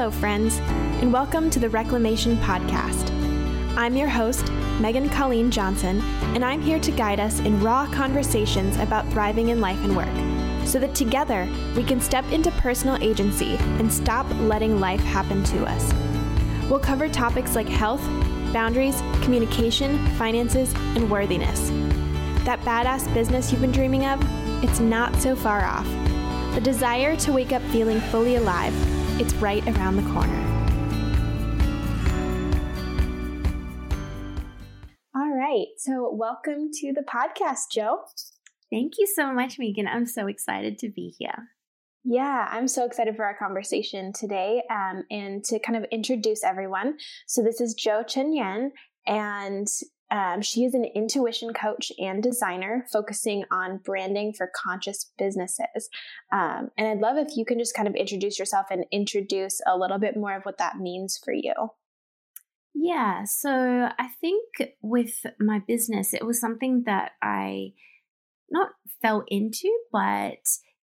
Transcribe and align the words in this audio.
Hello, 0.00 0.10
friends, 0.10 0.56
and 1.02 1.12
welcome 1.12 1.50
to 1.50 1.58
the 1.58 1.68
Reclamation 1.68 2.38
Podcast. 2.38 3.10
I'm 3.76 3.94
your 3.94 4.08
host, 4.08 4.50
Megan 4.80 5.10
Colleen 5.10 5.50
Johnson, 5.50 6.00
and 6.34 6.42
I'm 6.42 6.62
here 6.62 6.80
to 6.80 6.90
guide 6.90 7.20
us 7.20 7.40
in 7.40 7.60
raw 7.60 7.86
conversations 7.92 8.78
about 8.78 9.06
thriving 9.08 9.50
in 9.50 9.60
life 9.60 9.76
and 9.84 9.94
work 9.94 10.66
so 10.66 10.78
that 10.78 10.94
together 10.94 11.46
we 11.76 11.84
can 11.84 12.00
step 12.00 12.24
into 12.32 12.50
personal 12.52 12.96
agency 13.02 13.56
and 13.78 13.92
stop 13.92 14.26
letting 14.40 14.80
life 14.80 15.02
happen 15.02 15.44
to 15.44 15.66
us. 15.66 15.92
We'll 16.70 16.80
cover 16.80 17.06
topics 17.06 17.54
like 17.54 17.68
health, 17.68 18.00
boundaries, 18.54 19.02
communication, 19.20 19.98
finances, 20.12 20.72
and 20.96 21.10
worthiness. 21.10 21.68
That 22.46 22.62
badass 22.62 23.12
business 23.12 23.52
you've 23.52 23.60
been 23.60 23.70
dreaming 23.70 24.06
of, 24.06 24.18
it's 24.64 24.80
not 24.80 25.14
so 25.16 25.36
far 25.36 25.62
off. 25.62 25.84
The 26.54 26.62
desire 26.62 27.16
to 27.16 27.34
wake 27.34 27.52
up 27.52 27.60
feeling 27.64 28.00
fully 28.00 28.36
alive 28.36 28.74
it's 29.20 29.34
right 29.34 29.62
around 29.68 29.96
the 29.96 30.12
corner. 30.14 30.46
All 35.14 35.36
right. 35.36 35.66
So, 35.76 36.10
welcome 36.10 36.70
to 36.72 36.94
the 36.94 37.02
podcast, 37.02 37.70
Jo. 37.70 37.98
Thank 38.72 38.94
you 38.98 39.06
so 39.06 39.30
much, 39.30 39.58
Megan. 39.58 39.86
I'm 39.86 40.06
so 40.06 40.26
excited 40.26 40.78
to 40.78 40.88
be 40.88 41.14
here. 41.18 41.50
Yeah, 42.02 42.48
I'm 42.50 42.66
so 42.66 42.86
excited 42.86 43.14
for 43.14 43.26
our 43.26 43.36
conversation 43.36 44.14
today 44.14 44.62
um, 44.70 45.04
and 45.10 45.44
to 45.44 45.58
kind 45.58 45.76
of 45.76 45.84
introduce 45.92 46.42
everyone. 46.42 46.96
So, 47.26 47.42
this 47.42 47.60
is 47.60 47.74
Jo 47.74 48.02
ChunYan, 48.02 48.70
and 49.06 49.66
um, 50.10 50.42
she 50.42 50.64
is 50.64 50.74
an 50.74 50.84
intuition 50.84 51.52
coach 51.52 51.92
and 51.98 52.22
designer 52.22 52.84
focusing 52.92 53.44
on 53.52 53.78
branding 53.78 54.32
for 54.32 54.50
conscious 54.54 55.12
businesses. 55.18 55.88
Um, 56.32 56.70
and 56.76 56.88
I'd 56.88 56.98
love 56.98 57.16
if 57.16 57.36
you 57.36 57.44
can 57.44 57.58
just 57.58 57.74
kind 57.74 57.86
of 57.86 57.94
introduce 57.94 58.38
yourself 58.38 58.66
and 58.70 58.84
introduce 58.90 59.60
a 59.66 59.76
little 59.76 59.98
bit 59.98 60.16
more 60.16 60.34
of 60.34 60.42
what 60.42 60.58
that 60.58 60.78
means 60.78 61.18
for 61.22 61.32
you. 61.32 61.54
Yeah, 62.74 63.24
so 63.24 63.50
I 63.98 64.08
think 64.20 64.44
with 64.80 65.26
my 65.38 65.60
business, 65.66 66.14
it 66.14 66.24
was 66.24 66.40
something 66.40 66.84
that 66.86 67.12
I 67.22 67.72
not 68.50 68.70
fell 69.02 69.24
into, 69.28 69.70
but 69.92 70.38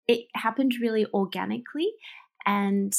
it 0.07 0.27
happened 0.35 0.75
really 0.81 1.07
organically. 1.13 1.93
And 2.47 2.95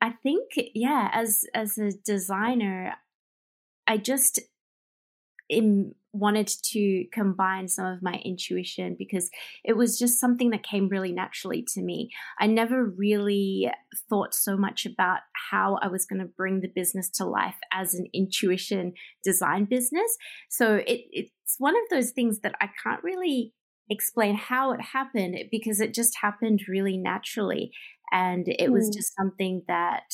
I 0.00 0.10
think, 0.10 0.50
yeah, 0.74 1.10
as 1.12 1.44
as 1.54 1.78
a 1.78 1.90
designer, 1.90 2.94
I 3.86 3.96
just 3.96 4.40
in, 5.48 5.94
wanted 6.12 6.48
to 6.62 7.04
combine 7.12 7.68
some 7.68 7.86
of 7.86 8.02
my 8.02 8.20
intuition 8.24 8.96
because 8.98 9.30
it 9.64 9.76
was 9.76 9.98
just 9.98 10.18
something 10.18 10.50
that 10.50 10.62
came 10.62 10.88
really 10.88 11.12
naturally 11.12 11.64
to 11.74 11.82
me. 11.82 12.10
I 12.38 12.46
never 12.46 12.84
really 12.84 13.70
thought 14.08 14.34
so 14.34 14.56
much 14.56 14.86
about 14.86 15.20
how 15.50 15.78
I 15.82 15.88
was 15.88 16.06
going 16.06 16.20
to 16.20 16.26
bring 16.36 16.60
the 16.60 16.72
business 16.74 17.10
to 17.16 17.24
life 17.24 17.56
as 17.72 17.94
an 17.94 18.06
intuition 18.14 18.94
design 19.24 19.66
business. 19.66 20.16
So 20.48 20.76
it, 20.76 21.00
it's 21.10 21.56
one 21.58 21.74
of 21.74 21.88
those 21.90 22.10
things 22.10 22.40
that 22.40 22.54
I 22.60 22.70
can't 22.82 23.02
really 23.02 23.52
explain 23.90 24.36
how 24.36 24.72
it 24.72 24.80
happened 24.80 25.36
because 25.50 25.80
it 25.80 25.94
just 25.94 26.18
happened 26.20 26.62
really 26.68 26.96
naturally. 26.96 27.70
And 28.12 28.46
it 28.46 28.72
was 28.72 28.86
hmm. 28.86 28.98
just 28.98 29.14
something 29.16 29.62
that 29.68 30.04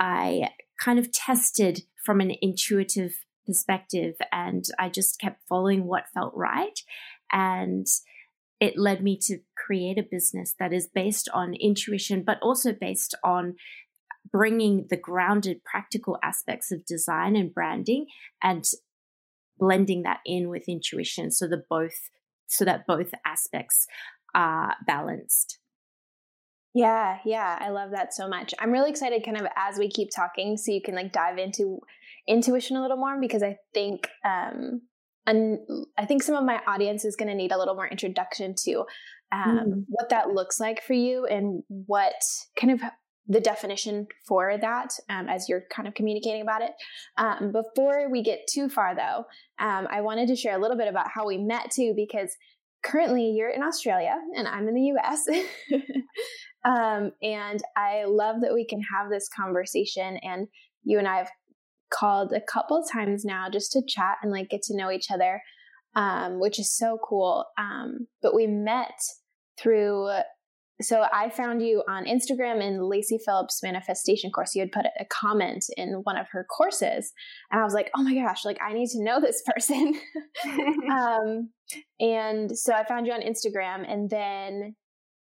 I 0.00 0.50
kind 0.80 0.98
of 0.98 1.12
tested 1.12 1.82
from 2.04 2.20
an 2.20 2.32
intuitive 2.40 3.12
perspective 3.46 4.14
and 4.32 4.64
I 4.78 4.88
just 4.88 5.20
kept 5.20 5.42
following 5.48 5.84
what 5.84 6.10
felt 6.12 6.34
right. 6.34 6.78
And 7.32 7.86
it 8.60 8.78
led 8.78 9.02
me 9.02 9.18
to 9.22 9.38
create 9.56 9.98
a 9.98 10.06
business 10.08 10.54
that 10.58 10.72
is 10.72 10.88
based 10.92 11.28
on 11.32 11.54
intuition, 11.54 12.22
but 12.22 12.38
also 12.42 12.72
based 12.72 13.14
on 13.22 13.56
bringing 14.30 14.86
the 14.90 14.96
grounded 14.96 15.62
practical 15.64 16.18
aspects 16.22 16.72
of 16.72 16.84
design 16.84 17.36
and 17.36 17.52
branding 17.52 18.06
and 18.42 18.64
blending 19.58 20.02
that 20.02 20.20
in 20.26 20.48
with 20.48 20.68
intuition 20.68 21.30
so 21.30 21.46
that 21.48 21.68
both 21.68 22.10
so 22.48 22.64
that 22.64 22.86
both 22.86 23.10
aspects 23.24 23.86
are 24.34 24.74
balanced 24.86 25.58
yeah 26.74 27.18
yeah 27.24 27.56
i 27.60 27.70
love 27.70 27.90
that 27.90 28.12
so 28.12 28.28
much 28.28 28.52
i'm 28.58 28.70
really 28.70 28.90
excited 28.90 29.24
kind 29.24 29.40
of 29.40 29.46
as 29.56 29.78
we 29.78 29.88
keep 29.88 30.10
talking 30.14 30.56
so 30.56 30.70
you 30.70 30.82
can 30.82 30.94
like 30.94 31.12
dive 31.12 31.38
into 31.38 31.80
intuition 32.28 32.76
a 32.76 32.82
little 32.82 32.96
more 32.96 33.20
because 33.20 33.42
I 33.42 33.56
think 33.74 34.08
um, 34.24 34.82
and 35.26 35.58
I 35.98 36.06
think 36.06 36.22
some 36.22 36.36
of 36.36 36.44
my 36.44 36.60
audience 36.66 37.04
is 37.04 37.16
going 37.16 37.28
to 37.28 37.34
need 37.34 37.52
a 37.52 37.58
little 37.58 37.74
more 37.74 37.88
introduction 37.88 38.54
to 38.64 38.84
um, 39.32 39.58
mm. 39.58 39.84
what 39.88 40.08
that 40.10 40.28
looks 40.28 40.60
like 40.60 40.82
for 40.82 40.92
you 40.92 41.26
and 41.26 41.64
what 41.68 42.14
kind 42.58 42.72
of 42.72 42.80
the 43.26 43.40
definition 43.40 44.06
for 44.28 44.56
that 44.56 44.90
um, 45.08 45.28
as 45.28 45.48
you're 45.48 45.64
kind 45.68 45.88
of 45.88 45.94
communicating 45.94 46.42
about 46.42 46.62
it. 46.62 46.70
Um, 47.18 47.50
before 47.50 48.08
we 48.08 48.22
get 48.22 48.46
too 48.48 48.68
far, 48.68 48.94
though, 48.94 49.24
um, 49.58 49.88
I 49.90 50.00
wanted 50.00 50.28
to 50.28 50.36
share 50.36 50.56
a 50.56 50.60
little 50.60 50.76
bit 50.76 50.86
about 50.86 51.08
how 51.12 51.26
we 51.26 51.38
met 51.38 51.72
too, 51.72 51.92
because 51.96 52.36
currently 52.84 53.32
you're 53.32 53.50
in 53.50 53.64
Australia 53.64 54.14
and 54.36 54.46
I'm 54.46 54.68
in 54.68 54.74
the 54.74 54.92
US. 54.94 55.26
Um, 56.66 57.12
and 57.22 57.60
I 57.76 58.04
love 58.06 58.40
that 58.42 58.52
we 58.52 58.66
can 58.66 58.80
have 58.80 59.08
this 59.08 59.28
conversation 59.28 60.18
and 60.22 60.48
you 60.82 60.98
and 60.98 61.06
I 61.06 61.18
have 61.18 61.30
called 61.90 62.32
a 62.32 62.40
couple 62.40 62.82
times 62.92 63.24
now 63.24 63.48
just 63.50 63.72
to 63.72 63.82
chat 63.86 64.16
and 64.22 64.32
like 64.32 64.50
get 64.50 64.62
to 64.62 64.76
know 64.76 64.90
each 64.90 65.10
other, 65.10 65.42
um, 65.94 66.40
which 66.40 66.58
is 66.58 66.74
so 66.74 66.98
cool. 67.02 67.44
Um, 67.58 68.06
but 68.22 68.34
we 68.34 68.46
met 68.46 68.98
through. 69.58 70.10
So 70.82 71.06
I 71.10 71.30
found 71.30 71.62
you 71.62 71.82
on 71.88 72.04
Instagram 72.04 72.62
in 72.62 72.82
Lacy 72.82 73.18
Phillips 73.24 73.62
manifestation 73.62 74.30
course. 74.30 74.54
You 74.54 74.60
had 74.60 74.72
put 74.72 74.84
a 75.00 75.06
comment 75.06 75.64
in 75.76 76.00
one 76.02 76.18
of 76.18 76.26
her 76.32 76.44
courses, 76.44 77.12
and 77.50 77.60
I 77.60 77.64
was 77.64 77.72
like, 77.72 77.90
"Oh 77.96 78.02
my 78.02 78.14
gosh! 78.14 78.44
Like 78.44 78.58
I 78.60 78.74
need 78.74 78.90
to 78.90 79.02
know 79.02 79.18
this 79.18 79.42
person." 79.46 79.98
um, 80.90 81.50
and 81.98 82.56
so 82.56 82.74
I 82.74 82.84
found 82.84 83.06
you 83.06 83.14
on 83.14 83.22
Instagram, 83.22 83.90
and 83.90 84.10
then 84.10 84.76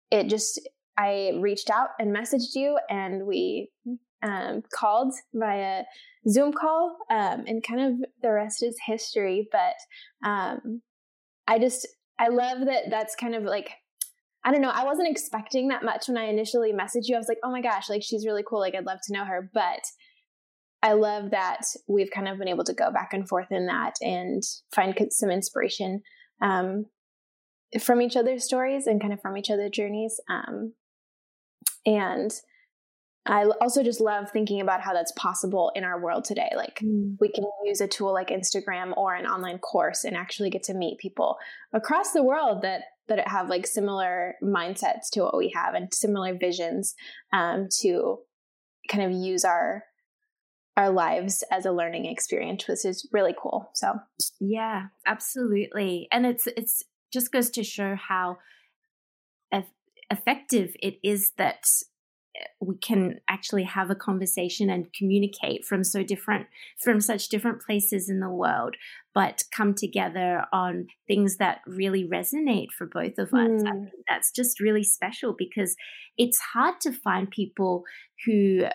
it 0.09 0.29
just 0.29 0.59
I 0.97 1.33
reached 1.39 1.69
out 1.69 1.89
and 1.99 2.15
messaged 2.15 2.55
you, 2.55 2.79
and 2.89 3.27
we 3.27 3.69
um, 4.23 4.63
called 4.73 5.13
via 5.33 5.83
Zoom 6.29 6.53
call, 6.53 6.97
um, 7.09 7.43
and 7.47 7.63
kind 7.63 7.81
of 7.81 8.09
the 8.21 8.31
rest 8.31 8.63
is 8.63 8.77
history. 8.85 9.47
But 9.51 10.27
um, 10.27 10.81
I 11.47 11.59
just 11.59 11.87
I 12.19 12.29
love 12.29 12.65
that 12.65 12.85
that's 12.89 13.15
kind 13.15 13.35
of 13.35 13.43
like 13.43 13.71
I 14.43 14.51
don't 14.51 14.61
know. 14.61 14.71
I 14.71 14.85
wasn't 14.85 15.09
expecting 15.09 15.69
that 15.69 15.83
much 15.83 16.07
when 16.07 16.17
I 16.17 16.25
initially 16.25 16.71
messaged 16.71 17.07
you. 17.07 17.15
I 17.15 17.19
was 17.19 17.27
like, 17.27 17.39
oh 17.43 17.51
my 17.51 17.61
gosh, 17.61 17.89
like 17.89 18.03
she's 18.03 18.27
really 18.27 18.43
cool. 18.47 18.59
Like 18.59 18.75
I'd 18.75 18.85
love 18.85 18.99
to 19.07 19.13
know 19.13 19.25
her. 19.25 19.49
But 19.51 19.83
I 20.83 20.93
love 20.93 21.31
that 21.31 21.61
we've 21.87 22.11
kind 22.11 22.27
of 22.27 22.37
been 22.37 22.47
able 22.47 22.63
to 22.65 22.73
go 22.73 22.91
back 22.91 23.09
and 23.11 23.27
forth 23.27 23.47
in 23.49 23.65
that 23.65 23.95
and 24.01 24.43
find 24.71 24.95
some 25.09 25.31
inspiration 25.31 26.03
um, 26.43 26.85
from 27.81 28.03
each 28.03 28.15
other's 28.15 28.43
stories 28.43 28.85
and 28.85 29.01
kind 29.01 29.13
of 29.13 29.19
from 29.19 29.35
each 29.35 29.49
other's 29.49 29.71
journeys. 29.71 30.19
Um, 30.29 30.73
and 31.87 32.31
I 33.25 33.45
also 33.59 33.83
just 33.83 33.99
love 33.99 34.29
thinking 34.29 34.61
about 34.61 34.81
how 34.81 34.93
that's 34.93 35.11
possible 35.13 35.71
in 35.75 35.83
our 35.83 35.99
world 35.99 36.25
today. 36.25 36.51
Like 36.55 36.79
mm. 36.83 37.17
we 37.19 37.29
can 37.29 37.43
use 37.65 37.81
a 37.81 37.87
tool 37.87 38.13
like 38.13 38.29
Instagram 38.29 38.95
or 38.95 39.15
an 39.15 39.25
online 39.25 39.57
course 39.57 40.03
and 40.03 40.15
actually 40.15 40.51
get 40.51 40.63
to 40.63 40.73
meet 40.73 40.99
people 40.99 41.37
across 41.73 42.11
the 42.11 42.23
world 42.23 42.61
that 42.61 42.81
that 43.07 43.27
have 43.27 43.49
like 43.49 43.67
similar 43.67 44.35
mindsets 44.43 45.09
to 45.13 45.21
what 45.21 45.37
we 45.37 45.51
have 45.55 45.75
and 45.75 45.93
similar 45.93 46.35
visions 46.35 46.95
um, 47.33 47.67
to 47.81 48.17
kind 48.89 49.03
of 49.03 49.11
use 49.11 49.43
our 49.43 49.83
our 50.77 50.89
lives 50.89 51.43
as 51.51 51.65
a 51.65 51.71
learning 51.71 52.05
experience, 52.05 52.67
which 52.67 52.83
is 52.85 53.07
really 53.11 53.33
cool. 53.41 53.69
So 53.73 53.93
yeah, 54.39 54.87
absolutely, 55.05 56.07
and 56.11 56.25
it's 56.25 56.47
it's 56.47 56.83
just 57.11 57.31
goes 57.31 57.49
to 57.51 57.63
show 57.63 57.95
how 57.95 58.37
effective 60.11 60.75
it 60.81 60.99
is 61.03 61.31
that 61.37 61.65
we 62.59 62.77
can 62.77 63.19
actually 63.29 63.63
have 63.63 63.89
a 63.89 63.95
conversation 63.95 64.69
and 64.69 64.91
communicate 64.93 65.65
from 65.65 65.83
so 65.83 66.03
different 66.03 66.47
from 66.81 66.99
such 66.99 67.29
different 67.29 67.61
places 67.61 68.09
in 68.09 68.19
the 68.19 68.29
world 68.29 68.75
but 69.13 69.43
come 69.55 69.73
together 69.73 70.45
on 70.51 70.87
things 71.07 71.37
that 71.37 71.61
really 71.65 72.07
resonate 72.07 72.71
for 72.77 72.87
both 72.87 73.17
of 73.17 73.33
us 73.33 73.63
mm. 73.63 73.89
that's 74.07 74.31
just 74.31 74.59
really 74.59 74.83
special 74.83 75.33
because 75.37 75.75
it's 76.17 76.39
hard 76.53 76.75
to 76.81 76.91
find 76.91 77.29
people 77.29 77.83
who 78.25 78.65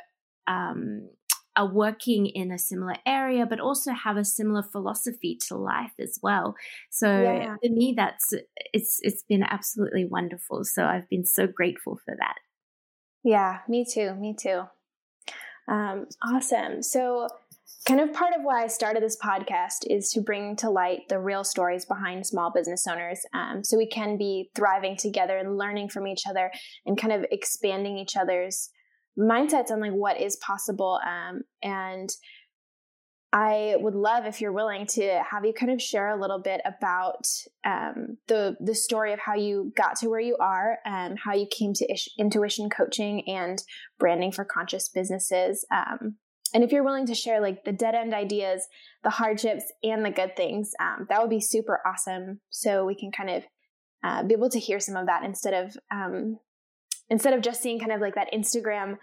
um, 0.47 1.09
are 1.57 1.73
working 1.73 2.27
in 2.27 2.53
a 2.53 2.59
similar 2.59 2.95
area 3.07 3.45
but 3.45 3.61
also 3.61 3.93
have 3.93 4.17
a 4.17 4.25
similar 4.25 4.63
philosophy 4.63 5.37
to 5.49 5.57
life 5.57 5.93
as 5.99 6.19
well 6.23 6.55
so 6.91 7.23
yeah. 7.23 7.57
for 7.63 7.71
me 7.71 7.93
that's 7.97 8.33
it's 8.73 8.99
it's 9.03 9.25
been 9.29 9.43
absolutely 9.43 10.05
wonderful 10.05 10.65
so 10.65 10.85
i've 10.85 11.09
been 11.09 11.27
so 11.27 11.47
grateful 11.47 11.99
for 12.05 12.15
that 12.19 12.37
yeah, 13.23 13.59
me 13.69 13.85
too. 13.85 14.15
Me 14.15 14.35
too. 14.39 14.63
Um, 15.69 16.07
awesome. 16.23 16.83
So, 16.83 17.29
kind 17.87 18.01
of 18.01 18.13
part 18.13 18.35
of 18.37 18.43
why 18.43 18.65
I 18.65 18.67
started 18.67 19.03
this 19.03 19.17
podcast 19.17 19.87
is 19.87 20.11
to 20.13 20.21
bring 20.21 20.57
to 20.57 20.71
light 20.71 21.09
the 21.09 21.19
real 21.19 21.45
stories 21.45 21.85
behind 21.85 22.27
small 22.27 22.51
business 22.53 22.87
owners 22.87 23.21
um, 23.33 23.65
so 23.65 23.77
we 23.77 23.87
can 23.87 24.19
be 24.19 24.51
thriving 24.55 24.97
together 24.97 25.39
and 25.39 25.57
learning 25.57 25.89
from 25.89 26.07
each 26.07 26.25
other 26.29 26.51
and 26.85 27.01
kind 27.01 27.13
of 27.13 27.25
expanding 27.31 27.97
each 27.97 28.17
other's 28.17 28.71
mindsets 29.19 29.71
on 29.71 29.81
like 29.81 29.93
what 29.93 30.21
is 30.21 30.37
possible. 30.37 31.01
Um, 31.07 31.43
and 31.63 32.11
I 33.33 33.77
would 33.79 33.95
love 33.95 34.27
if 34.27 34.41
you're 34.41 34.53
willing 34.53 34.87
to 34.89 35.23
have 35.31 35.45
you 35.45 35.53
kind 35.53 35.71
of 35.71 35.81
share 35.81 36.09
a 36.09 36.21
little 36.21 36.41
bit 36.41 36.61
about 36.65 37.29
um, 37.65 38.17
the 38.27 38.57
the 38.61 38.75
story 38.75 39.13
of 39.13 39.21
how 39.21 39.35
you 39.35 39.73
got 39.77 39.97
to 39.97 40.09
where 40.09 40.21
you 40.21 40.37
are, 40.41 40.79
and 40.85 41.17
how 41.17 41.35
you 41.35 41.47
came 41.47 41.73
to 41.75 41.93
ish- 41.93 42.09
intuition 42.19 42.69
coaching 42.69 43.29
and 43.29 43.63
branding 44.01 44.33
for 44.33 44.45
conscious 44.45 44.89
businesses. 44.89 45.65
Um, 45.73 46.17
and 46.53 46.65
if 46.65 46.73
you're 46.73 46.83
willing 46.83 47.07
to 47.07 47.15
share 47.15 47.41
like 47.41 47.63
the 47.63 47.73
dead 47.73 47.95
end 47.95 48.15
ideas, 48.15 48.67
the 49.05 49.11
hardships, 49.11 49.65
and 49.85 50.05
the 50.05 50.11
good 50.11 50.35
things, 50.37 50.73
um, 50.81 51.07
that 51.09 51.21
would 51.21 51.31
be 51.31 51.41
super 51.41 51.81
awesome. 51.87 52.41
So 52.51 52.85
we 52.85 52.97
can 52.97 53.13
kind 53.13 53.31
of 53.31 53.45
uh, 54.03 54.25
be 54.25 54.35
able 54.35 54.51
to 54.51 54.59
hear 54.59 54.81
some 54.81 54.97
of 54.97 55.07
that 55.07 55.23
instead 55.23 55.55
of 55.55 55.77
um, 55.93 56.39
instead 57.09 57.35
of 57.35 57.43
just 57.43 57.63
seeing 57.63 57.79
kind 57.79 57.93
of 57.93 58.01
like 58.01 58.17
that 58.17 58.33
Instagram 58.33 58.97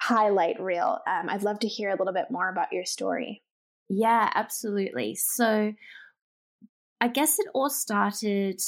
highlight 0.00 0.60
reel. 0.60 0.98
Um, 1.08 1.28
I'd 1.28 1.42
love 1.42 1.58
to 1.60 1.68
hear 1.68 1.90
a 1.90 1.96
little 1.96 2.14
bit 2.14 2.26
more 2.30 2.48
about 2.48 2.72
your 2.72 2.84
story. 2.84 3.42
Yeah, 3.88 4.30
absolutely. 4.34 5.14
So 5.14 5.72
I 7.00 7.08
guess 7.08 7.38
it 7.38 7.46
all 7.54 7.70
started 7.70 8.60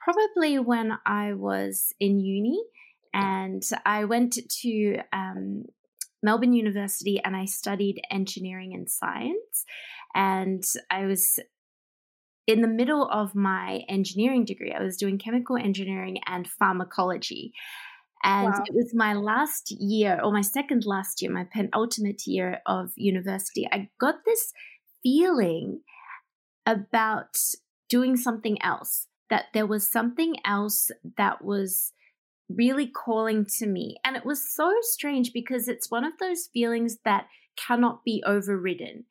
probably 0.00 0.58
when 0.58 0.92
I 1.04 1.34
was 1.34 1.92
in 2.00 2.20
uni 2.20 2.62
and 3.12 3.62
I 3.84 4.04
went 4.04 4.38
to 4.62 4.98
um, 5.12 5.64
Melbourne 6.22 6.52
University 6.52 7.20
and 7.22 7.36
I 7.36 7.44
studied 7.44 8.00
engineering 8.10 8.74
and 8.74 8.88
science. 8.88 9.64
And 10.14 10.64
I 10.90 11.06
was 11.06 11.38
in 12.46 12.62
the 12.62 12.68
middle 12.68 13.06
of 13.06 13.34
my 13.34 13.82
engineering 13.88 14.44
degree, 14.44 14.72
I 14.72 14.82
was 14.82 14.96
doing 14.96 15.18
chemical 15.18 15.56
engineering 15.56 16.18
and 16.26 16.48
pharmacology. 16.48 17.52
And 18.24 18.52
wow. 18.52 18.62
it 18.66 18.74
was 18.74 18.92
my 18.94 19.14
last 19.14 19.70
year, 19.70 20.20
or 20.22 20.32
my 20.32 20.40
second 20.40 20.84
last 20.84 21.22
year, 21.22 21.30
my 21.30 21.44
penultimate 21.44 22.26
year 22.26 22.60
of 22.66 22.92
university. 22.96 23.68
I 23.70 23.88
got 24.00 24.24
this 24.24 24.52
feeling 25.02 25.80
about 26.66 27.36
doing 27.88 28.16
something 28.16 28.60
else, 28.62 29.06
that 29.30 29.46
there 29.54 29.66
was 29.66 29.90
something 29.90 30.34
else 30.44 30.90
that 31.16 31.44
was 31.44 31.92
really 32.48 32.86
calling 32.86 33.46
to 33.58 33.66
me. 33.66 33.96
And 34.04 34.16
it 34.16 34.24
was 34.24 34.54
so 34.54 34.72
strange 34.82 35.32
because 35.32 35.68
it's 35.68 35.90
one 35.90 36.04
of 36.04 36.14
those 36.18 36.48
feelings 36.52 36.98
that 37.04 37.26
cannot 37.56 38.04
be 38.04 38.22
overridden. 38.26 39.04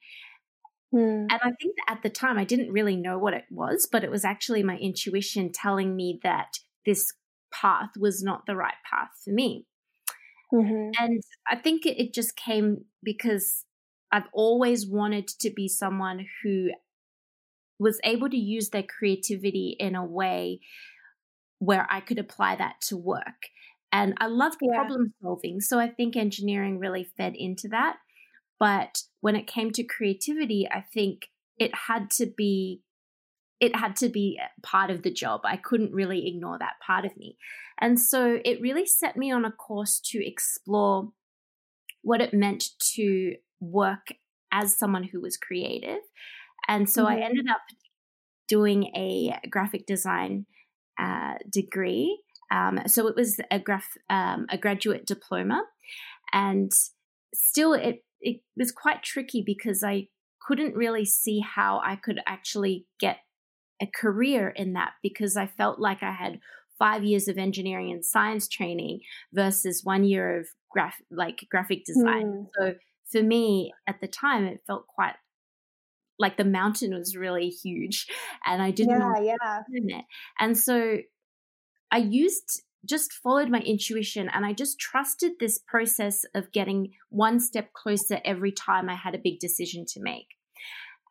Mm. 0.94 1.28
And 1.30 1.40
I 1.44 1.52
think 1.62 1.76
at 1.88 2.02
the 2.02 2.10
time 2.10 2.38
I 2.38 2.46
didn't 2.46 2.72
really 2.72 2.96
know 2.96 3.18
what 3.18 3.34
it 3.34 3.46
was, 3.50 3.88
but 3.92 4.04
it 4.04 4.12
was 4.12 4.26
actually 4.26 4.64
my 4.64 4.78
intuition 4.78 5.52
telling 5.52 5.96
me 5.96 6.20
that 6.24 6.60
this 6.86 7.14
path 7.52 7.90
was 7.98 8.24
not 8.24 8.46
the 8.46 8.56
right 8.56 8.76
path 8.90 9.10
for 9.24 9.32
me. 9.32 9.66
Mm-hmm. 10.54 10.92
And 11.04 11.22
I 11.50 11.56
think 11.56 11.86
it, 11.86 12.14
just 12.14 12.36
came 12.36 12.86
because 13.04 13.66
I've 14.12 14.28
always 14.34 14.88
wanted 14.88 15.28
to 15.40 15.50
be 15.50 15.68
someone 15.68 16.26
who 16.44 16.70
was 17.80 18.00
able 18.04 18.30
to 18.30 18.38
use 18.38 18.70
their 18.70 18.84
creativity 18.84 19.76
in 19.80 19.96
a 19.96 20.06
way 20.06 20.62
where 21.60 21.88
I 21.90 22.00
could 22.00 22.20
apply 22.20 22.56
that 22.56 22.76
to 22.88 22.98
work. 22.98 23.50
And 23.92 24.14
I 24.20 24.28
loved 24.28 24.60
yeah. 24.62 24.76
problem 24.76 25.14
solving. 25.22 25.60
So 25.60 25.80
I 25.80 25.90
think 25.90 26.16
engineering 26.16 26.80
really 26.80 27.10
fed 27.18 27.34
into 27.36 27.68
that. 27.70 27.98
But 28.60 29.04
when 29.22 29.36
it 29.36 29.48
came 29.48 29.72
to 29.72 29.84
creativity, 29.84 30.68
I 30.70 30.82
think 30.94 31.28
it 31.58 31.72
had 31.88 32.10
to 32.12 32.26
be 32.26 32.82
it 33.60 33.76
had 33.76 33.96
to 33.98 34.10
be 34.10 34.40
part 34.64 34.92
of 34.92 35.02
the 35.02 35.12
job. 35.12 35.42
I 35.44 35.58
couldn't 35.58 35.94
really 35.94 36.28
ignore 36.28 36.58
that 36.60 36.76
part 36.86 37.06
of 37.06 37.18
me. 37.18 37.38
And 37.80 38.00
so 38.00 38.40
it 38.44 38.62
really 38.62 38.86
set 38.86 39.18
me 39.18 39.32
on 39.32 39.46
a 39.46 39.52
course 39.52 40.00
to 40.12 40.26
explore 40.26 41.12
what 42.02 42.22
it 42.22 42.34
meant 42.34 42.64
to 42.96 43.36
work 43.60 44.08
as 44.52 44.78
someone 44.78 45.04
who 45.04 45.22
was 45.22 45.38
creative. 45.38 46.02
And 46.68 46.90
so 46.90 47.06
mm-hmm. 47.06 47.22
I 47.22 47.26
ended 47.26 47.46
up 47.50 47.62
doing 48.48 48.84
a 48.96 49.40
graphic 49.50 49.86
design 49.86 50.46
uh, 51.00 51.36
degree. 51.50 52.22
Um, 52.52 52.80
so 52.88 53.08
it 53.08 53.16
was 53.16 53.40
a 53.52 53.60
graph, 53.60 53.98
um, 54.10 54.46
a 54.50 54.58
graduate 54.58 55.06
diploma, 55.06 55.64
and 56.32 56.72
still 57.34 57.74
it 57.74 58.04
it 58.22 58.42
was 58.56 58.72
quite 58.72 59.04
tricky 59.04 59.44
because 59.46 59.84
I 59.84 60.08
couldn't 60.42 60.76
really 60.76 61.06
see 61.06 61.42
how 61.42 61.82
I 61.84 61.98
could 61.98 62.20
actually 62.26 62.86
get 63.00 63.18
a 63.82 63.88
career 63.88 64.50
in 64.50 64.74
that 64.74 64.94
because 65.04 65.38
I 65.38 65.48
felt 65.48 65.80
like 65.80 66.04
I 66.04 66.12
had 66.12 66.40
five 66.80 67.04
years 67.04 67.28
of 67.28 67.38
engineering 67.38 67.92
and 67.92 68.06
science 68.06 68.48
training 68.48 69.02
versus 69.34 69.82
one 69.84 70.04
year 70.04 70.40
of 70.40 70.48
graph 70.72 71.02
like 71.12 71.46
graphic 71.50 71.86
design. 71.86 72.26
Mm. 72.26 72.48
So 72.58 72.76
for 73.12 73.24
me 73.24 73.74
at 73.88 74.00
the 74.02 74.08
time, 74.08 74.46
it 74.46 74.62
felt 74.68 74.88
quite 74.88 75.16
like 76.20 76.38
the 76.38 76.44
mountain 76.44 76.98
was 76.98 77.16
really 77.16 77.50
huge, 77.50 78.08
and 78.46 78.62
I 78.62 78.72
didn't 78.72 79.00
yeah 79.00 79.36
yeah 79.40 79.62
it. 79.70 80.06
And 80.40 80.58
so 80.58 80.98
I 81.92 81.98
used 81.98 82.64
just 82.86 83.12
followed 83.12 83.50
my 83.50 83.60
intuition 83.60 84.30
and 84.34 84.46
I 84.46 84.54
just 84.54 84.80
trusted 84.80 85.34
this 85.40 85.60
process 85.60 86.24
of 86.36 86.52
getting 86.52 86.92
one 87.10 87.40
step 87.40 87.74
closer 87.74 88.20
every 88.24 88.52
time 88.52 88.90
I 88.90 88.96
had 88.96 89.14
a 89.14 89.20
big 89.20 89.40
decision 89.40 89.86
to 89.90 90.00
make. 90.00 90.37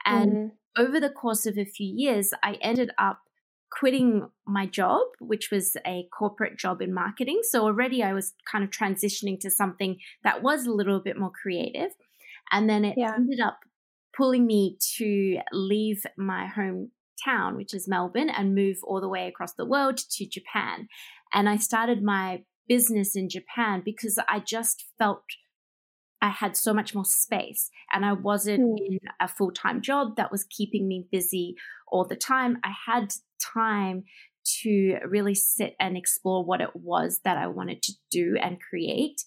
And 0.04 0.32
mm 0.32 0.50
over 0.76 1.00
the 1.00 1.10
course 1.10 1.46
of 1.46 1.56
a 1.56 1.64
few 1.64 1.92
years, 1.94 2.32
I 2.42 2.58
ended 2.60 2.90
up 2.98 3.20
quitting 3.70 4.28
my 4.46 4.66
job, 4.66 5.02
which 5.20 5.50
was 5.50 5.76
a 5.86 6.06
corporate 6.16 6.58
job 6.58 6.80
in 6.80 6.94
marketing. 6.94 7.40
So 7.42 7.64
already 7.64 8.02
I 8.02 8.12
was 8.12 8.34
kind 8.50 8.64
of 8.64 8.70
transitioning 8.70 9.40
to 9.40 9.50
something 9.50 9.98
that 10.22 10.42
was 10.42 10.66
a 10.66 10.72
little 10.72 11.00
bit 11.00 11.18
more 11.18 11.32
creative. 11.42 11.90
And 12.52 12.70
then 12.70 12.84
it 12.84 12.94
yeah. 12.96 13.14
ended 13.14 13.40
up 13.40 13.58
pulling 14.16 14.46
me 14.46 14.78
to 14.96 15.38
leave 15.52 16.06
my 16.16 16.48
hometown, 16.56 17.56
which 17.56 17.74
is 17.74 17.88
Melbourne, 17.88 18.30
and 18.30 18.54
move 18.54 18.78
all 18.82 19.00
the 19.00 19.08
way 19.08 19.26
across 19.26 19.54
the 19.54 19.66
world 19.66 19.98
to 19.98 20.26
Japan. 20.26 20.88
And 21.34 21.48
I 21.48 21.56
started 21.56 22.02
my 22.02 22.44
business 22.68 23.16
in 23.16 23.28
Japan 23.28 23.82
because 23.84 24.18
I 24.28 24.40
just 24.40 24.84
felt 24.98 25.22
I 26.26 26.30
had 26.30 26.56
so 26.56 26.74
much 26.74 26.92
more 26.92 27.04
space 27.04 27.70
and 27.92 28.04
I 28.04 28.12
wasn't 28.12 28.80
mm. 28.80 28.86
in 28.86 28.98
a 29.20 29.28
full 29.28 29.52
time 29.52 29.80
job 29.80 30.16
that 30.16 30.32
was 30.32 30.44
keeping 30.44 30.88
me 30.88 31.06
busy 31.12 31.54
all 31.86 32.04
the 32.04 32.16
time. 32.16 32.58
I 32.64 32.72
had 32.86 33.14
time 33.54 34.04
to 34.62 34.98
really 35.06 35.36
sit 35.36 35.74
and 35.78 35.96
explore 35.96 36.44
what 36.44 36.60
it 36.60 36.74
was 36.74 37.20
that 37.24 37.36
I 37.36 37.46
wanted 37.46 37.82
to 37.84 37.92
do 38.10 38.36
and 38.42 38.58
create. 38.60 39.22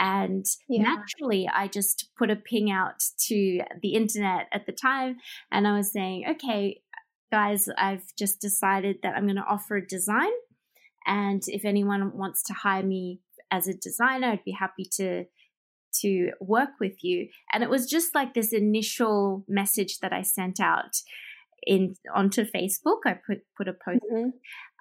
And 0.00 0.44
yeah. 0.68 0.82
naturally, 0.82 1.48
I 1.52 1.68
just 1.68 2.10
put 2.18 2.30
a 2.30 2.36
ping 2.36 2.72
out 2.72 3.04
to 3.28 3.60
the 3.82 3.94
internet 3.94 4.48
at 4.52 4.66
the 4.66 4.72
time 4.72 5.18
and 5.52 5.68
I 5.68 5.76
was 5.76 5.92
saying, 5.92 6.24
okay, 6.28 6.80
guys, 7.30 7.68
I've 7.78 8.04
just 8.18 8.40
decided 8.40 8.96
that 9.02 9.14
I'm 9.14 9.24
going 9.26 9.36
to 9.36 9.42
offer 9.42 9.76
a 9.76 9.86
design. 9.86 10.32
And 11.06 11.42
if 11.46 11.64
anyone 11.64 12.16
wants 12.16 12.42
to 12.44 12.52
hire 12.52 12.82
me 12.82 13.20
as 13.52 13.68
a 13.68 13.74
designer, 13.74 14.32
I'd 14.32 14.44
be 14.44 14.56
happy 14.58 14.88
to 14.96 15.24
to 16.00 16.30
work 16.40 16.70
with 16.80 17.02
you. 17.02 17.28
And 17.52 17.62
it 17.62 17.70
was 17.70 17.86
just 17.86 18.14
like 18.14 18.34
this 18.34 18.52
initial 18.52 19.44
message 19.48 19.98
that 20.00 20.12
I 20.12 20.22
sent 20.22 20.60
out 20.60 20.96
in 21.64 21.94
onto 22.14 22.44
Facebook. 22.44 23.00
I 23.06 23.14
put 23.14 23.42
put 23.56 23.68
a 23.68 23.72
post. 23.72 24.04
Mm-hmm. 24.12 24.30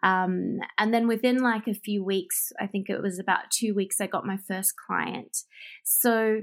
Um, 0.04 0.60
and 0.78 0.94
then 0.94 1.08
within 1.08 1.38
like 1.38 1.68
a 1.68 1.76
few 1.76 2.04
weeks, 2.04 2.52
I 2.60 2.66
think 2.66 2.90
it 2.90 3.02
was 3.02 3.20
about 3.20 3.52
two 3.52 3.76
weeks, 3.76 4.02
I 4.02 4.08
got 4.08 4.26
my 4.26 4.38
first 4.48 4.74
client. 4.88 5.38
So 5.84 6.42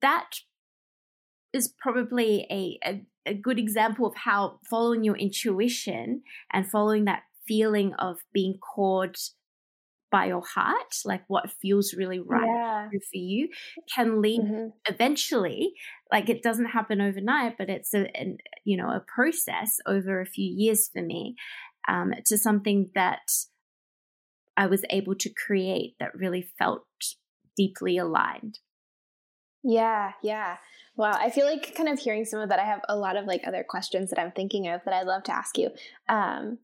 that 0.00 0.36
is 1.52 1.72
probably 1.80 2.46
a, 2.50 2.78
a, 2.88 3.02
a 3.26 3.34
good 3.34 3.58
example 3.58 4.06
of 4.06 4.14
how 4.14 4.60
following 4.68 5.02
your 5.02 5.16
intuition 5.16 6.22
and 6.52 6.70
following 6.70 7.06
that 7.06 7.22
feeling 7.46 7.94
of 7.94 8.18
being 8.32 8.58
called 8.58 9.16
by 10.14 10.26
your 10.26 10.44
heart, 10.46 10.94
like 11.04 11.24
what 11.26 11.50
feels 11.60 11.92
really 11.92 12.20
right 12.20 12.46
yeah. 12.46 12.88
for 12.88 13.18
you, 13.18 13.48
can 13.92 14.22
lead 14.22 14.42
mm-hmm. 14.42 14.68
eventually. 14.88 15.72
Like 16.12 16.28
it 16.28 16.40
doesn't 16.40 16.66
happen 16.66 17.00
overnight, 17.00 17.58
but 17.58 17.68
it's 17.68 17.92
a 17.94 18.16
an, 18.16 18.36
you 18.64 18.76
know 18.76 18.90
a 18.90 19.04
process 19.12 19.78
over 19.86 20.20
a 20.20 20.26
few 20.26 20.48
years 20.48 20.88
for 20.92 21.02
me 21.02 21.34
um, 21.88 22.12
to 22.26 22.38
something 22.38 22.90
that 22.94 23.28
I 24.56 24.68
was 24.68 24.84
able 24.88 25.16
to 25.16 25.30
create 25.30 25.96
that 25.98 26.14
really 26.14 26.48
felt 26.60 26.86
deeply 27.56 27.98
aligned. 27.98 28.60
Yeah, 29.64 30.12
yeah. 30.22 30.58
Wow, 30.94 31.18
I 31.18 31.30
feel 31.30 31.46
like 31.46 31.74
kind 31.74 31.88
of 31.88 31.98
hearing 31.98 32.24
some 32.24 32.38
of 32.38 32.50
that. 32.50 32.60
I 32.60 32.66
have 32.66 32.82
a 32.88 32.96
lot 32.96 33.16
of 33.16 33.24
like 33.24 33.42
other 33.48 33.64
questions 33.68 34.10
that 34.10 34.20
I'm 34.20 34.30
thinking 34.30 34.68
of 34.68 34.80
that 34.84 34.94
I'd 34.94 35.08
love 35.08 35.24
to 35.24 35.34
ask 35.34 35.58
you. 35.58 35.70
Um, 36.08 36.58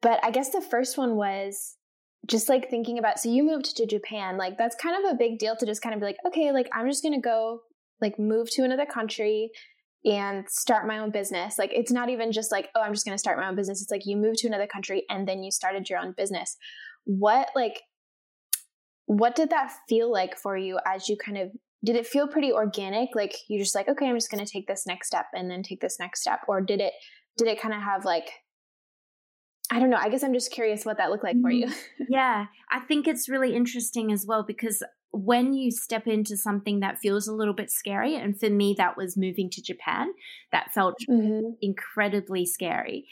but 0.00 0.20
I 0.22 0.30
guess 0.30 0.50
the 0.50 0.60
first 0.60 0.96
one 0.96 1.16
was 1.16 1.78
just 2.26 2.48
like 2.48 2.70
thinking 2.70 2.98
about 2.98 3.18
so 3.18 3.28
you 3.28 3.42
moved 3.42 3.76
to 3.76 3.86
Japan, 3.86 4.36
like 4.36 4.56
that's 4.56 4.76
kind 4.76 5.04
of 5.04 5.12
a 5.12 5.16
big 5.16 5.38
deal 5.38 5.56
to 5.56 5.66
just 5.66 5.82
kind 5.82 5.94
of 5.94 6.00
be 6.00 6.06
like, 6.06 6.18
okay, 6.26 6.52
like 6.52 6.68
I'm 6.72 6.88
just 6.88 7.02
gonna 7.02 7.20
go 7.20 7.60
like 8.00 8.18
move 8.18 8.50
to 8.52 8.64
another 8.64 8.86
country 8.86 9.50
and 10.04 10.48
start 10.48 10.86
my 10.86 10.98
own 10.98 11.10
business. 11.10 11.58
Like 11.58 11.72
it's 11.72 11.92
not 11.92 12.08
even 12.08 12.32
just 12.32 12.50
like, 12.50 12.68
oh, 12.74 12.80
I'm 12.80 12.92
just 12.92 13.04
gonna 13.04 13.18
start 13.18 13.38
my 13.38 13.48
own 13.48 13.56
business. 13.56 13.82
It's 13.82 13.90
like 13.90 14.06
you 14.06 14.16
moved 14.16 14.38
to 14.38 14.48
another 14.48 14.66
country 14.66 15.04
and 15.08 15.26
then 15.26 15.42
you 15.42 15.50
started 15.50 15.88
your 15.88 15.98
own 15.98 16.14
business. 16.16 16.56
What 17.04 17.48
like 17.54 17.80
what 19.06 19.34
did 19.34 19.50
that 19.50 19.72
feel 19.88 20.10
like 20.10 20.36
for 20.36 20.56
you 20.56 20.78
as 20.86 21.08
you 21.08 21.16
kind 21.16 21.38
of 21.38 21.50
did 21.84 21.96
it 21.96 22.06
feel 22.06 22.28
pretty 22.28 22.52
organic 22.52 23.10
like 23.14 23.34
you're 23.48 23.58
just 23.58 23.74
like 23.74 23.88
okay 23.88 24.06
i'm 24.06 24.16
just 24.16 24.30
to 24.30 24.44
take 24.46 24.66
this 24.66 24.86
next 24.86 25.08
step 25.08 25.26
and 25.34 25.50
then 25.50 25.62
take 25.62 25.80
this 25.80 25.98
next 25.98 26.20
step 26.20 26.40
or 26.48 26.60
did 26.60 26.80
it 26.80 26.92
did 27.36 27.48
it 27.48 27.60
kind 27.60 27.74
of 27.74 27.82
have 27.82 28.04
like 28.04 28.30
I 29.72 29.78
don't 29.78 29.88
know. 29.88 29.96
I 29.98 30.10
guess 30.10 30.22
I'm 30.22 30.34
just 30.34 30.52
curious 30.52 30.84
what 30.84 30.98
that 30.98 31.10
looked 31.10 31.24
like 31.24 31.40
for 31.40 31.50
you. 31.50 31.66
Mm-hmm. 31.66 32.04
yeah, 32.10 32.46
I 32.70 32.80
think 32.80 33.08
it's 33.08 33.26
really 33.26 33.56
interesting 33.56 34.12
as 34.12 34.26
well 34.26 34.42
because 34.42 34.82
when 35.12 35.54
you 35.54 35.70
step 35.70 36.06
into 36.06 36.36
something 36.36 36.80
that 36.80 36.98
feels 36.98 37.26
a 37.26 37.32
little 37.32 37.54
bit 37.54 37.70
scary, 37.70 38.14
and 38.14 38.38
for 38.38 38.50
me, 38.50 38.74
that 38.76 38.98
was 38.98 39.16
moving 39.16 39.48
to 39.48 39.62
Japan, 39.62 40.08
that 40.52 40.74
felt 40.74 40.96
mm-hmm. 41.08 41.52
incredibly 41.62 42.44
scary. 42.44 43.06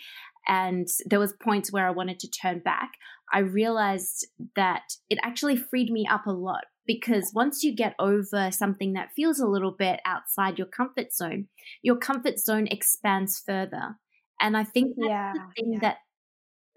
And 0.47 0.87
there 1.07 1.19
was 1.19 1.33
points 1.33 1.73
where 1.73 1.87
I 1.87 1.93
wanted 1.93 2.19
to 2.21 2.31
turn 2.31 2.59
back. 2.59 2.91
I 3.33 3.39
realized 3.39 4.27
that 4.55 4.83
it 5.09 5.19
actually 5.23 5.57
freed 5.57 5.91
me 5.91 6.07
up 6.11 6.27
a 6.27 6.33
lot 6.33 6.65
because 6.87 7.33
once 7.35 7.63
you 7.63 7.75
get 7.75 7.95
over 7.99 8.51
something 8.51 8.93
that 8.93 9.13
feels 9.17 9.41
a 9.41 9.47
little 9.47 9.73
bit 9.73 10.01
outside 10.05 10.59
your 10.59 10.67
comfort 10.67 11.15
zone, 11.15 11.49
your 11.81 11.97
comfort 11.97 12.39
zone 12.39 12.67
expands 12.67 13.43
further. 13.47 13.97
And 14.43 14.57
I 14.57 14.65
think 14.65 14.97
that's 14.97 15.09
yeah, 15.09 15.33
the 15.33 15.63
thing 15.63 15.73
yeah. 15.75 15.79
that 15.81 15.97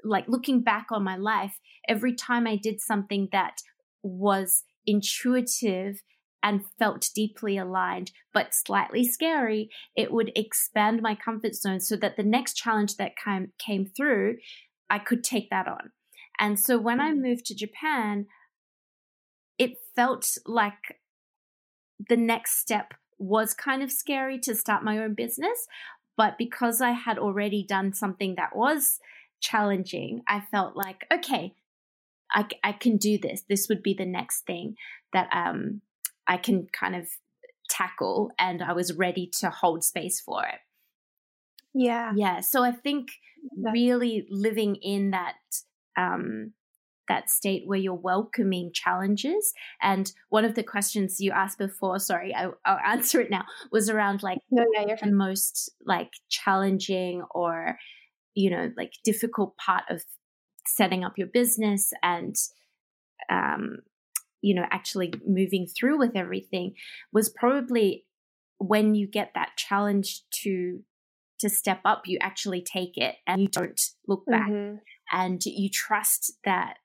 like 0.04 0.26
looking 0.28 0.62
back 0.62 0.88
on 0.92 1.04
my 1.04 1.16
life, 1.16 1.60
every 1.88 2.14
time 2.14 2.48
I 2.48 2.56
did 2.56 2.82
something 2.82 3.30
that 3.32 3.62
was 4.02 4.64
intuitive 4.86 6.02
and 6.44 6.66
felt 6.78 7.10
deeply 7.16 7.58
aligned, 7.58 8.12
but 8.34 8.54
slightly 8.54 9.06
scary, 9.06 9.70
it 9.96 10.12
would 10.12 10.32
expand 10.36 11.02
my 11.02 11.16
comfort 11.16 11.56
zone 11.56 11.80
so 11.80 11.96
that 11.96 12.18
the 12.18 12.24
next 12.24 12.56
challenge 12.56 12.98
that 12.98 13.14
came, 13.16 13.54
came 13.58 13.86
through, 13.86 14.36
I 14.90 15.00
could 15.00 15.24
take 15.24 15.50
that 15.50 15.68
on. 15.68 15.92
And 16.38 16.60
so 16.60 16.78
when 16.78 17.00
I 17.00 17.12
mm. 17.12 17.22
moved 17.22 17.46
to 17.46 17.56
Japan, 17.56 18.26
it 19.58 19.72
felt 19.96 20.38
like 20.46 21.00
the 22.10 22.18
next 22.18 22.60
step 22.60 22.94
was 23.18 23.54
kind 23.54 23.82
of 23.82 23.92
scary 23.92 24.38
to 24.40 24.56
start 24.56 24.84
my 24.84 24.98
own 24.98 25.14
business. 25.14 25.68
But 26.18 26.38
because 26.38 26.82
I 26.82 26.92
had 26.92 27.18
already 27.18 27.66
done 27.68 27.94
something 27.94 28.36
that 28.36 28.56
was 28.56 29.00
challenging, 29.44 30.22
I 30.28 30.42
felt 30.52 30.76
like, 30.76 31.06
okay, 31.14 31.54
I, 32.32 32.48
I 32.64 32.72
can 32.72 32.98
do 32.98 33.20
this. 33.20 33.44
This 33.48 33.68
would 33.70 33.84
be 33.84 33.94
the 33.94 34.06
next 34.06 34.46
thing 34.46 34.76
that 35.12 35.30
um, 35.32 35.82
I 36.28 36.38
can 36.38 36.68
kind 36.72 36.96
of 36.96 37.08
tackle. 37.70 38.32
And 38.40 38.64
I 38.64 38.74
was 38.74 38.94
ready 38.94 39.30
to 39.40 39.50
hold 39.50 39.84
space 39.84 40.20
for 40.20 40.44
it. 40.46 40.60
Yeah. 41.76 42.14
Yeah. 42.16 42.40
So 42.40 42.64
I 42.64 42.72
think 42.72 43.10
really 43.58 44.26
living 44.30 44.76
in 44.78 45.12
that 45.12 45.36
um, 45.98 46.54
that 47.10 47.30
state 47.30 47.64
where 47.66 47.78
you're 47.78 47.94
welcoming 47.94 48.72
challenges. 48.74 49.54
And 49.82 50.12
one 50.30 50.46
of 50.46 50.56
the 50.56 50.64
questions 50.64 51.20
you 51.20 51.32
asked 51.32 51.58
before, 51.58 52.00
sorry, 52.00 52.34
I, 52.34 52.48
will 52.48 52.56
answer 52.66 53.20
it 53.20 53.30
now, 53.30 53.44
was 53.72 53.90
around 53.90 54.24
like 54.24 54.40
no, 54.50 54.64
yeah, 54.74 54.96
the 54.96 55.12
most 55.12 55.70
like 55.86 56.12
challenging 56.30 57.24
or 57.32 57.78
you 58.36 58.50
know, 58.50 58.72
like 58.78 58.94
difficult 59.04 59.56
part 59.58 59.84
of 59.90 60.04
setting 60.68 61.04
up 61.04 61.18
your 61.18 61.28
business 61.28 61.92
and, 62.02 62.36
um, 63.30 63.80
you 64.42 64.56
know, 64.56 64.66
actually 64.72 65.14
moving 65.26 65.68
through 65.68 65.98
with 66.00 66.16
everything 66.16 66.74
was 67.12 67.30
probably 67.30 68.06
when 68.58 68.96
you 68.96 69.08
get 69.08 69.32
that 69.36 69.52
challenge 69.58 70.22
to 70.32 70.82
to 71.40 71.50
step 71.50 71.82
up 71.84 72.04
you 72.06 72.18
actually 72.22 72.62
take 72.62 72.96
it 72.96 73.16
and 73.28 73.42
you 73.42 73.48
don't 73.50 73.82
look 74.08 74.26
back. 74.26 74.50
Mm-hmm. 74.50 74.78
and 75.12 75.44
you 75.46 75.70
trust 75.70 76.32
that 76.46 76.78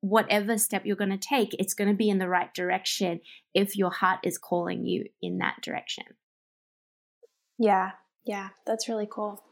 whatever 0.00 0.58
step 0.58 0.84
you're 0.84 0.96
going 0.96 1.10
to 1.10 1.16
take 1.16 1.54
it's 1.58 1.74
going 1.74 1.88
to 1.88 1.94
be 1.94 2.08
in 2.08 2.18
the 2.18 2.28
right 2.28 2.52
direction 2.54 3.20
if 3.54 3.76
your 3.76 3.90
heart 3.90 4.18
is 4.24 4.36
calling 4.36 4.84
you 4.84 5.04
in 5.22 5.38
that 5.38 5.56
direction. 5.62 6.04
Yeah. 7.58 7.92
Yeah. 8.24 8.48
That's 8.66 8.88
really 8.88 9.08
cool 9.10 9.42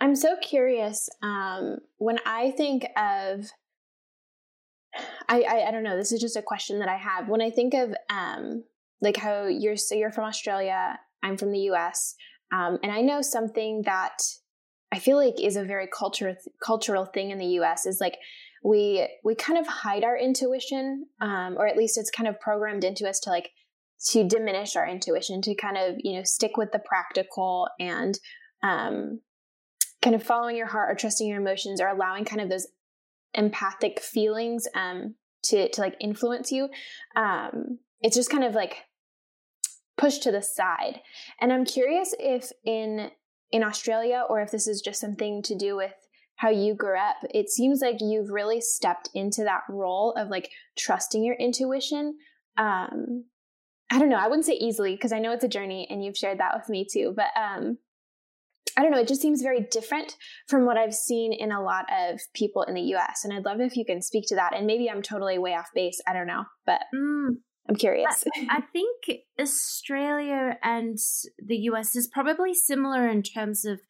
I'm 0.00 0.16
so 0.16 0.36
curious. 0.42 1.08
Um, 1.22 1.78
when 1.98 2.18
I 2.26 2.50
think 2.50 2.84
of, 2.96 3.50
I, 5.28 5.42
I, 5.42 5.68
I 5.68 5.70
don't 5.70 5.84
know. 5.84 5.96
This 5.96 6.12
is 6.12 6.20
just 6.20 6.36
a 6.36 6.42
question 6.42 6.80
that 6.80 6.88
I 6.88 6.96
have. 6.96 7.28
When 7.28 7.40
I 7.40 7.50
think 7.50 7.74
of 7.74 7.94
um, 8.10 8.64
like 9.00 9.16
how 9.16 9.46
you're 9.46 9.76
so 9.76 9.94
you're 9.94 10.12
from 10.12 10.24
Australia, 10.24 10.98
I'm 11.22 11.36
from 11.36 11.52
the 11.52 11.60
U.S., 11.60 12.14
um, 12.52 12.78
and 12.82 12.92
I 12.92 13.00
know 13.00 13.22
something 13.22 13.82
that 13.86 14.18
I 14.92 14.98
feel 14.98 15.16
like 15.16 15.40
is 15.40 15.56
a 15.56 15.64
very 15.64 15.86
cultural 15.86 16.34
cultural 16.62 17.06
thing 17.06 17.30
in 17.30 17.38
the 17.38 17.46
U.S. 17.46 17.86
is 17.86 18.00
like 18.00 18.18
we 18.62 19.08
we 19.24 19.34
kind 19.34 19.58
of 19.58 19.66
hide 19.66 20.04
our 20.04 20.18
intuition, 20.18 21.06
um, 21.20 21.56
or 21.56 21.66
at 21.66 21.76
least 21.76 21.96
it's 21.96 22.10
kind 22.10 22.28
of 22.28 22.38
programmed 22.40 22.84
into 22.84 23.08
us 23.08 23.18
to 23.20 23.30
like 23.30 23.50
to 24.10 24.24
diminish 24.24 24.76
our 24.76 24.86
intuition, 24.86 25.40
to 25.42 25.54
kind 25.54 25.78
of 25.78 25.96
you 25.98 26.16
know 26.16 26.22
stick 26.24 26.56
with 26.56 26.72
the 26.72 26.78
practical 26.80 27.68
and 27.80 28.18
um, 28.62 29.20
kind 30.02 30.14
of 30.14 30.22
following 30.22 30.56
your 30.56 30.66
heart 30.66 30.90
or 30.90 30.94
trusting 30.94 31.28
your 31.28 31.40
emotions 31.40 31.80
or 31.80 31.88
allowing 31.88 32.24
kind 32.24 32.40
of 32.40 32.50
those 32.50 32.66
empathic 33.34 34.00
feelings 34.00 34.66
um, 34.74 35.14
to 35.44 35.68
to 35.70 35.80
like 35.80 35.96
influence 36.00 36.52
you 36.52 36.68
um, 37.16 37.78
it's 38.02 38.16
just 38.16 38.30
kind 38.30 38.44
of 38.44 38.54
like 38.54 38.78
pushed 39.96 40.22
to 40.24 40.32
the 40.32 40.42
side. 40.42 41.00
And 41.40 41.52
i'm 41.52 41.64
curious 41.64 42.14
if 42.18 42.50
in 42.64 43.10
in 43.50 43.62
australia 43.62 44.24
or 44.28 44.40
if 44.40 44.50
this 44.50 44.66
is 44.66 44.80
just 44.80 45.00
something 45.00 45.42
to 45.42 45.56
do 45.56 45.76
with 45.76 45.92
how 46.36 46.50
you 46.50 46.74
grew 46.74 46.98
up 46.98 47.16
it 47.30 47.50
seems 47.50 47.80
like 47.80 47.98
you've 48.00 48.30
really 48.30 48.60
stepped 48.60 49.10
into 49.14 49.44
that 49.44 49.62
role 49.68 50.12
of 50.16 50.28
like 50.28 50.50
trusting 50.76 51.22
your 51.24 51.36
intuition. 51.36 52.16
Um 52.56 53.24
i 53.90 53.98
don't 53.98 54.08
know. 54.08 54.16
I 54.16 54.26
wouldn't 54.26 54.46
say 54.46 54.54
easily 54.54 54.94
because 54.94 55.12
i 55.12 55.18
know 55.18 55.32
it's 55.32 55.44
a 55.44 55.48
journey 55.48 55.86
and 55.90 56.04
you've 56.04 56.16
shared 56.16 56.40
that 56.40 56.54
with 56.56 56.68
me 56.68 56.86
too 56.90 57.14
but 57.14 57.28
um 57.38 57.78
I 58.76 58.82
don't 58.82 58.90
know, 58.90 59.00
it 59.00 59.08
just 59.08 59.22
seems 59.22 59.42
very 59.42 59.60
different 59.60 60.16
from 60.48 60.64
what 60.64 60.76
I've 60.76 60.94
seen 60.94 61.32
in 61.32 61.52
a 61.52 61.62
lot 61.62 61.86
of 61.92 62.20
people 62.34 62.62
in 62.62 62.74
the 62.74 62.94
US. 62.94 63.24
And 63.24 63.32
I'd 63.32 63.44
love 63.44 63.60
if 63.60 63.76
you 63.76 63.84
can 63.84 64.02
speak 64.02 64.24
to 64.28 64.36
that. 64.36 64.54
And 64.54 64.66
maybe 64.66 64.90
I'm 64.90 65.02
totally 65.02 65.38
way 65.38 65.54
off 65.54 65.68
base. 65.74 66.00
I 66.06 66.12
don't 66.12 66.26
know, 66.26 66.44
but 66.66 66.80
mm, 66.94 67.36
I'm 67.68 67.76
curious. 67.76 68.24
I, 68.36 68.46
I 68.48 68.60
think 68.72 69.20
Australia 69.40 70.56
and 70.62 70.98
the 71.38 71.56
US 71.56 71.96
is 71.96 72.06
probably 72.06 72.54
similar 72.54 73.08
in 73.08 73.22
terms 73.22 73.64
of 73.64 73.80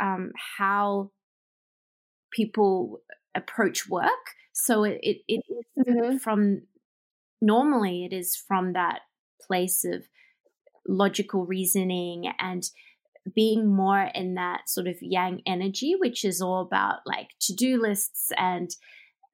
um, 0.00 0.32
how 0.58 1.10
people 2.30 3.00
approach 3.34 3.88
work. 3.88 4.34
So 4.52 4.84
it, 4.84 5.00
it, 5.02 5.42
mm-hmm. 5.78 6.16
from 6.18 6.62
normally 7.40 8.04
it 8.04 8.12
is 8.12 8.36
from 8.36 8.72
that 8.72 9.00
place 9.40 9.84
of 9.84 10.08
logical 10.86 11.46
reasoning 11.46 12.32
and 12.38 12.68
being 13.34 13.66
more 13.66 14.10
in 14.14 14.34
that 14.34 14.68
sort 14.68 14.86
of 14.86 14.96
yang 15.00 15.42
energy, 15.46 15.94
which 15.98 16.24
is 16.24 16.40
all 16.40 16.60
about 16.60 17.00
like 17.06 17.30
to 17.40 17.54
do 17.54 17.80
lists 17.80 18.30
and 18.36 18.70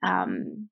um, 0.03 0.69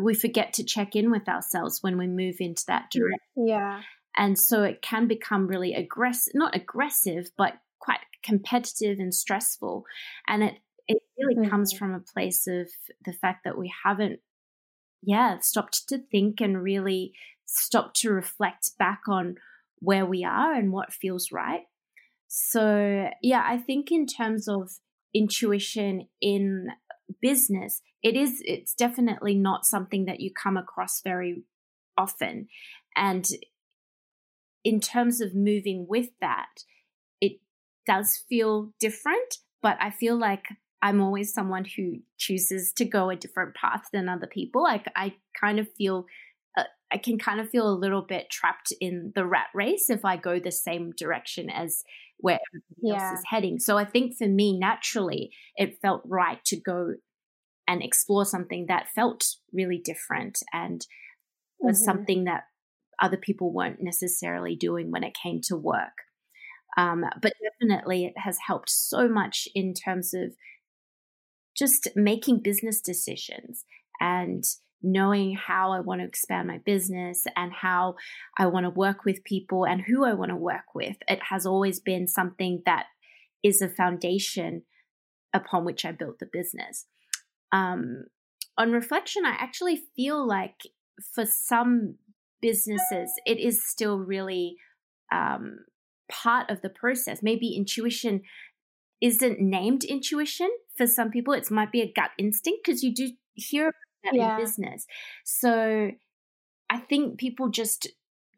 we 0.00 0.14
forget 0.14 0.54
to 0.54 0.64
check 0.64 0.96
in 0.96 1.10
with 1.10 1.28
ourselves 1.28 1.82
when 1.82 1.98
we 1.98 2.06
move 2.06 2.36
into 2.40 2.64
that 2.66 2.90
direction. 2.90 3.18
Yeah. 3.36 3.82
And 4.16 4.38
so 4.38 4.62
it 4.62 4.82
can 4.82 5.06
become 5.06 5.46
really 5.46 5.74
aggressive, 5.74 6.32
not 6.34 6.54
aggressive, 6.54 7.30
but 7.36 7.54
quite 7.78 8.00
competitive 8.22 8.98
and 8.98 9.14
stressful. 9.14 9.84
And 10.26 10.42
it, 10.44 10.54
it 10.86 10.98
really 11.18 11.36
mm-hmm. 11.36 11.50
comes 11.50 11.72
from 11.72 11.94
a 11.94 12.00
place 12.00 12.46
of 12.46 12.68
the 13.04 13.12
fact 13.12 13.44
that 13.44 13.58
we 13.58 13.72
haven't, 13.84 14.20
yeah, 15.02 15.38
stopped 15.40 15.88
to 15.88 15.98
think 15.98 16.40
and 16.40 16.62
really 16.62 17.12
stopped 17.46 17.96
to 18.00 18.10
reflect 18.10 18.70
back 18.78 19.02
on 19.08 19.36
where 19.78 20.06
we 20.06 20.24
are 20.24 20.54
and 20.54 20.72
what 20.72 20.92
feels 20.92 21.32
right. 21.32 21.62
So, 22.34 23.10
yeah, 23.20 23.44
I 23.46 23.58
think 23.58 23.92
in 23.92 24.06
terms 24.06 24.48
of 24.48 24.70
intuition 25.14 26.08
in 26.22 26.68
business, 27.20 27.82
it 28.02 28.16
is, 28.16 28.40
it's 28.46 28.72
definitely 28.72 29.34
not 29.34 29.66
something 29.66 30.06
that 30.06 30.20
you 30.20 30.30
come 30.32 30.56
across 30.56 31.02
very 31.02 31.44
often. 31.98 32.48
And 32.96 33.26
in 34.64 34.80
terms 34.80 35.20
of 35.20 35.34
moving 35.34 35.84
with 35.86 36.08
that, 36.22 36.64
it 37.20 37.32
does 37.86 38.24
feel 38.30 38.72
different, 38.80 39.36
but 39.60 39.76
I 39.78 39.90
feel 39.90 40.16
like 40.16 40.46
I'm 40.80 41.02
always 41.02 41.34
someone 41.34 41.66
who 41.76 41.96
chooses 42.16 42.72
to 42.76 42.86
go 42.86 43.10
a 43.10 43.16
different 43.16 43.54
path 43.56 43.88
than 43.92 44.08
other 44.08 44.26
people. 44.26 44.62
Like 44.62 44.86
I 44.96 45.16
kind 45.38 45.60
of 45.60 45.68
feel 45.76 46.06
uh, 46.56 46.64
I 46.90 46.96
can 46.96 47.18
kind 47.18 47.40
of 47.40 47.50
feel 47.50 47.68
a 47.68 47.76
little 47.76 48.02
bit 48.02 48.30
trapped 48.30 48.72
in 48.80 49.12
the 49.14 49.26
rat 49.26 49.48
race 49.54 49.90
if 49.90 50.04
I 50.04 50.16
go 50.16 50.38
the 50.38 50.50
same 50.50 50.92
direction 50.96 51.50
as 51.50 51.82
where 52.22 52.38
everybody 52.50 52.80
yeah. 52.82 53.10
else 53.10 53.18
is 53.18 53.24
heading. 53.28 53.58
So 53.58 53.76
I 53.76 53.84
think 53.84 54.16
for 54.16 54.26
me, 54.26 54.58
naturally, 54.58 55.30
it 55.56 55.78
felt 55.82 56.02
right 56.06 56.42
to 56.46 56.58
go 56.58 56.94
and 57.68 57.82
explore 57.82 58.24
something 58.24 58.66
that 58.68 58.88
felt 58.94 59.24
really 59.52 59.80
different 59.84 60.38
and 60.52 60.86
was 61.58 61.78
mm-hmm. 61.78 61.84
something 61.84 62.24
that 62.24 62.44
other 63.00 63.16
people 63.16 63.52
weren't 63.52 63.82
necessarily 63.82 64.54
doing 64.54 64.90
when 64.90 65.04
it 65.04 65.16
came 65.20 65.40
to 65.42 65.56
work. 65.56 65.92
Um, 66.76 67.04
but 67.20 67.32
definitely, 67.60 68.06
it 68.06 68.14
has 68.16 68.38
helped 68.46 68.70
so 68.70 69.08
much 69.08 69.46
in 69.54 69.74
terms 69.74 70.14
of 70.14 70.34
just 71.56 71.88
making 71.94 72.40
business 72.42 72.80
decisions 72.80 73.64
and 74.00 74.44
knowing 74.82 75.34
how 75.36 75.72
I 75.72 75.80
want 75.80 76.00
to 76.00 76.06
expand 76.06 76.48
my 76.48 76.58
business 76.58 77.24
and 77.36 77.52
how 77.52 77.96
I 78.38 78.46
want 78.46 78.64
to 78.64 78.70
work 78.70 79.04
with 79.04 79.24
people 79.24 79.64
and 79.64 79.82
who 79.82 80.04
I 80.04 80.14
want 80.14 80.30
to 80.30 80.36
work 80.36 80.74
with. 80.74 80.96
It 81.08 81.20
has 81.30 81.46
always 81.46 81.80
been 81.80 82.06
something 82.06 82.62
that 82.66 82.86
is 83.42 83.62
a 83.62 83.68
foundation 83.68 84.62
upon 85.32 85.64
which 85.64 85.84
I 85.84 85.92
built 85.92 86.18
the 86.18 86.28
business. 86.30 86.86
Um, 87.52 88.04
on 88.58 88.72
reflection, 88.72 89.24
I 89.24 89.30
actually 89.30 89.82
feel 89.96 90.26
like 90.26 90.56
for 91.14 91.24
some 91.26 91.96
businesses, 92.40 93.10
it 93.24 93.38
is 93.38 93.64
still 93.66 93.98
really 93.98 94.56
um, 95.10 95.60
part 96.10 96.50
of 96.50 96.60
the 96.60 96.68
process. 96.68 97.22
Maybe 97.22 97.56
intuition 97.56 98.22
isn't 99.00 99.40
named 99.40 99.84
intuition 99.84 100.50
for 100.76 100.86
some 100.86 101.10
people. 101.10 101.34
It 101.34 101.50
might 101.50 101.72
be 101.72 101.82
a 101.82 101.92
gut 101.92 102.10
instinct 102.18 102.60
because 102.64 102.82
you 102.82 102.94
do 102.94 103.12
hear 103.34 103.72
that 104.04 104.14
yeah. 104.14 104.36
in 104.36 104.42
business. 104.42 104.86
So 105.24 105.90
I 106.70 106.78
think 106.78 107.18
people 107.18 107.48
just 107.48 107.88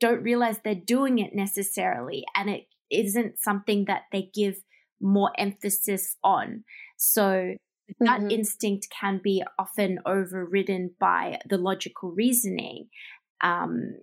don't 0.01 0.23
realize 0.23 0.59
they're 0.65 0.75
doing 0.75 1.19
it 1.19 1.35
necessarily, 1.35 2.25
and 2.37 2.51
it 2.51 2.67
isn't 2.91 3.39
something 3.39 3.85
that 3.87 4.03
they 4.13 4.31
give 4.35 4.57
more 5.01 5.33
emphasis 5.39 6.17
on. 6.23 6.65
So 6.97 7.55
that 8.01 8.21
mm-hmm. 8.21 8.31
instinct 8.31 8.89
can 8.91 9.21
be 9.23 9.43
often 9.59 9.99
overridden 10.07 10.95
by 10.99 11.39
the 11.49 11.59
logical 11.59 12.11
reasoning. 12.13 12.89
Um, 13.43 13.97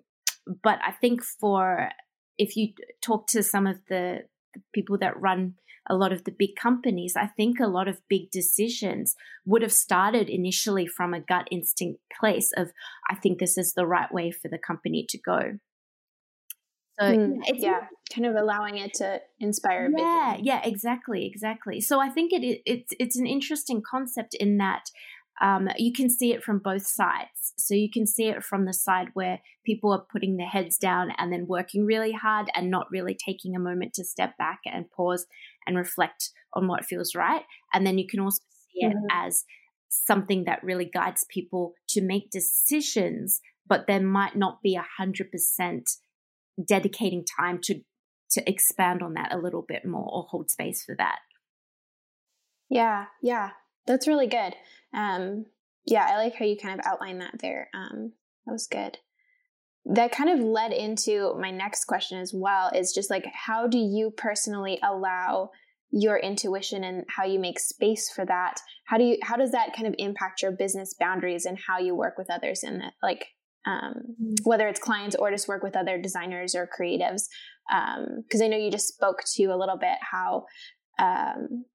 but 0.63 0.79
I 0.85 0.91
think 0.91 1.23
for 1.23 1.89
if 2.37 2.55
you 2.55 2.73
talk 3.01 3.27
to 3.27 3.43
some 3.43 3.67
of 3.67 3.79
the, 3.89 4.21
the 4.53 4.61
people 4.73 4.97
that 4.99 5.19
run 5.19 5.55
a 5.89 5.95
lot 5.95 6.13
of 6.13 6.23
the 6.23 6.31
big 6.31 6.55
companies, 6.55 7.15
I 7.15 7.27
think 7.27 7.59
a 7.59 7.67
lot 7.67 7.87
of 7.87 8.01
big 8.07 8.29
decisions 8.31 9.15
would 9.45 9.61
have 9.61 9.73
started 9.73 10.29
initially 10.29 10.85
from 10.85 11.13
a 11.13 11.19
gut 11.19 11.47
instinct 11.49 11.99
place 12.19 12.51
of, 12.55 12.71
I 13.09 13.15
think 13.15 13.39
this 13.39 13.57
is 13.57 13.73
the 13.73 13.87
right 13.87 14.11
way 14.13 14.31
for 14.31 14.47
the 14.47 14.59
company 14.59 15.05
to 15.09 15.17
go. 15.17 15.57
So 16.99 17.05
mm, 17.05 17.39
yeah, 17.55 17.87
kind 18.13 18.27
of 18.27 18.35
allowing 18.35 18.77
it 18.77 18.93
to 18.95 19.21
inspire. 19.39 19.89
Yeah, 19.97 20.31
vision. 20.31 20.45
yeah, 20.45 20.61
exactly, 20.63 21.25
exactly. 21.25 21.81
So 21.81 21.99
I 21.99 22.09
think 22.09 22.31
it, 22.31 22.43
it 22.43 22.61
it's 22.65 22.93
it's 22.99 23.17
an 23.17 23.25
interesting 23.25 23.81
concept 23.89 24.35
in 24.35 24.57
that 24.57 24.83
um, 25.39 25.69
you 25.77 25.93
can 25.93 26.09
see 26.09 26.33
it 26.33 26.43
from 26.43 26.59
both 26.59 26.85
sides. 26.85 27.53
So 27.57 27.73
you 27.73 27.89
can 27.89 28.05
see 28.05 28.25
it 28.25 28.43
from 28.43 28.65
the 28.65 28.73
side 28.73 29.07
where 29.13 29.39
people 29.65 29.91
are 29.91 30.05
putting 30.11 30.37
their 30.37 30.47
heads 30.47 30.77
down 30.77 31.11
and 31.17 31.31
then 31.31 31.47
working 31.47 31.85
really 31.85 32.11
hard 32.11 32.47
and 32.55 32.69
not 32.69 32.91
really 32.91 33.15
taking 33.15 33.55
a 33.55 33.59
moment 33.59 33.93
to 33.93 34.03
step 34.03 34.37
back 34.37 34.59
and 34.65 34.91
pause 34.91 35.25
and 35.65 35.77
reflect 35.77 36.31
on 36.53 36.67
what 36.67 36.85
feels 36.85 37.15
right. 37.15 37.43
And 37.73 37.85
then 37.85 37.97
you 37.97 38.07
can 38.07 38.19
also 38.19 38.41
see 38.73 38.85
it 38.85 38.93
mm-hmm. 38.93 39.05
as 39.27 39.45
something 39.89 40.45
that 40.45 40.63
really 40.63 40.85
guides 40.85 41.25
people 41.29 41.73
to 41.89 42.01
make 42.01 42.29
decisions, 42.31 43.41
but 43.67 43.87
there 43.87 44.01
might 44.01 44.35
not 44.35 44.61
be 44.61 44.75
a 44.75 44.85
hundred 44.97 45.31
percent 45.31 45.89
dedicating 46.67 47.25
time 47.39 47.59
to 47.63 47.81
to 48.31 48.49
expand 48.49 49.03
on 49.03 49.13
that 49.13 49.33
a 49.33 49.37
little 49.37 49.65
bit 49.67 49.85
more 49.85 50.07
or 50.09 50.23
hold 50.29 50.49
space 50.49 50.83
for 50.83 50.95
that. 50.97 51.19
Yeah, 52.69 53.07
yeah, 53.21 53.49
that's 53.87 54.07
really 54.07 54.27
good. 54.27 54.55
Um, 54.93 55.45
yeah, 55.85 56.05
I 56.09 56.17
like 56.17 56.35
how 56.35 56.45
you 56.45 56.57
kind 56.57 56.79
of 56.79 56.85
outlined 56.85 57.21
that 57.21 57.39
there. 57.39 57.69
Um, 57.73 58.13
that 58.45 58.51
was 58.51 58.67
good. 58.67 58.97
That 59.85 60.11
kind 60.11 60.29
of 60.29 60.39
led 60.39 60.73
into 60.73 61.33
my 61.39 61.49
next 61.49 61.85
question 61.85 62.19
as 62.19 62.31
well 62.33 62.69
is 62.69 62.93
just 62.93 63.09
like, 63.09 63.25
how 63.33 63.67
do 63.67 63.79
you 63.79 64.11
personally 64.15 64.79
allow 64.83 65.49
your 65.89 66.17
intuition 66.17 66.83
and 66.83 67.03
how 67.09 67.25
you 67.25 67.39
make 67.39 67.59
space 67.59 68.09
for 68.09 68.23
that? 68.25 68.61
How 68.85 68.97
do 68.97 69.03
you, 69.03 69.17
how 69.23 69.37
does 69.37 69.51
that 69.51 69.75
kind 69.75 69.87
of 69.87 69.95
impact 69.97 70.41
your 70.41 70.51
business 70.51 70.93
boundaries 70.99 71.45
and 71.45 71.57
how 71.57 71.79
you 71.79 71.95
work 71.95 72.17
with 72.17 72.29
others 72.29 72.63
in 72.63 72.77
that, 72.77 72.93
like, 73.01 73.25
um, 73.65 74.15
mm. 74.21 74.37
whether 74.43 74.67
it's 74.67 74.79
clients 74.79 75.15
or 75.15 75.31
just 75.31 75.47
work 75.47 75.63
with 75.63 75.75
other 75.75 75.99
designers 75.99 76.53
or 76.53 76.67
creatives? 76.67 77.23
Because 77.67 78.41
um, 78.41 78.43
I 78.43 78.47
know 78.47 78.57
you 78.57 78.71
just 78.71 78.87
spoke 78.87 79.23
to 79.33 79.45
a 79.45 79.57
little 79.57 79.77
bit 79.77 79.97
how 80.01 80.45
um, 80.99 81.65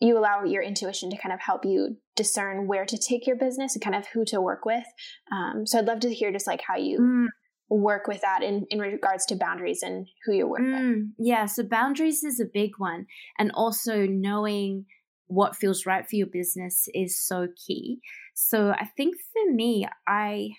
you 0.00 0.18
allow 0.18 0.44
your 0.44 0.62
intuition 0.62 1.10
to 1.10 1.16
kind 1.16 1.32
of 1.32 1.40
help 1.40 1.64
you 1.64 1.96
discern 2.16 2.66
where 2.66 2.84
to 2.84 2.98
take 2.98 3.26
your 3.26 3.36
business 3.36 3.74
and 3.74 3.82
kind 3.82 3.96
of 3.96 4.06
who 4.08 4.24
to 4.26 4.40
work 4.40 4.64
with. 4.64 4.84
Um, 5.32 5.66
so 5.66 5.78
I'd 5.78 5.86
love 5.86 6.00
to 6.00 6.12
hear 6.12 6.32
just 6.32 6.46
like 6.46 6.60
how 6.66 6.76
you 6.76 6.98
mm. 6.98 7.26
work 7.68 8.06
with 8.06 8.20
that 8.22 8.42
in, 8.42 8.66
in 8.70 8.78
regards 8.78 9.26
to 9.26 9.36
boundaries 9.36 9.82
and 9.82 10.06
who 10.24 10.34
you 10.34 10.46
work 10.46 10.62
mm. 10.62 10.94
with. 10.94 11.04
Yeah, 11.18 11.46
so 11.46 11.62
boundaries 11.62 12.22
is 12.24 12.40
a 12.40 12.46
big 12.52 12.72
one. 12.78 13.06
And 13.38 13.50
also 13.54 14.06
knowing 14.06 14.86
what 15.26 15.56
feels 15.56 15.86
right 15.86 16.08
for 16.08 16.16
your 16.16 16.26
business 16.26 16.88
is 16.94 17.18
so 17.18 17.48
key. 17.66 18.00
So 18.34 18.70
I 18.70 18.86
think 18.96 19.16
for 19.32 19.52
me, 19.52 19.86
I 20.06 20.50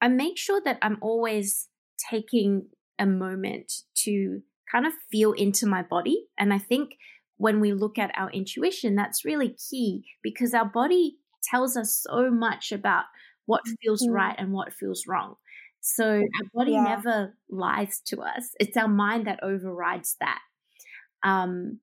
I 0.00 0.08
make 0.08 0.38
sure 0.38 0.60
that 0.64 0.78
I'm 0.80 0.98
always 1.00 1.68
taking 2.10 2.68
a 2.98 3.06
moment 3.06 3.72
to 4.04 4.42
kind 4.70 4.86
of 4.86 4.92
feel 5.10 5.32
into 5.32 5.66
my 5.66 5.82
body. 5.82 6.26
And 6.38 6.52
I 6.52 6.58
think 6.58 6.90
when 7.38 7.60
we 7.60 7.72
look 7.72 7.98
at 7.98 8.10
our 8.16 8.30
intuition, 8.30 8.96
that's 8.96 9.24
really 9.24 9.56
key 9.70 10.04
because 10.22 10.52
our 10.52 10.66
body 10.66 11.16
tells 11.42 11.76
us 11.76 12.04
so 12.08 12.30
much 12.30 12.72
about 12.72 13.04
what 13.46 13.62
feels 13.80 14.02
mm-hmm. 14.02 14.12
right 14.12 14.34
and 14.38 14.52
what 14.52 14.72
feels 14.72 15.04
wrong. 15.08 15.36
So 15.80 16.04
our 16.04 16.50
body 16.52 16.72
yeah. 16.72 16.82
never 16.82 17.36
lies 17.48 18.00
to 18.06 18.20
us. 18.20 18.50
It's 18.60 18.76
our 18.76 18.88
mind 18.88 19.26
that 19.26 19.42
overrides 19.42 20.16
that. 20.20 20.40
Um, 21.22 21.78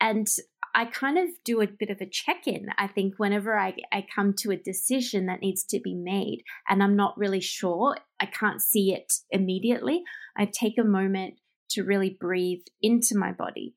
and 0.00 0.26
I 0.74 0.86
kind 0.86 1.18
of 1.18 1.28
do 1.44 1.60
a 1.60 1.66
bit 1.66 1.90
of 1.90 2.00
a 2.00 2.08
check 2.10 2.46
in. 2.46 2.68
I 2.76 2.88
think 2.88 3.14
whenever 3.18 3.56
I, 3.56 3.76
I 3.92 4.04
come 4.14 4.34
to 4.38 4.50
a 4.50 4.56
decision 4.56 5.26
that 5.26 5.40
needs 5.40 5.62
to 5.66 5.78
be 5.78 5.94
made 5.94 6.42
and 6.68 6.82
I'm 6.82 6.96
not 6.96 7.16
really 7.16 7.40
sure, 7.40 7.96
I 8.18 8.26
can't 8.26 8.60
see 8.60 8.92
it 8.92 9.12
immediately, 9.30 10.02
I 10.36 10.46
take 10.46 10.78
a 10.78 10.84
moment 10.84 11.34
to 11.70 11.84
really 11.84 12.16
breathe 12.18 12.62
into 12.82 13.16
my 13.16 13.32
body 13.32 13.74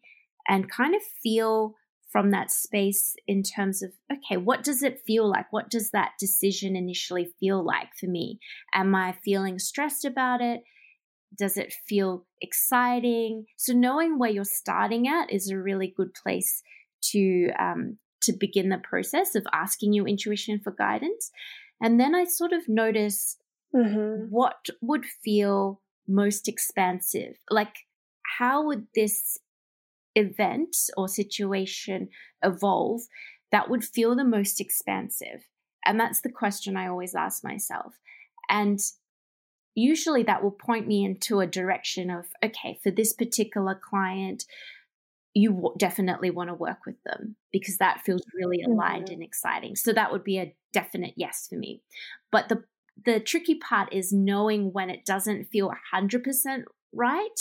and 0.47 0.71
kind 0.71 0.95
of 0.95 1.01
feel 1.21 1.75
from 2.11 2.31
that 2.31 2.51
space 2.51 3.15
in 3.27 3.43
terms 3.43 3.83
of 3.83 3.91
okay 4.11 4.37
what 4.37 4.63
does 4.63 4.81
it 4.81 5.01
feel 5.05 5.29
like? 5.29 5.51
What 5.51 5.69
does 5.69 5.91
that 5.91 6.11
decision 6.19 6.75
initially 6.75 7.33
feel 7.39 7.63
like 7.63 7.89
for 7.99 8.07
me? 8.07 8.39
Am 8.73 8.95
i 8.95 9.15
feeling 9.23 9.59
stressed 9.59 10.05
about 10.05 10.41
it? 10.41 10.63
Does 11.37 11.57
it 11.57 11.73
feel 11.87 12.25
exciting? 12.41 13.45
So 13.57 13.73
knowing 13.73 14.17
where 14.17 14.29
you're 14.29 14.45
starting 14.45 15.07
at 15.07 15.31
is 15.31 15.49
a 15.49 15.57
really 15.57 15.93
good 15.95 16.13
place 16.13 16.63
to 17.11 17.49
um, 17.59 17.97
to 18.21 18.33
begin 18.33 18.69
the 18.69 18.77
process 18.77 19.35
of 19.35 19.45
asking 19.53 19.93
your 19.93 20.07
intuition 20.07 20.59
for 20.59 20.71
guidance. 20.71 21.31
And 21.81 21.99
then 21.99 22.15
i 22.15 22.23
sort 22.23 22.53
of 22.53 22.67
notice 22.67 23.37
mm-hmm. 23.75 24.25
what 24.29 24.67
would 24.81 25.05
feel 25.23 25.81
most 26.07 26.47
expansive. 26.47 27.35
Like 27.49 27.75
how 28.39 28.65
would 28.65 28.87
this 28.95 29.37
event 30.17 30.75
or 30.97 31.07
situation 31.07 32.09
evolve 32.43 33.01
that 33.51 33.69
would 33.69 33.83
feel 33.83 34.15
the 34.15 34.23
most 34.23 34.59
expansive? 34.59 35.47
And 35.85 35.99
that's 35.99 36.21
the 36.21 36.31
question 36.31 36.75
I 36.75 36.87
always 36.87 37.15
ask 37.15 37.43
myself. 37.43 37.95
And 38.49 38.79
usually 39.75 40.23
that 40.23 40.43
will 40.43 40.51
point 40.51 40.87
me 40.87 41.05
into 41.05 41.39
a 41.39 41.47
direction 41.47 42.09
of, 42.09 42.25
okay, 42.43 42.79
for 42.83 42.91
this 42.91 43.13
particular 43.13 43.79
client, 43.79 44.43
you 45.33 45.51
w- 45.51 45.75
definitely 45.77 46.31
want 46.31 46.49
to 46.49 46.55
work 46.55 46.79
with 46.85 46.95
them 47.05 47.35
because 47.53 47.77
that 47.77 48.01
feels 48.05 48.23
really 48.33 48.61
aligned 48.63 49.05
mm-hmm. 49.05 49.13
and 49.13 49.23
exciting. 49.23 49.75
So 49.75 49.93
that 49.93 50.11
would 50.11 50.23
be 50.23 50.39
a 50.39 50.53
definite 50.73 51.13
yes 51.15 51.47
for 51.47 51.55
me. 51.55 51.81
But 52.31 52.49
the 52.49 52.63
the 53.05 53.19
tricky 53.19 53.55
part 53.55 53.93
is 53.93 54.11
knowing 54.11 54.73
when 54.73 54.89
it 54.89 55.05
doesn't 55.05 55.45
feel 55.51 55.71
100% 55.93 56.63
right 56.93 57.39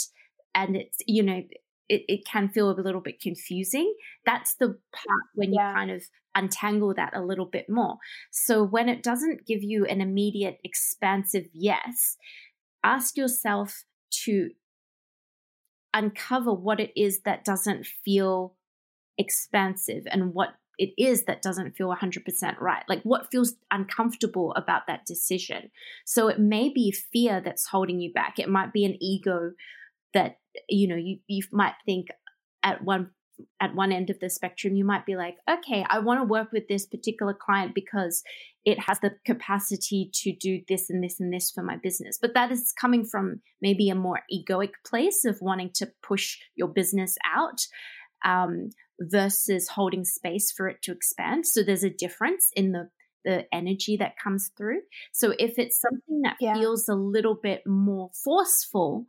and 0.53 0.75
it's 0.75 0.97
you 1.07 1.23
know 1.23 1.41
it, 1.89 2.03
it 2.07 2.25
can 2.25 2.49
feel 2.49 2.69
a 2.69 2.79
little 2.79 3.01
bit 3.01 3.21
confusing. 3.21 3.93
That's 4.25 4.55
the 4.55 4.77
part 4.93 5.23
when 5.33 5.53
yeah. 5.53 5.69
you 5.69 5.75
kind 5.75 5.91
of 5.91 6.03
untangle 6.35 6.93
that 6.95 7.15
a 7.15 7.21
little 7.21 7.45
bit 7.45 7.65
more. 7.69 7.97
So 8.31 8.63
when 8.63 8.89
it 8.89 9.03
doesn't 9.03 9.45
give 9.45 9.63
you 9.63 9.85
an 9.85 10.01
immediate 10.01 10.59
expansive 10.63 11.45
yes, 11.53 12.17
ask 12.83 13.17
yourself 13.17 13.83
to 14.23 14.51
uncover 15.93 16.53
what 16.53 16.79
it 16.79 16.91
is 16.95 17.21
that 17.21 17.43
doesn't 17.43 17.85
feel 17.85 18.55
expansive 19.17 20.03
and 20.11 20.33
what 20.33 20.49
it 20.77 20.91
is 20.95 21.25
that 21.25 21.41
doesn't 21.41 21.75
feel 21.75 21.93
100% 21.93 22.61
right. 22.61 22.83
Like 22.87 23.01
what 23.01 23.31
feels 23.31 23.55
uncomfortable 23.71 24.53
about 24.53 24.85
that 24.87 25.05
decision. 25.05 25.71
So 26.05 26.27
it 26.27 26.39
may 26.39 26.69
be 26.69 26.91
fear 26.91 27.41
that's 27.43 27.67
holding 27.67 27.99
you 27.99 28.13
back. 28.13 28.37
It 28.37 28.47
might 28.47 28.73
be 28.73 28.85
an 28.85 28.95
ego 29.01 29.53
that 30.13 30.37
you 30.69 30.87
know 30.87 30.95
you 30.95 31.19
you 31.27 31.43
might 31.51 31.73
think 31.85 32.07
at 32.63 32.83
one 32.83 33.09
at 33.61 33.75
one 33.75 33.91
end 33.91 34.09
of 34.09 34.19
the 34.19 34.29
spectrum 34.29 34.75
you 34.75 34.83
might 34.83 35.05
be 35.05 35.15
like 35.15 35.35
okay 35.49 35.85
i 35.89 35.99
want 35.99 36.19
to 36.19 36.23
work 36.23 36.51
with 36.51 36.67
this 36.67 36.85
particular 36.85 37.33
client 37.33 37.75
because 37.75 38.23
it 38.65 38.79
has 38.79 38.99
the 38.99 39.11
capacity 39.25 40.09
to 40.13 40.33
do 40.33 40.59
this 40.67 40.89
and 40.89 41.03
this 41.03 41.19
and 41.19 41.31
this 41.31 41.51
for 41.51 41.63
my 41.63 41.77
business 41.83 42.17
but 42.19 42.33
that 42.33 42.51
is 42.51 42.73
coming 42.79 43.05
from 43.05 43.39
maybe 43.61 43.89
a 43.89 43.95
more 43.95 44.21
egoic 44.33 44.71
place 44.85 45.23
of 45.23 45.37
wanting 45.39 45.69
to 45.73 45.87
push 46.01 46.37
your 46.55 46.67
business 46.67 47.15
out 47.23 47.59
um, 48.25 48.69
versus 48.99 49.69
holding 49.69 50.03
space 50.03 50.51
for 50.51 50.67
it 50.67 50.81
to 50.81 50.91
expand 50.91 51.45
so 51.45 51.61
there's 51.61 51.83
a 51.83 51.89
difference 51.91 52.49
in 52.55 52.71
the 52.71 52.89
the 53.27 53.43
energy 53.53 53.97
that 53.97 54.13
comes 54.23 54.51
through. 54.57 54.79
So 55.11 55.33
if 55.37 55.59
it's 55.59 55.79
something 55.79 56.21
that 56.21 56.37
Yeah. 56.39 56.53
feels 56.53 56.87
a 56.87 56.95
little 56.95 57.35
bit 57.35 57.61
more 57.67 58.09
forceful 58.23 59.05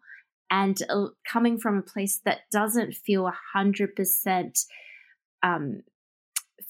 and 0.51 0.79
uh, 0.89 1.07
coming 1.27 1.59
from 1.59 1.79
a 1.79 1.83
place 1.83 2.21
that 2.25 2.51
doesn't 2.51 2.95
feel 2.95 3.27
a 3.27 3.39
hundred 3.55 3.95
percent 3.95 4.59
um, 5.43 5.83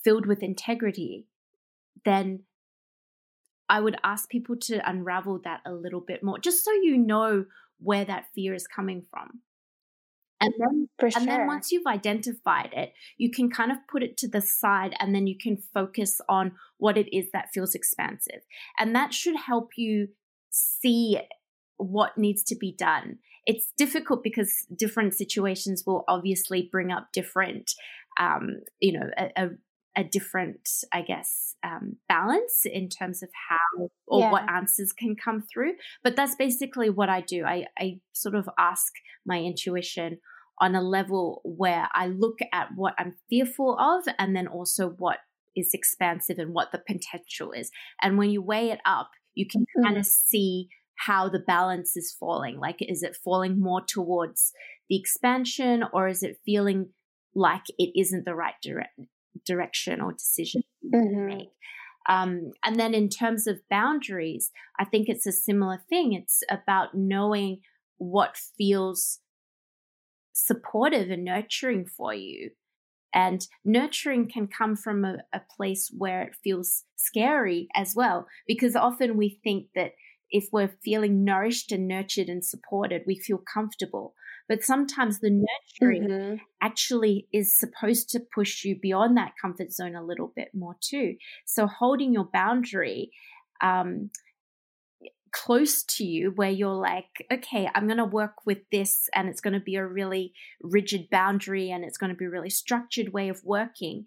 filled 0.05 0.27
with 0.27 0.43
integrity, 0.43 1.27
then 2.05 2.41
I 3.69 3.81
would 3.81 3.97
ask 4.03 4.29
people 4.29 4.57
to 4.63 4.89
unravel 4.89 5.41
that 5.45 5.61
a 5.67 5.73
little 5.73 6.01
bit 6.01 6.23
more, 6.23 6.39
just 6.39 6.65
so 6.65 6.73
you 6.73 6.97
know 6.97 7.45
where 7.79 8.05
that 8.05 8.27
fear 8.35 8.55
is 8.55 8.67
coming 8.67 9.05
from. 9.11 9.43
And 10.41 10.55
then 10.59 10.89
sure. 11.01 11.11
and 11.17 11.29
then 11.29 11.47
once 11.47 11.73
you've 11.73 11.87
identified 11.87 12.71
it, 12.73 12.93
you 13.17 13.31
can 13.31 13.51
kind 13.51 13.73
of 13.73 13.79
put 13.91 14.05
it 14.05 14.17
to 14.19 14.29
the 14.29 14.41
side 14.41 14.95
and 15.01 15.13
then 15.13 15.27
you 15.27 15.37
can 15.37 15.57
focus 15.75 16.21
on 16.29 16.53
what 16.79 16.97
it 16.97 17.15
is 17.15 17.31
that 17.33 17.51
feels 17.53 17.75
expansive. 17.75 18.43
And 18.79 18.95
that 18.95 19.13
should 19.13 19.35
help 19.37 19.71
you 19.77 20.09
see 20.51 21.19
what 21.77 22.17
needs 22.17 22.45
to 22.45 22.57
be 22.57 22.73
done. 22.73 23.19
It's 23.49 23.73
difficult 23.77 24.23
because 24.23 24.53
different 24.77 25.15
situations 25.15 25.83
will 25.87 26.05
obviously 26.07 26.69
bring 26.71 26.93
up 26.93 27.09
different, 27.13 27.73
um, 28.21 28.61
you 28.81 28.93
know, 28.93 29.09
a, 29.19 29.31
a, 29.45 29.49
a 29.97 30.05
different, 30.05 30.69
I 30.93 31.03
guess, 31.03 31.57
um, 31.65 31.97
balance 32.09 32.63
in 32.65 32.89
terms 32.89 33.23
of 33.23 33.31
how 33.49 33.91
or 34.07 34.21
Yeah. 34.21 34.31
what 34.31 34.49
answers 34.49 34.93
can 34.93 35.17
come 35.17 35.43
through. 35.43 35.73
But 36.05 36.15
that's 36.15 36.37
basically 36.37 36.91
what 36.91 37.09
I 37.09 37.21
do. 37.23 37.45
I, 37.45 37.67
I 37.79 38.01
sort 38.13 38.37
of 38.37 38.49
ask 38.59 38.93
my 39.27 39.39
intuition 39.41 40.19
on 40.61 40.75
a 40.75 40.83
level 40.83 41.41
where 41.45 41.89
I 41.95 42.09
look 42.09 42.39
at 42.53 42.69
what 42.77 42.95
I'm 42.99 43.15
fearful 43.31 43.79
of 43.79 44.05
and 44.19 44.37
then 44.37 44.47
also 44.47 44.91
what 44.91 45.19
is 45.57 45.71
expansive 45.75 46.39
and 46.39 46.53
what 46.55 46.71
the 46.73 46.79
potential 46.79 47.53
is. 47.53 47.71
And 48.03 48.19
when 48.19 48.31
you 48.31 48.43
weigh 48.43 48.71
it 48.71 48.81
up, 48.85 49.11
you 49.35 49.47
can 49.47 49.65
kind 49.85 49.97
of 49.97 50.07
see 50.07 50.69
how 50.99 51.29
the 51.29 51.39
balance 51.39 51.97
is 51.97 52.13
falling. 52.19 52.59
Like, 52.59 52.77
is 52.81 53.03
it 53.03 53.17
falling 53.17 53.61
more 53.61 53.83
towards 53.87 54.53
the 54.89 54.99
expansion 54.99 55.85
or 55.93 56.09
is 56.09 56.23
it 56.23 56.41
feeling 56.45 56.91
like 57.35 57.63
it 57.79 57.93
isn't 57.99 58.25
the 58.25 58.35
right 58.35 58.55
dire- 58.63 58.91
direction 59.47 60.01
or 60.01 60.13
decision 60.13 60.63
to 60.83 60.97
Mhm. 60.97 61.27
make? 61.27 61.51
Um, 62.09 62.53
and 62.65 62.77
then 62.81 62.95
in 62.95 63.09
terms 63.09 63.47
of 63.47 63.61
boundaries, 63.69 64.51
I 64.79 64.85
think 64.85 65.09
it's 65.09 65.27
a 65.27 65.33
similar 65.33 65.79
thing. 65.89 66.15
It's 66.15 66.43
about 66.51 66.95
knowing 66.95 67.61
what 67.99 68.37
feels 68.57 69.21
supportive 70.33 71.11
and 71.11 71.25
nurturing 71.25 71.87
for 71.87 72.15
you. 72.15 72.51
And 73.15 73.47
nurturing 73.65 74.29
can 74.31 74.49
come 74.49 74.77
from 74.77 75.05
a, 75.05 75.19
a 75.33 75.41
place 75.57 75.91
where 75.97 76.23
it 76.23 76.37
feels 76.43 76.85
scary 76.97 77.69
as 77.75 77.95
well, 77.95 78.27
because 78.47 78.77
often 78.77 79.17
we 79.17 79.41
think 79.43 79.69
that 79.75 79.93
if 80.31 80.49
we're 80.53 80.69
feeling 80.83 81.25
nourished 81.25 81.73
and 81.73 81.89
nurtured 81.89 82.29
and 82.29 82.45
supported, 82.45 83.03
we 83.07 83.17
feel 83.19 83.39
comfortable. 83.39 84.15
But 84.49 84.63
sometimes 84.65 85.21
the 85.21 85.31
nurturing 85.31 86.09
Mhm. 86.09 86.41
actually 86.61 87.29
is 87.33 87.59
supposed 87.59 88.11
to 88.11 88.21
push 88.21 88.65
you 88.65 88.77
beyond 88.79 89.17
that 89.17 89.35
comfort 89.41 89.73
zone 89.73 89.95
a 89.95 90.05
little 90.05 90.33
bit 90.35 90.55
more 90.55 90.77
too. 90.81 91.17
So 91.47 91.67
holding 91.67 92.13
your 92.13 92.25
boundary 92.25 93.11
um, 93.61 94.11
close 95.31 95.83
to 95.85 96.05
you, 96.05 96.31
where 96.31 96.51
you're 96.51 96.73
like, 96.75 97.27
okay, 97.31 97.69
I'm 97.75 97.87
going 97.87 97.99
to 97.99 98.05
work 98.05 98.47
with 98.47 98.59
this, 98.73 99.09
and 99.15 99.29
it's 99.29 99.43
going 99.43 99.53
to 99.53 99.61
be 99.61 99.77
a 99.77 99.87
really 99.87 100.33
rigid 100.63 101.11
boundary, 101.11 101.71
and 101.71 101.85
it's 101.85 101.99
going 101.99 102.11
to 102.11 102.17
be 102.17 102.25
a 102.25 102.31
really 102.31 102.49
structured 102.51 103.13
way 103.13 103.29
of 103.29 103.45
working. 103.45 104.07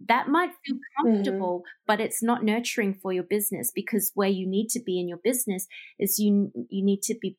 That 0.00 0.28
might 0.28 0.50
feel 0.64 0.76
comfortable, 1.00 1.62
but 1.86 2.00
it's 2.00 2.22
not 2.22 2.44
nurturing 2.44 2.94
for 3.00 3.12
your 3.12 3.22
business 3.24 3.72
because 3.74 4.12
where 4.14 4.28
you 4.28 4.46
need 4.46 4.68
to 4.70 4.80
be 4.80 5.00
in 5.00 5.08
your 5.08 5.18
business 5.22 5.66
is 5.98 6.18
you 6.18 6.52
you 6.68 6.84
need 6.84 7.02
to 7.02 7.16
be 7.20 7.38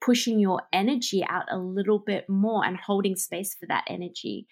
pushing 0.00 0.38
your 0.38 0.62
energy 0.72 1.24
out 1.28 1.44
a 1.50 1.58
little 1.58 1.98
bit 1.98 2.28
more 2.28 2.64
and 2.64 2.76
holding 2.76 3.16
space 3.16 3.54
for 3.58 3.66
that 3.66 3.84
energy. 3.88 4.46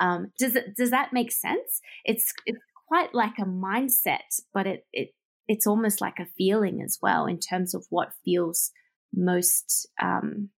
Um, 0.00 0.32
does 0.38 0.56
it, 0.56 0.76
does 0.76 0.90
that 0.90 1.12
make 1.12 1.32
sense? 1.32 1.80
It's 2.04 2.32
it's 2.46 2.58
quite 2.88 3.14
like 3.14 3.38
a 3.38 3.44
mindset, 3.44 4.40
but 4.52 4.66
it 4.66 4.86
it 4.92 5.14
it's 5.48 5.66
almost 5.66 6.00
like 6.00 6.18
a 6.18 6.26
feeling 6.36 6.82
as 6.82 6.98
well 7.02 7.26
in 7.26 7.38
terms 7.38 7.74
of 7.74 7.86
what 7.90 8.12
feels 8.24 8.70
most, 9.12 9.86
um, 10.00 10.50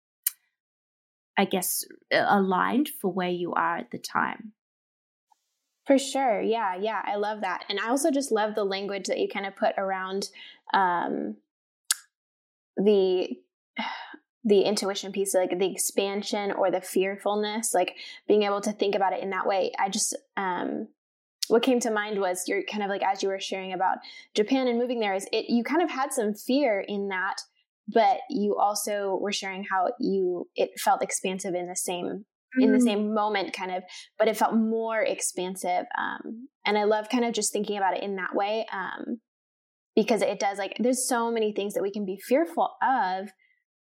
I 1.36 1.44
guess, 1.44 1.84
aligned 2.12 2.88
for 3.00 3.12
where 3.12 3.30
you 3.30 3.52
are 3.52 3.78
at 3.78 3.90
the 3.90 3.98
time. 3.98 4.52
For 5.86 5.98
sure. 5.98 6.40
Yeah. 6.40 6.74
Yeah. 6.76 7.00
I 7.04 7.16
love 7.16 7.42
that. 7.42 7.64
And 7.68 7.78
I 7.78 7.88
also 7.88 8.10
just 8.10 8.32
love 8.32 8.54
the 8.54 8.64
language 8.64 9.06
that 9.06 9.18
you 9.18 9.28
kind 9.28 9.46
of 9.46 9.54
put 9.54 9.72
around 9.78 10.28
um, 10.74 11.36
the 12.76 13.28
the 14.48 14.60
intuition 14.60 15.10
piece 15.10 15.34
like 15.34 15.58
the 15.58 15.72
expansion 15.72 16.52
or 16.52 16.70
the 16.70 16.80
fearfulness 16.80 17.74
like 17.74 17.96
being 18.28 18.44
able 18.44 18.60
to 18.60 18.70
think 18.70 18.94
about 18.94 19.12
it 19.12 19.20
in 19.20 19.30
that 19.30 19.44
way 19.44 19.72
i 19.76 19.88
just 19.88 20.16
um 20.36 20.86
what 21.48 21.64
came 21.64 21.80
to 21.80 21.90
mind 21.90 22.20
was 22.20 22.44
you're 22.46 22.62
kind 22.62 22.84
of 22.84 22.88
like 22.88 23.02
as 23.02 23.24
you 23.24 23.28
were 23.28 23.40
sharing 23.40 23.72
about 23.72 23.98
japan 24.36 24.68
and 24.68 24.78
moving 24.78 25.00
there 25.00 25.14
is 25.14 25.26
it 25.32 25.46
you 25.48 25.64
kind 25.64 25.82
of 25.82 25.90
had 25.90 26.12
some 26.12 26.32
fear 26.32 26.78
in 26.86 27.08
that 27.08 27.40
but 27.88 28.18
you 28.30 28.56
also 28.56 29.18
were 29.20 29.32
sharing 29.32 29.64
how 29.64 29.88
you 29.98 30.48
it 30.54 30.70
felt 30.78 31.02
expansive 31.02 31.54
in 31.56 31.66
the 31.66 31.74
same 31.74 32.24
in 32.60 32.72
the 32.72 32.80
same 32.80 33.12
moment 33.12 33.52
kind 33.52 33.70
of 33.70 33.82
but 34.18 34.28
it 34.28 34.36
felt 34.36 34.54
more 34.54 35.02
expansive 35.02 35.84
um 35.98 36.48
and 36.64 36.78
i 36.78 36.84
love 36.84 37.08
kind 37.08 37.24
of 37.24 37.34
just 37.34 37.52
thinking 37.52 37.76
about 37.76 37.96
it 37.96 38.02
in 38.02 38.16
that 38.16 38.34
way 38.34 38.66
um 38.72 39.18
because 39.94 40.22
it 40.22 40.38
does 40.38 40.58
like 40.58 40.76
there's 40.78 41.06
so 41.08 41.30
many 41.30 41.52
things 41.52 41.74
that 41.74 41.82
we 41.82 41.92
can 41.92 42.04
be 42.06 42.18
fearful 42.28 42.70
of 42.82 43.28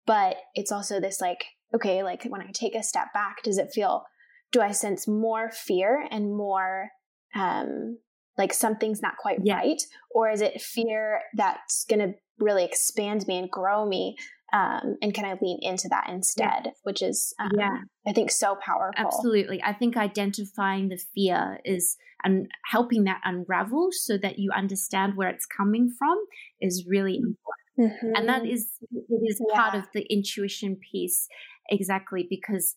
but 0.06 0.36
it's 0.56 0.72
also 0.72 1.00
this 1.00 1.20
like 1.22 1.46
okay 1.74 2.04
like 2.04 2.24
when 2.26 2.42
i 2.42 2.52
take 2.54 2.76
a 2.76 2.84
step 2.84 3.08
back 3.14 3.42
does 3.44 3.58
it 3.58 3.70
feel 3.74 4.04
do 4.52 4.62
i 4.62 4.72
sense 4.72 5.08
more 5.08 5.50
fear 5.52 6.06
and 6.12 6.36
more 6.36 6.90
um 7.36 7.98
like 8.40 8.54
something's 8.54 9.02
not 9.02 9.18
quite 9.18 9.40
Yeah. 9.44 9.58
right? 9.58 9.82
Or 10.12 10.30
is 10.32 10.42
it 10.42 10.62
fear 10.62 11.22
that's 11.36 11.84
going 11.90 12.00
to 12.00 12.14
really 12.40 12.64
expand 12.64 13.28
me 13.28 13.38
and 13.38 13.52
grow 13.52 13.86
me 13.86 14.16
um 14.54 14.96
and 15.02 15.14
can 15.14 15.26
i 15.26 15.36
lean 15.42 15.60
into 15.62 15.88
that 15.90 16.08
instead 16.10 16.72
which 16.84 17.02
is 17.02 17.34
um, 17.40 17.50
Yeah. 17.58 17.78
i 18.08 18.14
think 18.14 18.32
so 18.32 18.56
powerful 18.56 18.94
Absolutely. 18.98 19.62
I 19.64 19.74
think 19.74 19.96
identifying 19.98 20.90
the 20.90 21.00
fear 21.14 21.60
is 21.66 21.96
and 22.24 22.50
helping 22.66 23.04
that 23.06 23.22
unravel 23.24 23.90
so 23.92 24.18
that 24.18 24.40
you 24.40 24.52
understand 24.52 25.16
where 25.16 25.30
it's 25.30 25.46
coming 25.46 25.90
from 25.98 26.18
is 26.60 26.86
really 26.88 27.16
important. 27.18 27.94
Mhm. 28.04 28.12
And 28.18 28.28
that 28.28 28.46
is 28.46 28.70
it 28.92 29.22
is 29.32 29.42
part 29.54 29.74
of 29.76 29.86
the 29.94 30.04
intuition 30.12 30.76
piece 30.92 31.28
exactly 31.70 32.28
because 32.30 32.76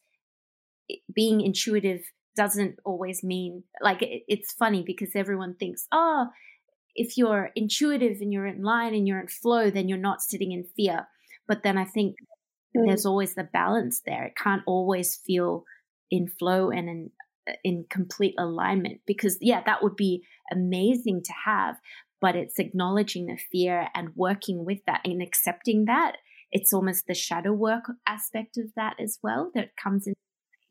it- 0.89 1.01
being 1.13 1.41
intuitive 1.41 2.03
doesn't 2.37 2.79
always 2.85 3.23
mean 3.25 3.65
like 3.81 4.01
it, 4.03 4.23
it's 4.29 4.53
funny 4.53 4.83
because 4.87 5.11
everyone 5.17 5.55
thinks, 5.55 5.87
"Oh, 5.93 6.29
if 6.95 7.17
you're 7.19 7.51
intuitive 7.57 8.19
and 8.21 8.33
you're 8.33 8.47
in 8.47 8.63
line 8.63 8.95
and 8.95 9.07
you're 9.09 9.21
in 9.21 9.29
flow, 9.29 9.71
then 9.71 9.89
you're 9.89 9.99
not 10.11 10.23
sitting 10.23 10.53
in 10.53 10.65
fear." 10.77 11.09
But 11.49 11.63
then 11.63 11.79
I 11.79 11.85
think 11.85 12.17
Mm. 12.77 12.87
there's 12.87 13.05
always 13.07 13.35
the 13.35 13.45
balance 13.45 14.01
there. 14.07 14.25
It 14.25 14.37
can't 14.37 14.63
always 14.67 15.17
feel 15.17 15.65
in 16.11 16.29
flow 16.29 16.71
and 16.71 16.89
in 16.89 17.11
in 17.65 17.85
complete 17.91 18.35
alignment 18.39 19.01
because 19.07 19.37
yeah, 19.41 19.63
that 19.67 19.83
would 19.83 19.97
be 19.97 20.25
amazing 20.53 21.23
to 21.25 21.33
have, 21.45 21.77
but 22.21 22.37
it's 22.37 22.59
acknowledging 22.61 23.27
the 23.27 23.37
fear 23.37 23.89
and 23.95 24.15
working 24.17 24.65
with 24.65 24.79
that 24.87 25.01
and 25.05 25.21
accepting 25.23 25.87
that. 25.87 26.19
It's 26.53 26.73
almost 26.73 27.07
the 27.09 27.15
shadow 27.15 27.53
work 27.53 27.85
aspect 28.07 28.57
of 28.59 28.73
that 28.77 28.97
as 29.01 29.19
well 29.23 29.51
that 29.55 29.77
comes 29.77 30.07
in 30.07 30.15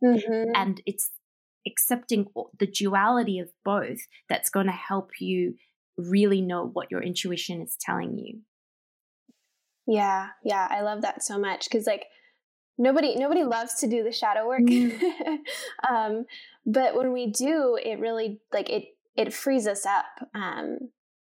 Mhm. 0.04 0.52
and 0.56 0.82
it's 0.86 1.12
accepting 1.68 2.28
the 2.60 2.68
duality 2.68 3.40
of 3.40 3.52
both 3.66 4.00
that's 4.30 4.50
going 4.50 4.66
to 4.68 4.72
help 4.72 5.12
you 5.20 5.56
really 5.98 6.42
know 6.42 6.66
what 6.68 6.90
your 6.92 7.04
intuition 7.04 7.62
is 7.62 7.78
telling 7.80 8.18
you. 8.18 8.42
Yeah, 9.92 10.30
yeah, 10.42 10.70
I 10.72 10.82
love 10.82 11.02
that 11.02 11.22
so 11.22 11.38
much 11.38 11.66
because 11.70 11.86
like 11.86 12.06
nobody 12.78 13.16
nobody 13.18 13.44
loves 13.44 13.74
to 13.82 13.88
do 13.88 14.04
the 14.04 14.12
shadow 14.14 14.48
work, 14.48 14.62
Mm. 14.62 15.40
um, 15.90 16.26
but 16.66 16.96
when 16.96 17.12
we 17.12 17.28
do, 17.28 17.78
it 17.84 18.00
really 18.00 18.40
like 18.54 18.70
it 18.70 18.86
it 19.18 19.34
frees 19.34 19.68
us 19.68 19.86
up. 19.86 20.06
Um, 20.34 20.78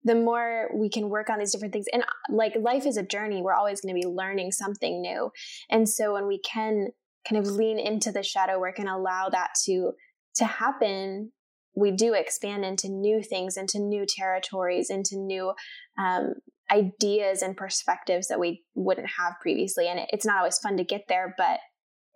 the 0.03 0.15
more 0.15 0.71
we 0.75 0.89
can 0.89 1.11
work 1.11 1.29
on 1.29 1.39
these 1.39 1.53
different 1.53 1.75
things, 1.75 1.87
and 1.93 2.05
like 2.31 2.55
life 2.59 2.87
is 2.87 2.97
a 2.97 3.03
journey, 3.03 3.43
we're 3.43 3.53
always 3.53 3.83
going 3.83 3.95
to 3.95 4.01
be 4.01 4.11
learning 4.11 4.53
something 4.53 5.03
new, 5.03 5.31
and 5.69 5.87
so 5.87 6.15
when 6.15 6.27
we 6.27 6.39
can 6.39 6.89
kind 7.29 7.45
of 7.45 7.53
lean 7.53 7.79
into 7.79 8.13
the 8.13 8.23
shadow 8.23 8.59
work 8.59 8.79
and 8.79 8.89
allow 8.89 9.29
that 9.29 9.51
to 9.67 9.93
to 10.37 10.45
happen 10.47 11.33
we 11.77 11.91
do 11.91 12.15
expand 12.15 12.65
into 12.65 12.89
new 12.89 13.23
things 13.23 13.57
into 13.57 13.79
new 13.79 14.05
territories 14.07 14.91
into 14.91 15.17
new 15.17 15.53
um, 15.99 16.35
ideas 16.73 17.43
and 17.43 17.57
perspectives 17.57 18.29
that 18.29 18.41
we 18.41 18.65
wouldn't 18.75 19.11
have 19.19 19.35
previously. 19.41 19.89
And 19.89 20.01
it, 20.01 20.09
it's 20.13 20.27
not 20.27 20.39
always 20.39 20.59
fun 20.59 20.77
to 20.77 20.85
get 20.85 21.07
there, 21.09 21.35
but 21.37 21.61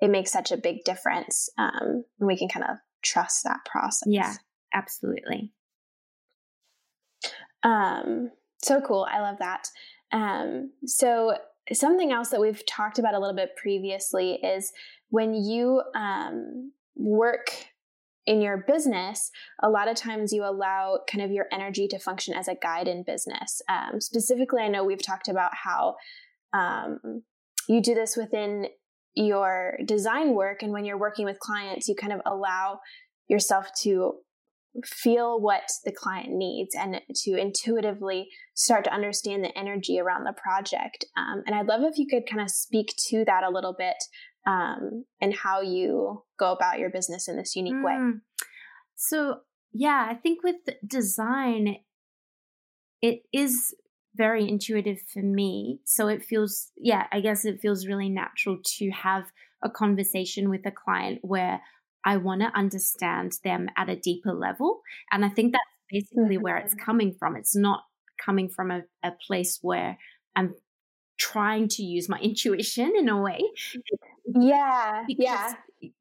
it 0.00 0.10
makes 0.10 0.30
such 0.30 0.52
a 0.52 0.56
big 0.56 0.84
difference. 0.84 1.48
Um, 1.58 2.04
and 2.18 2.26
we 2.26 2.36
can 2.36 2.48
kind 2.48 2.64
of 2.68 2.76
trust 3.02 3.44
that 3.44 3.60
process. 3.64 4.08
Yeah, 4.08 4.34
absolutely. 4.72 5.52
Um, 7.62 8.30
so 8.62 8.80
cool. 8.80 9.06
I 9.10 9.20
love 9.20 9.38
that. 9.38 9.68
Um, 10.12 10.72
so 10.86 11.36
something 11.72 12.12
else 12.12 12.30
that 12.30 12.40
we've 12.40 12.64
talked 12.66 12.98
about 12.98 13.14
a 13.14 13.18
little 13.18 13.36
bit 13.36 13.56
previously 13.56 14.34
is 14.34 14.72
when 15.10 15.34
you 15.34 15.82
um, 15.94 16.72
work 16.96 17.50
in 18.28 18.42
your 18.42 18.58
business, 18.58 19.30
a 19.62 19.70
lot 19.70 19.88
of 19.88 19.96
times 19.96 20.34
you 20.34 20.44
allow 20.44 20.98
kind 21.10 21.24
of 21.24 21.30
your 21.30 21.46
energy 21.50 21.88
to 21.88 21.98
function 21.98 22.34
as 22.34 22.46
a 22.46 22.54
guide 22.54 22.86
in 22.86 23.02
business. 23.02 23.62
Um, 23.70 24.02
specifically, 24.02 24.60
I 24.60 24.68
know 24.68 24.84
we've 24.84 25.02
talked 25.02 25.28
about 25.28 25.52
how 25.54 25.96
um, 26.52 27.22
you 27.70 27.80
do 27.80 27.94
this 27.94 28.18
within 28.18 28.66
your 29.14 29.78
design 29.82 30.34
work, 30.34 30.62
and 30.62 30.72
when 30.72 30.84
you're 30.84 30.98
working 30.98 31.24
with 31.24 31.38
clients, 31.38 31.88
you 31.88 31.94
kind 31.94 32.12
of 32.12 32.20
allow 32.26 32.80
yourself 33.28 33.70
to 33.80 34.16
feel 34.84 35.40
what 35.40 35.62
the 35.86 35.92
client 35.92 36.28
needs 36.30 36.74
and 36.74 37.00
to 37.14 37.34
intuitively 37.34 38.28
start 38.54 38.84
to 38.84 38.92
understand 38.92 39.42
the 39.42 39.56
energy 39.58 39.98
around 39.98 40.24
the 40.24 40.34
project. 40.34 41.06
Um, 41.16 41.42
and 41.46 41.56
I'd 41.56 41.66
love 41.66 41.80
if 41.82 41.96
you 41.96 42.06
could 42.06 42.28
kind 42.28 42.42
of 42.42 42.50
speak 42.50 42.92
to 43.08 43.24
that 43.24 43.42
a 43.42 43.50
little 43.50 43.74
bit 43.76 43.96
um, 44.48 45.04
and 45.20 45.34
how 45.34 45.60
you 45.60 46.22
go 46.38 46.52
about 46.52 46.78
your 46.78 46.88
business 46.88 47.28
in 47.28 47.36
this 47.36 47.54
unique 47.54 47.74
mm. 47.74 47.84
way. 47.84 48.18
So, 48.96 49.40
yeah, 49.72 50.06
I 50.10 50.14
think 50.14 50.42
with 50.42 50.56
design, 50.86 51.76
it 53.02 53.20
is 53.32 53.74
very 54.14 54.48
intuitive 54.48 54.98
for 55.12 55.22
me. 55.22 55.80
So 55.84 56.08
it 56.08 56.24
feels, 56.24 56.72
yeah, 56.78 57.06
I 57.12 57.20
guess 57.20 57.44
it 57.44 57.60
feels 57.60 57.86
really 57.86 58.08
natural 58.08 58.58
to 58.78 58.90
have 58.90 59.24
a 59.62 59.68
conversation 59.68 60.48
with 60.48 60.64
a 60.64 60.72
client 60.72 61.18
where 61.22 61.60
I 62.04 62.16
want 62.16 62.40
to 62.40 62.58
understand 62.58 63.32
them 63.44 63.68
at 63.76 63.90
a 63.90 63.96
deeper 63.96 64.32
level. 64.32 64.80
And 65.12 65.26
I 65.26 65.28
think 65.28 65.52
that's 65.52 65.64
basically 65.90 66.36
mm-hmm. 66.36 66.42
where 66.42 66.56
it's 66.56 66.74
coming 66.74 67.14
from. 67.18 67.36
It's 67.36 67.54
not 67.54 67.82
coming 68.24 68.48
from 68.48 68.70
a, 68.70 68.80
a 69.04 69.12
place 69.26 69.58
where 69.60 69.98
I'm 70.34 70.54
trying 71.18 71.68
to 71.68 71.82
use 71.82 72.08
my 72.08 72.18
intuition 72.22 72.94
in 72.96 73.08
a 73.08 73.20
way. 73.20 73.40
Yeah. 74.34 75.04
yeah. 75.08 75.54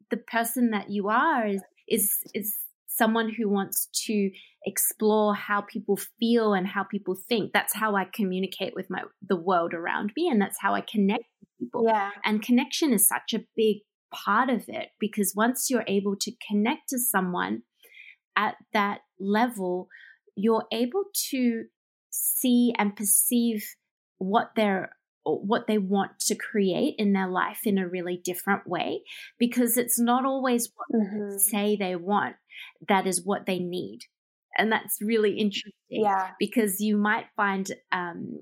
The 0.09 0.17
person 0.17 0.71
that 0.71 0.89
you 0.89 1.09
are 1.09 1.47
is 1.47 1.61
is 1.87 2.11
is 2.33 2.57
someone 2.87 3.31
who 3.33 3.49
wants 3.49 3.89
to 4.05 4.31
explore 4.65 5.35
how 5.35 5.61
people 5.61 5.97
feel 6.19 6.53
and 6.53 6.67
how 6.67 6.83
people 6.83 7.15
think. 7.15 7.53
That's 7.53 7.75
how 7.75 7.95
I 7.95 8.05
communicate 8.11 8.73
with 8.75 8.89
my 8.89 9.03
the 9.27 9.37
world 9.37 9.73
around 9.73 10.11
me 10.15 10.27
and 10.29 10.41
that's 10.41 10.57
how 10.59 10.73
I 10.73 10.81
connect 10.81 11.23
with 11.39 11.49
people. 11.59 11.85
Yeah. 11.87 12.11
And 12.25 12.41
connection 12.41 12.93
is 12.93 13.07
such 13.07 13.33
a 13.33 13.45
big 13.55 13.77
part 14.13 14.49
of 14.49 14.65
it 14.67 14.89
because 14.99 15.33
once 15.35 15.69
you're 15.69 15.85
able 15.87 16.15
to 16.21 16.31
connect 16.49 16.89
to 16.89 16.99
someone 16.99 17.63
at 18.35 18.55
that 18.73 18.99
level, 19.19 19.87
you're 20.35 20.65
able 20.71 21.05
to 21.29 21.65
see 22.09 22.73
and 22.77 22.95
perceive 22.95 23.63
what 24.17 24.51
they're 24.55 24.91
what 25.35 25.67
they 25.67 25.77
want 25.77 26.19
to 26.19 26.35
create 26.35 26.95
in 26.97 27.13
their 27.13 27.27
life 27.27 27.61
in 27.65 27.77
a 27.77 27.87
really 27.87 28.21
different 28.23 28.67
way 28.67 29.01
because 29.37 29.77
it's 29.77 29.99
not 29.99 30.25
always 30.25 30.69
what 30.75 31.01
mm-hmm. 31.01 31.31
they 31.31 31.37
say 31.37 31.75
they 31.75 31.95
want 31.95 32.35
that 32.87 33.05
is 33.05 33.23
what 33.23 33.45
they 33.45 33.59
need 33.59 33.99
and 34.57 34.71
that's 34.71 35.01
really 35.01 35.37
interesting 35.37 35.71
yeah 35.89 36.31
because 36.39 36.79
you 36.79 36.97
might 36.97 37.25
find 37.35 37.71
um, 37.91 38.39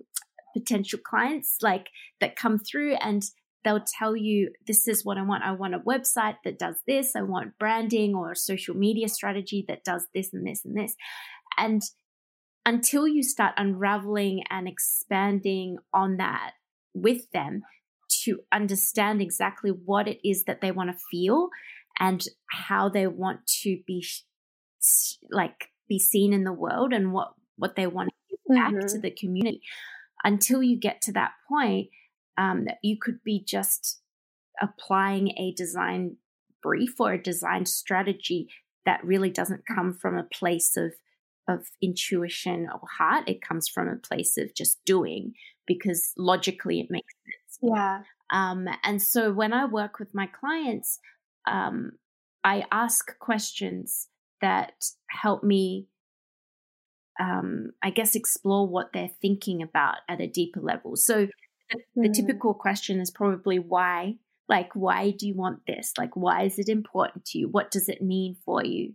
potential 0.55 0.99
clients 1.03 1.57
like 1.61 1.89
that 2.19 2.35
come 2.35 2.57
through 2.57 2.95
and 2.95 3.23
they'll 3.65 3.83
tell 3.99 4.15
you 4.15 4.51
this 4.67 4.87
is 4.87 5.03
what 5.03 5.17
I 5.17 5.23
want. 5.23 5.43
I 5.43 5.51
want 5.51 5.73
a 5.73 5.79
website 5.79 6.35
that 6.45 6.59
does 6.59 6.75
this. 6.87 7.15
I 7.15 7.23
want 7.23 7.57
branding 7.59 8.13
or 8.15 8.31
a 8.31 8.35
social 8.35 8.75
media 8.75 9.09
strategy 9.09 9.65
that 9.67 9.83
does 9.83 10.05
this 10.13 10.33
and 10.33 10.47
this 10.47 10.63
and 10.63 10.77
this. 10.77 10.95
And 11.57 11.81
until 12.65 13.07
you 13.07 13.23
start 13.23 13.53
unraveling 13.57 14.43
and 14.49 14.67
expanding 14.67 15.77
on 15.93 16.17
that 16.17 16.51
with 16.95 17.29
them 17.31 17.61
to 18.23 18.39
understand 18.51 19.21
exactly 19.21 19.69
what 19.69 20.07
it 20.07 20.19
is 20.27 20.45
that 20.45 20.61
they 20.61 20.71
want 20.71 20.89
to 20.89 20.97
feel 21.11 21.49
and 21.99 22.25
how 22.49 22.89
they 22.89 23.05
want 23.05 23.45
to 23.45 23.79
be 23.85 24.05
like 25.29 25.69
be 25.87 25.99
seen 25.99 26.33
in 26.33 26.43
the 26.43 26.53
world 26.53 26.93
and 26.93 27.13
what 27.13 27.33
what 27.57 27.75
they 27.75 27.87
want 27.87 28.09
to 28.09 28.15
give 28.29 28.55
back 28.55 28.73
mm-hmm. 28.73 28.87
to 28.87 28.99
the 28.99 29.11
community. 29.11 29.61
Until 30.23 30.63
you 30.63 30.79
get 30.79 31.01
to 31.03 31.11
that 31.13 31.33
point 31.47 31.89
um, 32.37 32.67
you 32.81 32.97
could 32.99 33.23
be 33.23 33.43
just 33.45 34.01
applying 34.61 35.29
a 35.37 35.53
design 35.55 36.17
brief 36.61 36.99
or 36.99 37.13
a 37.13 37.21
design 37.21 37.65
strategy 37.65 38.47
that 38.85 39.03
really 39.03 39.29
doesn't 39.29 39.67
come 39.67 39.93
from 39.93 40.17
a 40.17 40.23
place 40.23 40.75
of 40.77 40.93
of 41.47 41.67
intuition 41.79 42.67
or 42.73 42.87
heart. 42.97 43.29
It 43.29 43.41
comes 43.41 43.67
from 43.67 43.87
a 43.87 43.97
place 43.97 44.35
of 44.35 44.55
just 44.55 44.83
doing 44.83 45.33
because 45.67 46.13
logically 46.17 46.79
it 46.79 46.87
makes 46.89 47.13
sense. 47.25 47.73
Yeah. 47.73 48.01
Um, 48.31 48.67
and 48.83 49.01
so 49.01 49.31
when 49.31 49.53
i 49.53 49.65
work 49.65 49.99
with 49.99 50.13
my 50.13 50.25
clients 50.27 50.99
um, 51.47 51.91
i 52.43 52.63
ask 52.71 53.17
questions 53.19 54.07
that 54.41 54.73
help 55.09 55.43
me 55.43 55.87
um, 57.19 57.71
i 57.83 57.91
guess 57.91 58.15
explore 58.15 58.67
what 58.67 58.93
they're 58.93 59.11
thinking 59.21 59.61
about 59.61 59.97
at 60.09 60.21
a 60.21 60.27
deeper 60.27 60.59
level. 60.59 60.95
So 60.95 61.27
the, 61.69 61.79
the 61.95 62.09
mm. 62.09 62.13
typical 62.13 62.53
question 62.53 62.99
is 62.99 63.11
probably 63.11 63.59
why 63.59 64.15
like 64.47 64.69
why 64.73 65.11
do 65.11 65.27
you 65.27 65.33
want 65.33 65.59
this? 65.67 65.93
Like 65.97 66.15
why 66.15 66.43
is 66.43 66.59
it 66.59 66.69
important 66.69 67.25
to 67.25 67.39
you? 67.39 67.47
What 67.49 67.71
does 67.71 67.89
it 67.89 68.01
mean 68.01 68.35
for 68.45 68.63
you? 68.63 68.93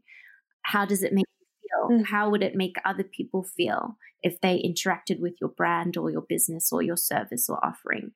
How 0.62 0.85
does 0.85 1.02
it 1.02 1.12
make 1.12 1.26
feel? 1.70 1.98
Mm. 1.98 2.06
how 2.06 2.30
would 2.30 2.42
it 2.42 2.54
make 2.54 2.76
other 2.85 3.04
people 3.04 3.42
feel 3.42 3.96
if 4.22 4.40
they 4.40 4.62
interacted 4.62 5.20
with 5.20 5.35
your 5.40 5.50
brand 5.50 5.96
or 5.96 6.11
your 6.11 6.24
business 6.28 6.70
or 6.72 6.83
your 6.83 6.96
service 6.96 7.48
or 7.48 7.64
offering? 7.64 8.12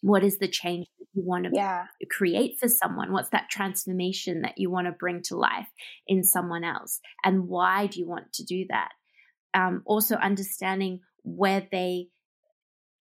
What 0.00 0.22
is 0.22 0.38
the 0.38 0.48
change 0.48 0.86
that 0.98 1.06
you 1.12 1.24
want 1.24 1.44
to 1.44 1.50
yeah. 1.52 1.86
create 2.10 2.58
for 2.60 2.68
someone? 2.68 3.12
What's 3.12 3.30
that 3.30 3.50
transformation 3.50 4.42
that 4.42 4.56
you 4.56 4.70
want 4.70 4.86
to 4.86 4.92
bring 4.92 5.22
to 5.22 5.36
life 5.36 5.66
in 6.06 6.22
someone 6.22 6.62
else? 6.62 7.00
And 7.24 7.48
why 7.48 7.86
do 7.86 7.98
you 7.98 8.06
want 8.06 8.32
to 8.34 8.44
do 8.44 8.66
that? 8.68 8.90
Um, 9.54 9.82
also 9.86 10.14
understanding 10.16 11.00
where 11.24 11.66
they 11.72 12.08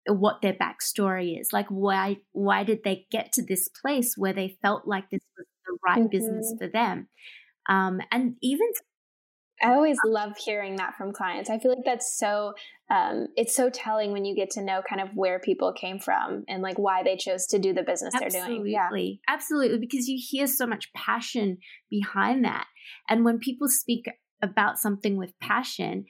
what 0.06 0.40
their 0.40 0.54
backstory 0.54 1.38
is. 1.38 1.52
Like 1.52 1.66
why 1.68 2.18
why 2.32 2.64
did 2.64 2.80
they 2.84 3.06
get 3.10 3.32
to 3.32 3.44
this 3.44 3.68
place 3.68 4.14
where 4.16 4.32
they 4.32 4.56
felt 4.62 4.86
like 4.86 5.10
this 5.10 5.20
was 5.36 5.46
the 5.66 5.78
right 5.86 5.98
mm-hmm. 5.98 6.08
business 6.08 6.54
for 6.58 6.68
them? 6.68 7.08
Um, 7.68 8.00
and 8.10 8.36
even 8.42 8.66
I 9.62 9.74
always 9.74 9.98
love 10.04 10.36
hearing 10.36 10.76
that 10.76 10.94
from 10.96 11.12
clients. 11.12 11.50
I 11.50 11.58
feel 11.58 11.72
like 11.72 11.84
that's 11.84 12.16
so 12.16 12.54
um, 12.90 13.28
it's 13.36 13.54
so 13.54 13.68
telling 13.70 14.12
when 14.12 14.24
you 14.24 14.34
get 14.34 14.50
to 14.50 14.62
know 14.62 14.82
kind 14.88 15.00
of 15.00 15.08
where 15.14 15.38
people 15.38 15.72
came 15.72 15.98
from 15.98 16.44
and 16.48 16.62
like 16.62 16.78
why 16.78 17.02
they 17.02 17.16
chose 17.16 17.46
to 17.48 17.58
do 17.58 17.74
the 17.74 17.82
business 17.82 18.14
absolutely. 18.14 18.72
they're 18.72 18.88
doing. 18.88 19.16
Yeah. 19.28 19.34
Absolutely, 19.34 19.78
because 19.78 20.08
you 20.08 20.18
hear 20.20 20.46
so 20.46 20.66
much 20.66 20.92
passion 20.94 21.58
behind 21.90 22.44
that. 22.44 22.66
And 23.08 23.24
when 23.24 23.38
people 23.38 23.68
speak 23.68 24.06
about 24.42 24.78
something 24.78 25.16
with 25.16 25.38
passion, 25.40 26.06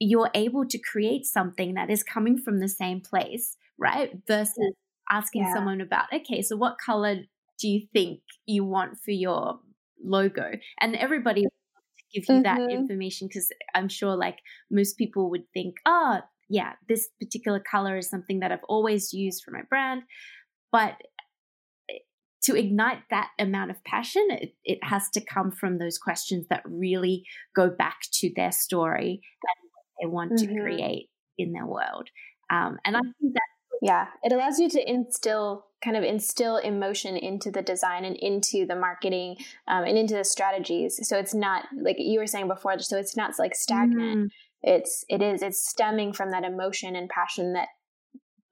you're 0.00 0.30
able 0.34 0.66
to 0.66 0.78
create 0.78 1.24
something 1.24 1.74
that 1.74 1.90
is 1.90 2.02
coming 2.02 2.38
from 2.38 2.58
the 2.58 2.68
same 2.68 3.00
place, 3.00 3.56
right? 3.78 4.10
Versus 4.26 4.72
asking 5.10 5.42
yeah. 5.42 5.54
someone 5.54 5.80
about, 5.80 6.06
okay, 6.12 6.42
so 6.42 6.56
what 6.56 6.76
color 6.84 7.16
do 7.58 7.68
you 7.68 7.86
think 7.92 8.20
you 8.46 8.64
want 8.64 8.98
for 9.04 9.12
your 9.12 9.60
logo? 10.02 10.52
And 10.80 10.96
everybody 10.96 11.44
give 12.14 12.24
you 12.28 12.42
mm-hmm. 12.42 12.42
that 12.42 12.70
information 12.70 13.28
because 13.28 13.48
I'm 13.74 13.88
sure 13.88 14.16
like 14.16 14.38
most 14.70 14.96
people 14.96 15.30
would 15.30 15.44
think, 15.52 15.76
oh, 15.86 16.20
yeah, 16.48 16.72
this 16.88 17.08
particular 17.20 17.60
color 17.60 17.96
is 17.96 18.08
something 18.08 18.40
that 18.40 18.52
I've 18.52 18.64
always 18.68 19.12
used 19.12 19.42
for 19.44 19.50
my 19.50 19.62
brand. 19.68 20.02
But 20.70 20.94
eh, 21.90 21.98
to 22.44 22.54
ignite 22.54 23.00
that 23.10 23.30
amount 23.38 23.70
of 23.70 23.82
passion, 23.84 24.26
it, 24.30 24.54
it 24.64 24.78
has 24.82 25.08
to 25.10 25.24
come 25.24 25.50
from 25.50 25.78
those 25.78 25.98
questions 25.98 26.46
that 26.50 26.62
really 26.64 27.24
go 27.56 27.70
back 27.70 27.96
to 28.14 28.30
their 28.36 28.52
story 28.52 29.22
and 29.42 29.70
what 29.72 29.84
they 30.00 30.06
want 30.06 30.32
mm-hmm. 30.32 30.54
to 30.54 30.60
create 30.60 31.08
in 31.38 31.52
their 31.52 31.66
world. 31.66 32.08
Um, 32.50 32.78
and 32.84 32.96
I 32.96 33.00
think 33.00 33.34
that 33.34 33.40
yeah, 33.82 34.06
it 34.22 34.32
allows 34.32 34.58
you 34.58 34.70
to 34.70 34.90
instill 34.90 35.66
kind 35.84 35.96
of 35.96 36.02
instill 36.02 36.56
emotion 36.56 37.16
into 37.16 37.50
the 37.50 37.62
design 37.62 38.04
and 38.04 38.16
into 38.16 38.66
the 38.66 38.74
marketing 38.74 39.36
um, 39.68 39.84
and 39.84 39.98
into 39.98 40.14
the 40.14 40.24
strategies. 40.24 40.98
So 41.06 41.18
it's 41.18 41.34
not 41.34 41.66
like 41.76 41.96
you 41.98 42.18
were 42.18 42.26
saying 42.26 42.48
before. 42.48 42.78
So 42.78 42.96
it's 42.96 43.16
not 43.16 43.38
like 43.38 43.54
stagnant. 43.54 44.18
Mm. 44.18 44.28
It's 44.62 45.04
it 45.08 45.20
is 45.20 45.42
it's 45.42 45.68
stemming 45.68 46.14
from 46.14 46.30
that 46.30 46.44
emotion 46.44 46.96
and 46.96 47.08
passion 47.08 47.52
that 47.52 47.68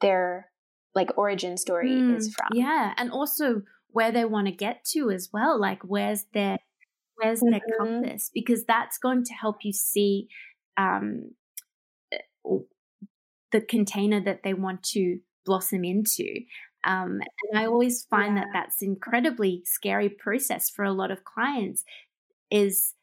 their 0.01 0.51
like 0.95 1.17
origin 1.17 1.57
story 1.57 1.91
mm. 1.91 2.17
is 2.17 2.35
from. 2.35 2.49
Yeah, 2.53 2.93
and 2.97 3.11
also 3.11 3.63
where 3.89 4.13
they 4.13 4.25
want 4.25 4.47
to 4.49 4.53
get 4.53 4.85
to 4.93 5.11
as 5.11 5.31
well. 5.33 5.59
Like 5.59 5.81
where's 5.83 6.27
their 6.35 6.59
where's 7.17 7.41
mm-hmm. 7.41 7.51
their 7.51 7.61
compass? 7.79 8.31
Because 8.33 8.65
that's 8.65 8.99
going 8.99 9.25
to 9.25 9.33
help 9.35 9.57
you 9.63 9.73
see 9.73 10.29
um, 10.77 11.31
the 13.53 13.61
container 13.61 14.21
that 14.21 14.43
they 14.43 14.55
want 14.55 14.83
to 14.83 15.19
blossom 15.45 15.85
into. 15.85 16.27
Um, 16.85 17.21
and 17.51 17.59
I 17.59 17.67
always 17.67 18.05
find 18.05 18.37
yeah. 18.37 18.45
that 18.45 18.51
that's 18.53 18.83
incredibly 18.83 19.63
scary 19.65 20.09
process 20.09 20.71
for 20.71 20.85
a 20.85 20.93
lot 20.93 21.11
of 21.11 21.25
clients 21.25 21.85
is 22.51 22.95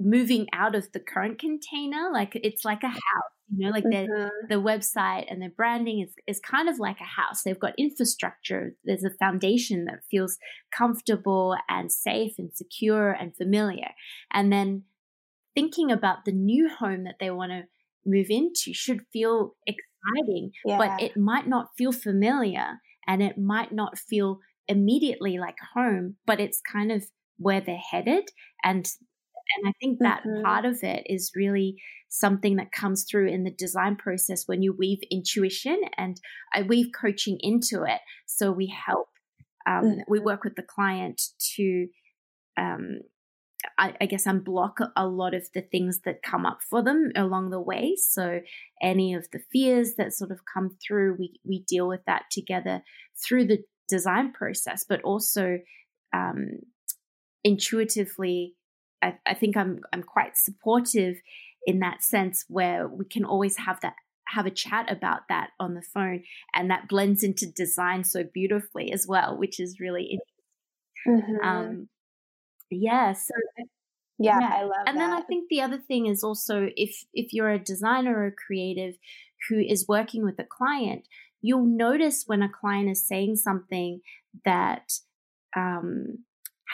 moving 0.00 0.46
out 0.52 0.74
of 0.74 0.90
the 0.92 1.00
current 1.00 1.38
container 1.38 2.10
like 2.12 2.32
it's 2.42 2.64
like 2.64 2.82
a 2.82 2.88
house 2.88 3.34
you 3.52 3.64
know 3.64 3.70
like 3.70 3.84
mm-hmm. 3.84 4.46
the 4.48 4.60
website 4.60 5.24
and 5.30 5.40
the 5.40 5.48
branding 5.48 6.00
is 6.00 6.14
is 6.26 6.40
kind 6.40 6.68
of 6.68 6.78
like 6.78 7.00
a 7.00 7.04
house 7.04 7.42
they've 7.42 7.60
got 7.60 7.72
infrastructure 7.78 8.74
there's 8.84 9.04
a 9.04 9.10
foundation 9.10 9.84
that 9.84 10.00
feels 10.10 10.38
comfortable 10.76 11.56
and 11.68 11.92
safe 11.92 12.32
and 12.38 12.50
secure 12.54 13.12
and 13.12 13.36
familiar 13.36 13.90
and 14.32 14.52
then 14.52 14.82
thinking 15.54 15.92
about 15.92 16.24
the 16.24 16.32
new 16.32 16.68
home 16.68 17.04
that 17.04 17.16
they 17.20 17.30
want 17.30 17.52
to 17.52 17.62
move 18.04 18.26
into 18.30 18.74
should 18.74 19.02
feel 19.12 19.54
exciting 19.66 20.50
yeah. 20.64 20.78
but 20.78 21.00
it 21.00 21.16
might 21.16 21.46
not 21.46 21.68
feel 21.78 21.92
familiar 21.92 22.80
and 23.06 23.22
it 23.22 23.38
might 23.38 23.72
not 23.72 23.98
feel 23.98 24.40
immediately 24.68 25.38
like 25.38 25.56
home 25.74 26.16
but 26.26 26.40
it's 26.40 26.60
kind 26.60 26.90
of 26.90 27.04
where 27.38 27.60
they're 27.60 27.76
headed 27.76 28.24
and 28.62 28.88
and 29.56 29.68
I 29.68 29.72
think 29.80 29.98
that 30.00 30.22
mm-hmm. 30.26 30.42
part 30.42 30.64
of 30.64 30.82
it 30.82 31.02
is 31.06 31.32
really 31.34 31.76
something 32.08 32.56
that 32.56 32.72
comes 32.72 33.04
through 33.04 33.28
in 33.28 33.44
the 33.44 33.50
design 33.50 33.96
process 33.96 34.46
when 34.46 34.62
you 34.62 34.72
weave 34.72 35.00
intuition 35.10 35.80
and 35.96 36.20
I 36.52 36.62
weave 36.62 36.92
coaching 36.98 37.38
into 37.40 37.82
it. 37.82 38.00
So 38.26 38.52
we 38.52 38.66
help, 38.68 39.08
um, 39.66 39.84
mm-hmm. 39.84 40.00
we 40.08 40.20
work 40.20 40.44
with 40.44 40.54
the 40.54 40.62
client 40.62 41.20
to, 41.56 41.88
um, 42.56 43.00
I, 43.78 43.94
I, 44.00 44.06
guess 44.06 44.26
unblock 44.26 44.74
a 44.96 45.06
lot 45.06 45.34
of 45.34 45.48
the 45.52 45.62
things 45.62 46.00
that 46.04 46.22
come 46.22 46.46
up 46.46 46.60
for 46.68 46.82
them 46.82 47.10
along 47.16 47.50
the 47.50 47.60
way. 47.60 47.96
So 47.96 48.40
any 48.80 49.14
of 49.14 49.26
the 49.32 49.40
fears 49.52 49.94
that 49.98 50.12
sort 50.12 50.30
of 50.30 50.40
come 50.52 50.76
through, 50.86 51.16
we 51.18 51.40
we 51.44 51.64
deal 51.66 51.88
with 51.88 52.04
that 52.06 52.24
together 52.30 52.82
through 53.16 53.46
the 53.46 53.64
design 53.88 54.32
process, 54.32 54.84
but 54.88 55.02
also 55.02 55.58
um, 56.12 56.60
intuitively 57.42 58.54
I, 59.04 59.18
I 59.26 59.34
think 59.34 59.56
I'm 59.56 59.80
I'm 59.92 60.02
quite 60.02 60.36
supportive 60.36 61.16
in 61.66 61.80
that 61.80 62.02
sense 62.02 62.44
where 62.48 62.88
we 62.88 63.04
can 63.04 63.24
always 63.24 63.58
have 63.58 63.80
that 63.80 63.94
have 64.28 64.46
a 64.46 64.50
chat 64.50 64.90
about 64.90 65.20
that 65.28 65.50
on 65.60 65.74
the 65.74 65.82
phone 65.82 66.22
and 66.54 66.70
that 66.70 66.88
blends 66.88 67.22
into 67.22 67.46
design 67.46 68.02
so 68.02 68.24
beautifully 68.32 68.90
as 68.90 69.06
well 69.06 69.38
which 69.38 69.60
is 69.60 69.78
really 69.78 70.18
interesting 71.06 71.28
mm-hmm. 71.36 71.46
um 71.46 71.88
yeah 72.70 73.12
so 73.12 73.34
yeah, 74.18 74.38
yeah, 74.40 74.50
i 74.52 74.62
love 74.62 74.72
and 74.86 74.96
that. 74.96 75.00
then 75.00 75.12
i 75.12 75.20
think 75.22 75.48
the 75.48 75.60
other 75.60 75.78
thing 75.78 76.06
is 76.06 76.22
also 76.22 76.68
if 76.76 77.04
if 77.12 77.32
you're 77.32 77.50
a 77.50 77.58
designer 77.58 78.16
or 78.16 78.26
a 78.26 78.32
creative 78.32 78.94
who 79.48 79.58
is 79.58 79.86
working 79.88 80.24
with 80.24 80.38
a 80.38 80.44
client 80.44 81.06
you'll 81.42 81.66
notice 81.66 82.24
when 82.26 82.42
a 82.42 82.48
client 82.48 82.88
is 82.88 83.06
saying 83.06 83.36
something 83.36 84.00
that 84.44 84.92
um 85.56 86.18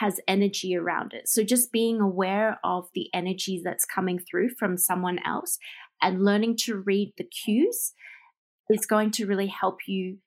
has 0.01 0.19
energy 0.27 0.75
around 0.75 1.13
it. 1.13 1.29
So 1.29 1.43
just 1.43 1.71
being 1.71 2.01
aware 2.01 2.59
of 2.63 2.87
the 2.95 3.07
energy 3.13 3.61
that's 3.63 3.85
coming 3.85 4.19
through 4.19 4.49
from 4.57 4.75
someone 4.75 5.19
else 5.25 5.59
and 6.01 6.25
learning 6.25 6.57
to 6.61 6.75
read 6.75 7.13
the 7.17 7.23
cues 7.23 7.93
is 8.69 8.87
going 8.87 9.11
to 9.11 9.27
really 9.27 9.47
help 9.47 9.79
you 9.87 10.17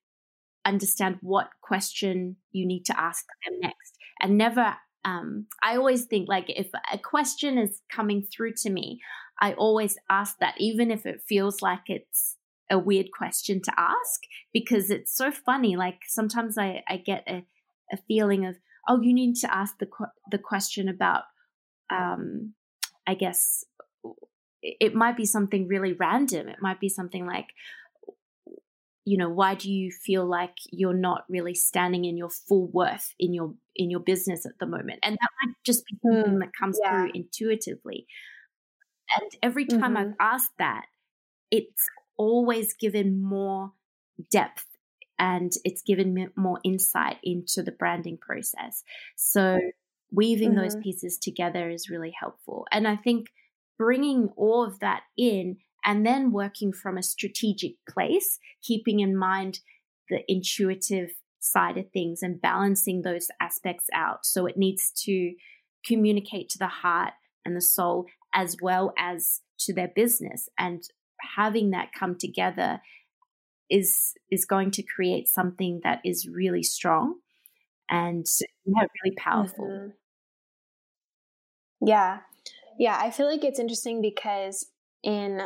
understand 0.65 1.19
what 1.23 1.49
question 1.61 2.37
you 2.53 2.67
need 2.67 2.85
to 2.85 2.99
ask 2.99 3.25
them 3.45 3.59
next. 3.61 3.97
And 4.21 4.39
never, 4.39 4.77
um, 5.05 5.47
I 5.63 5.77
always 5.77 6.05
think 6.05 6.29
like 6.29 6.47
if 6.49 6.69
a 6.93 6.99
question 6.99 7.59
is 7.59 7.83
coming 7.91 8.23
through 8.23 8.55
to 8.63 8.71
me, 8.71 9.01
I 9.41 9.53
always 9.55 9.99
ask 10.09 10.39
that, 10.39 10.55
even 10.59 10.91
if 10.91 11.07
it 11.07 11.23
feels 11.29 11.61
like 11.61 11.83
it's 11.89 12.37
a 12.71 12.79
weird 12.79 13.09
question 13.17 13.61
to 13.63 13.73
ask, 13.77 14.23
because 14.53 14.91
it's 14.91 15.15
so 15.15 15.31
funny. 15.31 15.77
Like 15.77 16.01
sometimes 16.07 16.57
I, 16.57 16.83
I 16.89 16.97
get 16.97 17.25
a, 17.29 17.45
a 17.93 17.99
feeling 18.09 18.47
of, 18.47 18.57
oh, 18.89 19.01
you 19.03 19.13
need 19.13 19.35
to 19.37 19.55
ask 19.55 19.79
the 19.79 19.89
the 20.31 20.39
question 20.39 20.89
about, 20.89 21.25
um, 21.91 22.55
I 23.07 23.15
guess 23.15 23.65
it 24.63 24.95
might 24.95 25.17
be 25.17 25.27
something 25.27 25.69
really 25.69 25.93
random. 25.93 26.49
It 26.49 26.63
might 26.63 26.81
be 26.81 26.89
something 26.89 27.27
like, 27.27 27.49
you 29.05 29.19
know, 29.19 29.29
why 29.29 29.55
do 29.55 29.71
you 29.71 29.91
feel 29.91 30.25
like 30.25 30.55
you're 30.73 30.95
not 30.95 31.25
really 31.29 31.55
standing 31.55 32.05
in 32.05 32.17
your 32.17 32.31
full 32.31 32.69
worth 32.73 33.15
in 33.19 33.35
your 33.35 33.55
in 33.77 33.91
your 33.91 34.01
business 34.01 34.47
at 34.47 34.59
the 34.59 34.67
moment? 34.67 35.01
And 35.03 35.15
that 35.15 35.31
might 35.43 35.55
just 35.65 35.85
be 35.87 35.99
something 36.03 36.35
mm, 36.35 36.41
that 36.41 36.53
comes 36.59 36.79
yeah. 36.83 36.91
through 36.91 37.11
intuitively. 37.15 38.07
And 39.21 39.31
every 39.43 39.67
time 39.67 39.95
mm-hmm. 39.95 39.97
I've 39.97 40.15
asked 40.19 40.53
that, 40.59 40.87
it's 41.51 41.85
always 42.17 42.75
given 42.75 43.23
more 43.23 43.73
depth 44.31 44.67
and 45.19 45.53
it's 45.65 45.83
given 45.83 46.15
me 46.15 46.29
more 46.37 46.59
insight 46.65 47.19
into 47.23 47.63
the 47.63 47.73
branding 47.73 48.19
process. 48.19 48.83
So 49.17 49.61
weaving 50.11 50.53
mm-hmm. 50.53 50.61
those 50.61 50.77
pieces 50.77 51.19
together 51.19 51.69
is 51.69 51.91
really 51.91 52.13
helpful. 52.19 52.67
And 52.73 52.89
I 52.89 52.97
think 52.97 53.27
bringing 53.79 54.31
all 54.37 54.65
of 54.65 54.81
that 54.81 55.03
in 55.17 55.59
and 55.85 56.07
then 56.07 56.33
working 56.33 56.73
from 56.73 56.97
a 56.97 57.03
strategic 57.03 57.73
place, 57.89 58.39
keeping 58.63 59.01
in 59.01 59.17
mind 59.17 59.61
the 60.09 60.21
intuitive 60.29 61.11
side 61.41 61.77
of 61.77 61.91
things 61.91 62.23
and 62.23 62.41
balancing 62.41 63.03
those 63.03 63.29
aspects 63.41 63.87
out. 63.95 64.25
So 64.25 64.47
it 64.47 64.57
needs 64.57 64.91
to 65.05 65.35
communicate 65.87 66.49
to 66.51 66.59
the 66.59 66.67
heart 66.69 67.13
and 67.45 67.55
the 67.55 67.61
soul 67.61 68.07
as 68.35 68.57
well 68.63 68.93
as 68.99 69.41
to 69.61 69.75
their 69.75 69.91
business 69.95 70.49
and 70.59 70.83
having 71.37 71.71
that 71.71 71.91
come 71.99 72.17
together 72.19 72.81
is 73.71 74.15
is 74.31 74.45
going 74.45 74.71
to 74.71 74.83
create 74.83 75.29
something 75.29 75.81
that 75.85 76.01
is 76.05 76.29
really 76.29 76.63
strong 76.63 77.15
and 77.89 78.27
yeah, 78.67 78.87
really 79.03 79.17
powerful. 79.17 79.67
Mm-hmm. 79.67 79.89
Yeah. 81.89 82.21
Yeah, 82.79 82.99
I 83.01 83.11
feel 83.11 83.27
like 83.27 83.45
it's 83.45 83.59
interesting 83.59 84.03
because 84.03 84.67
in 85.03 85.43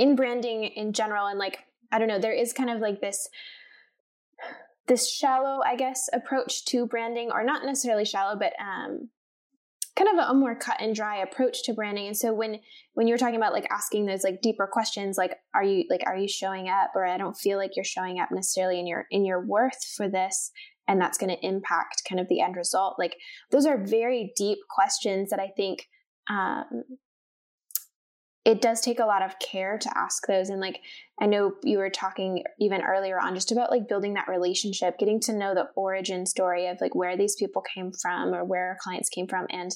in 0.00 0.16
branding 0.16 0.64
in 0.64 0.92
general 0.92 1.26
and 1.26 1.38
like 1.38 1.58
I 1.92 1.98
don't 1.98 2.08
know, 2.08 2.18
there 2.18 2.32
is 2.32 2.52
kind 2.52 2.70
of 2.70 2.80
like 2.80 3.00
this 3.00 3.28
this 4.88 5.08
shallow, 5.08 5.60
I 5.64 5.76
guess, 5.76 6.08
approach 6.12 6.64
to 6.66 6.86
branding 6.86 7.30
or 7.32 7.44
not 7.44 7.64
necessarily 7.64 8.04
shallow, 8.04 8.36
but 8.36 8.54
um 8.58 9.10
kind 9.96 10.18
of 10.18 10.30
a, 10.30 10.34
more 10.34 10.54
cut 10.54 10.80
and 10.80 10.94
dry 10.94 11.18
approach 11.18 11.64
to 11.64 11.74
branding. 11.74 12.06
And 12.06 12.16
so 12.16 12.32
when 12.32 12.60
when 12.94 13.06
you're 13.06 13.18
talking 13.18 13.36
about 13.36 13.52
like 13.52 13.66
asking 13.70 14.06
those 14.06 14.24
like 14.24 14.40
deeper 14.40 14.66
questions 14.66 15.18
like 15.18 15.36
are 15.54 15.62
you 15.62 15.84
like 15.90 16.02
are 16.06 16.16
you 16.16 16.28
showing 16.28 16.68
up 16.68 16.90
or 16.94 17.06
i 17.06 17.16
don't 17.16 17.36
feel 17.36 17.56
like 17.56 17.70
you're 17.76 17.84
showing 17.84 18.20
up 18.20 18.30
necessarily 18.30 18.78
in 18.78 18.86
your 18.86 19.06
in 19.10 19.24
your 19.24 19.44
worth 19.44 19.82
for 19.96 20.06
this 20.06 20.50
and 20.86 21.00
that's 21.00 21.16
going 21.16 21.34
to 21.34 21.46
impact 21.46 22.02
kind 22.06 22.20
of 22.20 22.28
the 22.28 22.42
end 22.42 22.56
result 22.56 22.96
like 22.98 23.16
those 23.50 23.64
are 23.64 23.82
very 23.82 24.34
deep 24.36 24.58
questions 24.68 25.30
that 25.30 25.40
i 25.40 25.48
think 25.56 25.88
um 26.28 26.84
it 28.44 28.62
does 28.62 28.80
take 28.80 28.98
a 28.98 29.04
lot 29.04 29.22
of 29.22 29.38
care 29.38 29.78
to 29.78 29.98
ask 29.98 30.26
those. 30.26 30.48
And 30.48 30.60
like 30.60 30.80
i 31.20 31.26
know 31.26 31.52
you 31.62 31.78
were 31.78 31.90
talking 31.90 32.42
even 32.58 32.82
earlier 32.82 33.20
on 33.20 33.34
just 33.34 33.52
about 33.52 33.70
like 33.70 33.88
building 33.88 34.14
that 34.14 34.28
relationship 34.28 34.98
getting 34.98 35.20
to 35.20 35.36
know 35.36 35.54
the 35.54 35.68
origin 35.76 36.24
story 36.24 36.66
of 36.66 36.78
like 36.80 36.94
where 36.94 37.16
these 37.16 37.36
people 37.38 37.62
came 37.74 37.92
from 38.00 38.34
or 38.34 38.44
where 38.44 38.68
our 38.68 38.78
clients 38.82 39.10
came 39.10 39.26
from 39.26 39.46
and 39.50 39.72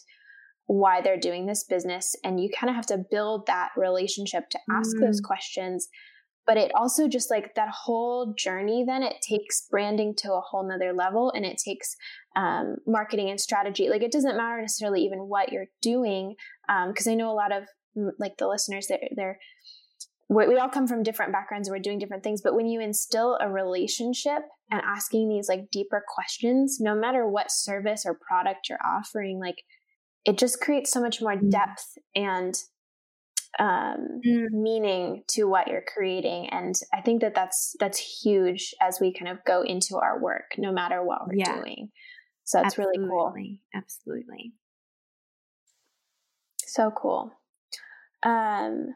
why 0.66 1.00
they're 1.00 1.18
doing 1.18 1.46
this 1.46 1.64
business. 1.64 2.14
And 2.24 2.40
you 2.40 2.48
kind 2.48 2.70
of 2.70 2.77
have 2.77 2.87
to 2.87 3.05
build 3.11 3.46
that 3.46 3.70
relationship 3.77 4.48
to 4.50 4.59
ask 4.70 4.96
mm. 4.96 5.00
those 5.00 5.20
questions. 5.20 5.88
But 6.46 6.59
it 6.59 6.72
also 6.74 7.09
just 7.09 7.31
like 7.31 7.55
that 7.55 7.70
whole 7.70 8.35
journey 8.37 8.85
then 8.87 9.03
it 9.03 9.16
takes 9.27 9.66
branding 9.70 10.14
to 10.18 10.35
a 10.35 10.40
whole 10.40 10.66
nother 10.68 10.92
level 10.92 11.33
and 11.35 11.44
it 11.44 11.59
takes 11.62 11.96
um, 12.37 12.77
marketing 12.87 13.31
and 13.31 13.40
strategy. 13.40 13.88
Like 13.88 14.03
it 14.03 14.12
doesn't 14.12 14.37
matter 14.37 14.61
necessarily 14.61 15.03
even 15.03 15.20
what 15.20 15.53
you're 15.53 15.68
doing 15.81 16.35
because 16.88 17.07
um, 17.07 17.12
i 17.12 17.14
know 17.14 17.31
a 17.31 17.33
lot 17.33 17.53
of 17.53 17.64
like 18.18 18.37
the 18.38 18.48
listeners 18.48 18.87
they're, 18.88 19.09
they're 19.14 19.38
we 20.28 20.57
all 20.57 20.68
come 20.68 20.87
from 20.87 21.02
different 21.02 21.33
backgrounds 21.33 21.68
and 21.68 21.74
we're 21.74 21.83
doing 21.83 21.98
different 21.98 22.22
things 22.22 22.40
but 22.42 22.54
when 22.54 22.66
you 22.66 22.80
instill 22.80 23.38
a 23.40 23.48
relationship 23.48 24.42
and 24.70 24.80
asking 24.85 25.28
these 25.28 25.48
like 25.48 25.70
deeper 25.70 26.02
questions 26.14 26.78
no 26.80 26.94
matter 26.94 27.26
what 27.26 27.50
service 27.50 28.04
or 28.07 28.18
product 28.26 28.68
you're 28.68 28.78
offering 28.85 29.38
like 29.38 29.62
it 30.24 30.38
just 30.38 30.61
creates 30.61 30.90
so 30.90 31.00
much 31.00 31.21
more 31.21 31.37
mm. 31.37 31.50
depth 31.50 31.98
and 32.14 32.54
um, 33.58 34.21
mm. 34.27 34.46
meaning 34.50 35.23
to 35.29 35.44
what 35.44 35.69
you're 35.69 35.85
creating 35.87 36.48
and 36.50 36.75
i 36.92 37.00
think 37.00 37.21
that 37.21 37.35
that's 37.35 37.77
that's 37.79 38.23
huge 38.23 38.75
as 38.81 38.98
we 39.00 39.12
kind 39.12 39.31
of 39.31 39.44
go 39.44 39.62
into 39.62 39.96
our 39.96 40.21
work 40.21 40.52
no 40.58 40.73
matter 40.73 41.04
what 41.04 41.27
we're 41.27 41.37
yeah. 41.37 41.56
doing 41.56 41.90
so 42.44 42.60
it's 42.60 42.79
really 42.79 42.98
cool 42.98 43.33
absolutely 43.75 44.52
so 46.66 46.90
cool 46.90 47.33
um, 48.25 48.94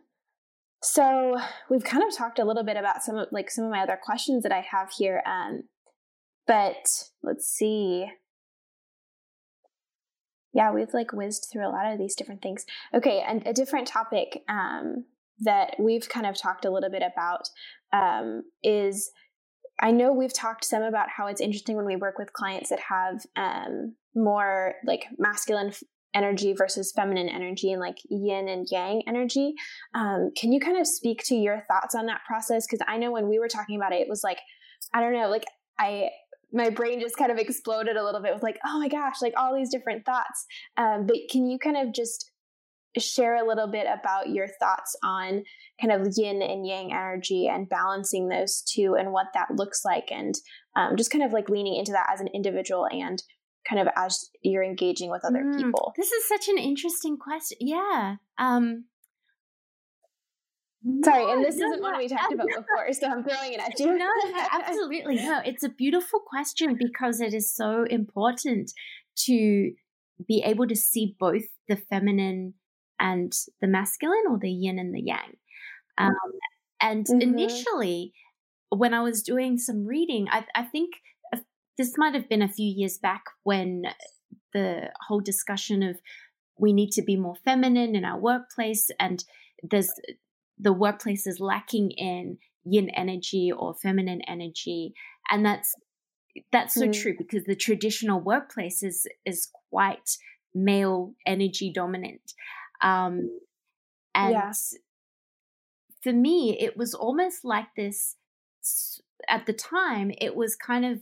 so 0.83 1.39
we've 1.69 1.85
kind 1.85 2.05
of 2.05 2.17
talked 2.17 2.39
a 2.39 2.45
little 2.45 2.65
bit 2.65 2.77
about 2.77 3.03
some 3.03 3.17
of 3.17 3.29
like 3.33 3.51
some 3.51 3.65
of 3.65 3.71
my 3.71 3.81
other 3.81 3.99
questions 4.03 4.43
that 4.43 4.53
I 4.53 4.65
have 4.71 4.91
here. 4.97 5.23
Um, 5.27 5.65
but 6.47 6.87
let's 7.23 7.47
see. 7.47 8.07
Yeah, 10.55 10.73
we've 10.73 10.95
like 10.95 11.13
whizzed 11.13 11.49
through 11.53 11.67
a 11.67 11.71
lot 11.71 11.93
of 11.93 11.99
these 11.99 12.15
different 12.15 12.43
things. 12.43 12.65
Okay, 12.95 13.23
and 13.27 13.47
a 13.47 13.53
different 13.53 13.87
topic 13.87 14.43
um, 14.49 15.05
that 15.41 15.77
we've 15.79 16.09
kind 16.09 16.27
of 16.27 16.37
talked 16.41 16.65
a 16.65 16.71
little 16.71 16.91
bit 16.91 17.03
about 17.03 17.49
um, 17.93 18.43
is 18.63 19.11
I 19.81 19.91
know 19.91 20.13
we've 20.13 20.33
talked 20.33 20.65
some 20.65 20.83
about 20.83 21.09
how 21.09 21.27
it's 21.27 21.41
interesting 21.41 21.77
when 21.77 21.87
we 21.87 21.97
work 21.97 22.19
with 22.19 22.33
clients 22.33 22.71
that 22.71 22.81
have 22.81 23.25
um, 23.37 23.95
more 24.15 24.75
like 24.87 25.07
masculine 25.19 25.73
energy 26.15 26.55
versus 26.57 26.93
feminine 26.95 27.29
energy 27.29 27.73
and 27.73 27.81
like 27.81 27.99
yin 28.09 28.49
and 28.49 28.67
yang 28.71 29.03
energy. 29.07 29.55
Um, 29.95 30.31
can 30.37 30.53
you 30.53 30.61
kind 30.61 30.79
of 30.79 30.87
speak 30.87 31.23
to 31.25 31.35
your 31.35 31.65
thoughts 31.69 31.95
on 31.95 32.07
that 32.07 32.23
process? 32.27 32.67
Because 32.67 32.85
I 32.89 32.97
know 32.97 33.13
when 33.13 33.29
we 33.29 33.39
were 33.39 33.49
talking 33.49 33.77
about 33.77 33.93
it, 33.93 34.01
it 34.01 34.09
was 34.09 34.25
like, 34.25 34.39
I 34.95 35.01
don't 35.01 35.13
know, 35.13 35.29
like 35.29 35.45
I 35.79 36.11
my 36.51 36.71
brain 36.71 36.99
just 36.99 37.17
kind 37.17 37.31
of 37.31 37.37
exploded 37.37 37.97
a 37.97 38.05
little 38.05 38.23
bit 38.23 38.33
with 38.33 38.43
like, 38.43 38.59
oh 38.65 38.79
my 38.79 38.89
gosh, 38.89 39.21
like 39.21 39.35
all 39.37 39.55
these 39.55 39.71
different 39.71 40.07
thoughts. 40.07 40.47
Um, 40.79 41.07
but 41.07 41.17
can 41.31 41.47
you 41.47 41.59
kind 41.59 41.77
of 41.77 41.93
just 41.93 42.31
share 42.97 43.37
a 43.37 43.47
little 43.47 43.67
bit 43.67 43.87
about 43.87 44.31
your 44.31 44.49
thoughts 44.59 44.97
on 45.05 45.43
kind 45.81 45.93
of 45.93 46.15
yin 46.17 46.41
and 46.41 46.67
yang 46.67 46.91
energy 46.91 47.47
and 47.47 47.69
balancing 47.69 48.29
those 48.29 48.63
two 48.63 48.97
and 48.99 49.13
what 49.13 49.27
that 49.35 49.49
looks 49.55 49.85
like 49.85 50.11
and 50.11 50.35
um, 50.75 50.97
just 50.97 51.11
kind 51.11 51.23
of 51.23 51.33
like 51.33 51.51
leaning 51.51 51.77
into 51.77 51.93
that 51.93 52.09
as 52.13 52.21
an 52.21 52.29
individual 52.35 52.87
and 52.91 53.23
kind 53.69 53.81
of 53.81 53.89
as 53.97 54.31
you're 54.43 54.65
engaging 54.65 55.11
with 55.11 55.25
other 55.25 55.45
mm, 55.45 55.57
people 55.57 55.93
this 55.97 56.13
is 56.13 56.29
such 56.29 56.49
an 56.49 56.59
interesting 56.59 57.17
question 57.17 57.59
yeah 57.61 58.17
um 58.39 58.85
Sorry, 61.05 61.31
and 61.33 61.45
this 61.45 61.57
no, 61.57 61.67
isn't 61.67 61.83
no, 61.83 61.91
one 61.91 61.99
we 61.99 62.09
talked 62.09 62.33
about 62.33 62.47
before, 62.47 62.93
so 62.93 63.09
I'm 63.09 63.25
throwing 63.25 63.53
it 63.53 63.61
at 63.61 63.79
you. 63.79 63.99
no, 63.99 64.09
absolutely. 64.53 65.17
No, 65.17 65.41
it's 65.45 65.65
a 65.65 65.69
beautiful 65.69 66.21
question 66.21 66.77
because 66.79 67.21
it 67.21 67.35
is 67.35 67.53
so 67.53 67.85
important 67.91 68.71
to 69.27 69.73
be 70.27 70.43
able 70.45 70.67
to 70.69 70.77
see 70.77 71.17
both 71.19 71.43
the 71.69 71.77
feminine 71.77 72.55
and 73.01 73.33
the 73.61 73.67
masculine 73.67 74.25
or 74.31 74.39
the 74.39 74.51
yin 74.51 74.79
and 74.79 74.95
the 74.95 75.03
yang. 75.03 75.37
Um, 75.99 76.15
and 76.81 77.07
mm-hmm. 77.07 77.21
initially, 77.21 78.13
when 78.71 78.95
I 78.95 79.03
was 79.03 79.23
doing 79.23 79.59
some 79.59 79.85
reading, 79.85 80.29
I, 80.31 80.45
I 80.55 80.63
think 80.63 80.91
this 81.79 81.95
might 81.97 82.15
have 82.15 82.29
been 82.29 82.43
a 82.43 82.49
few 82.49 82.67
years 82.67 82.99
back 82.99 83.23
when 83.45 83.85
the 84.53 84.91
whole 85.07 85.21
discussion 85.21 85.83
of 85.83 85.99
we 86.59 86.73
need 86.73 86.91
to 86.91 87.03
be 87.03 87.17
more 87.17 87.37
feminine 87.45 87.95
in 87.95 88.05
our 88.05 88.19
workplace 88.19 88.91
and 88.99 89.25
there's 89.63 89.93
the 90.59 90.73
workplace 90.73 91.27
is 91.27 91.41
lacking 91.41 91.91
in 91.93 92.39
yin 92.65 92.91
energy 92.91 93.51
or 93.57 93.75
feminine 93.75 94.21
energy 94.27 94.93
and 95.31 95.47
that's 95.47 95.75
that's 96.53 96.75
so 96.75 96.89
mm. 96.89 97.03
true 97.03 97.15
because 97.17 97.45
the 97.45 97.57
traditional 97.57 98.21
workplace 98.21 98.83
is 98.83 99.07
is 99.25 99.49
quite 99.71 100.17
male 100.55 101.15
energy 101.27 101.71
dominant 101.73 102.33
um, 102.83 103.31
and 104.15 104.33
yeah. 104.33 104.53
for 106.03 106.13
me, 106.13 106.59
it 106.59 106.77
was 106.77 106.95
almost 106.95 107.45
like 107.45 107.75
this 107.77 108.17
at 109.29 109.47
the 109.47 109.53
time, 109.53 110.13
it 110.21 110.35
was 110.35 110.57
kind 110.57 110.85
of 110.85 111.01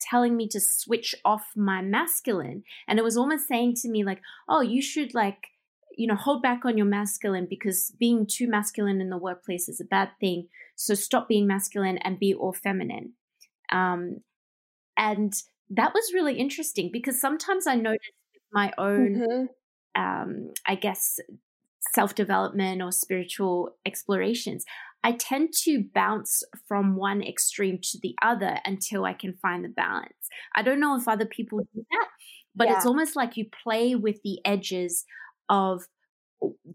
telling 0.00 0.36
me 0.36 0.48
to 0.48 0.60
switch 0.60 1.14
off 1.24 1.52
my 1.56 1.82
masculine. 1.82 2.62
And 2.86 2.98
it 2.98 3.02
was 3.02 3.16
almost 3.16 3.48
saying 3.48 3.74
to 3.82 3.88
me, 3.88 4.04
like, 4.04 4.20
oh, 4.48 4.60
you 4.60 4.82
should 4.82 5.14
like, 5.14 5.48
you 5.96 6.06
know, 6.06 6.14
hold 6.14 6.42
back 6.42 6.64
on 6.64 6.76
your 6.76 6.86
masculine 6.86 7.46
because 7.48 7.92
being 7.98 8.26
too 8.26 8.48
masculine 8.48 9.00
in 9.00 9.10
the 9.10 9.18
workplace 9.18 9.68
is 9.68 9.80
a 9.80 9.84
bad 9.84 10.10
thing. 10.20 10.48
So 10.76 10.94
stop 10.94 11.28
being 11.28 11.46
masculine 11.46 11.98
and 11.98 12.18
be 12.18 12.34
all 12.34 12.52
feminine. 12.52 13.14
Um, 13.72 14.18
and 14.96 15.32
that 15.70 15.92
was 15.94 16.12
really 16.14 16.38
interesting 16.38 16.90
because 16.92 17.20
sometimes 17.20 17.66
I 17.66 17.74
noticed 17.74 18.12
my 18.52 18.72
own 18.78 19.16
mm-hmm 19.16 19.44
um, 19.98 20.52
I 20.66 20.76
guess, 20.76 21.18
self 21.94 22.14
development 22.14 22.82
or 22.82 22.92
spiritual 22.92 23.76
explorations, 23.84 24.64
I 25.04 25.12
tend 25.12 25.50
to 25.64 25.84
bounce 25.94 26.42
from 26.66 26.96
one 26.96 27.22
extreme 27.22 27.78
to 27.82 27.98
the 28.02 28.14
other 28.22 28.58
until 28.64 29.04
I 29.04 29.12
can 29.12 29.34
find 29.40 29.64
the 29.64 29.68
balance. 29.68 30.12
I 30.54 30.62
don't 30.62 30.80
know 30.80 30.96
if 30.96 31.06
other 31.06 31.26
people 31.26 31.60
do 31.60 31.84
that, 31.90 32.08
but 32.54 32.68
yeah. 32.68 32.76
it's 32.76 32.86
almost 32.86 33.16
like 33.16 33.36
you 33.36 33.46
play 33.62 33.94
with 33.94 34.16
the 34.24 34.38
edges 34.44 35.04
of 35.48 35.84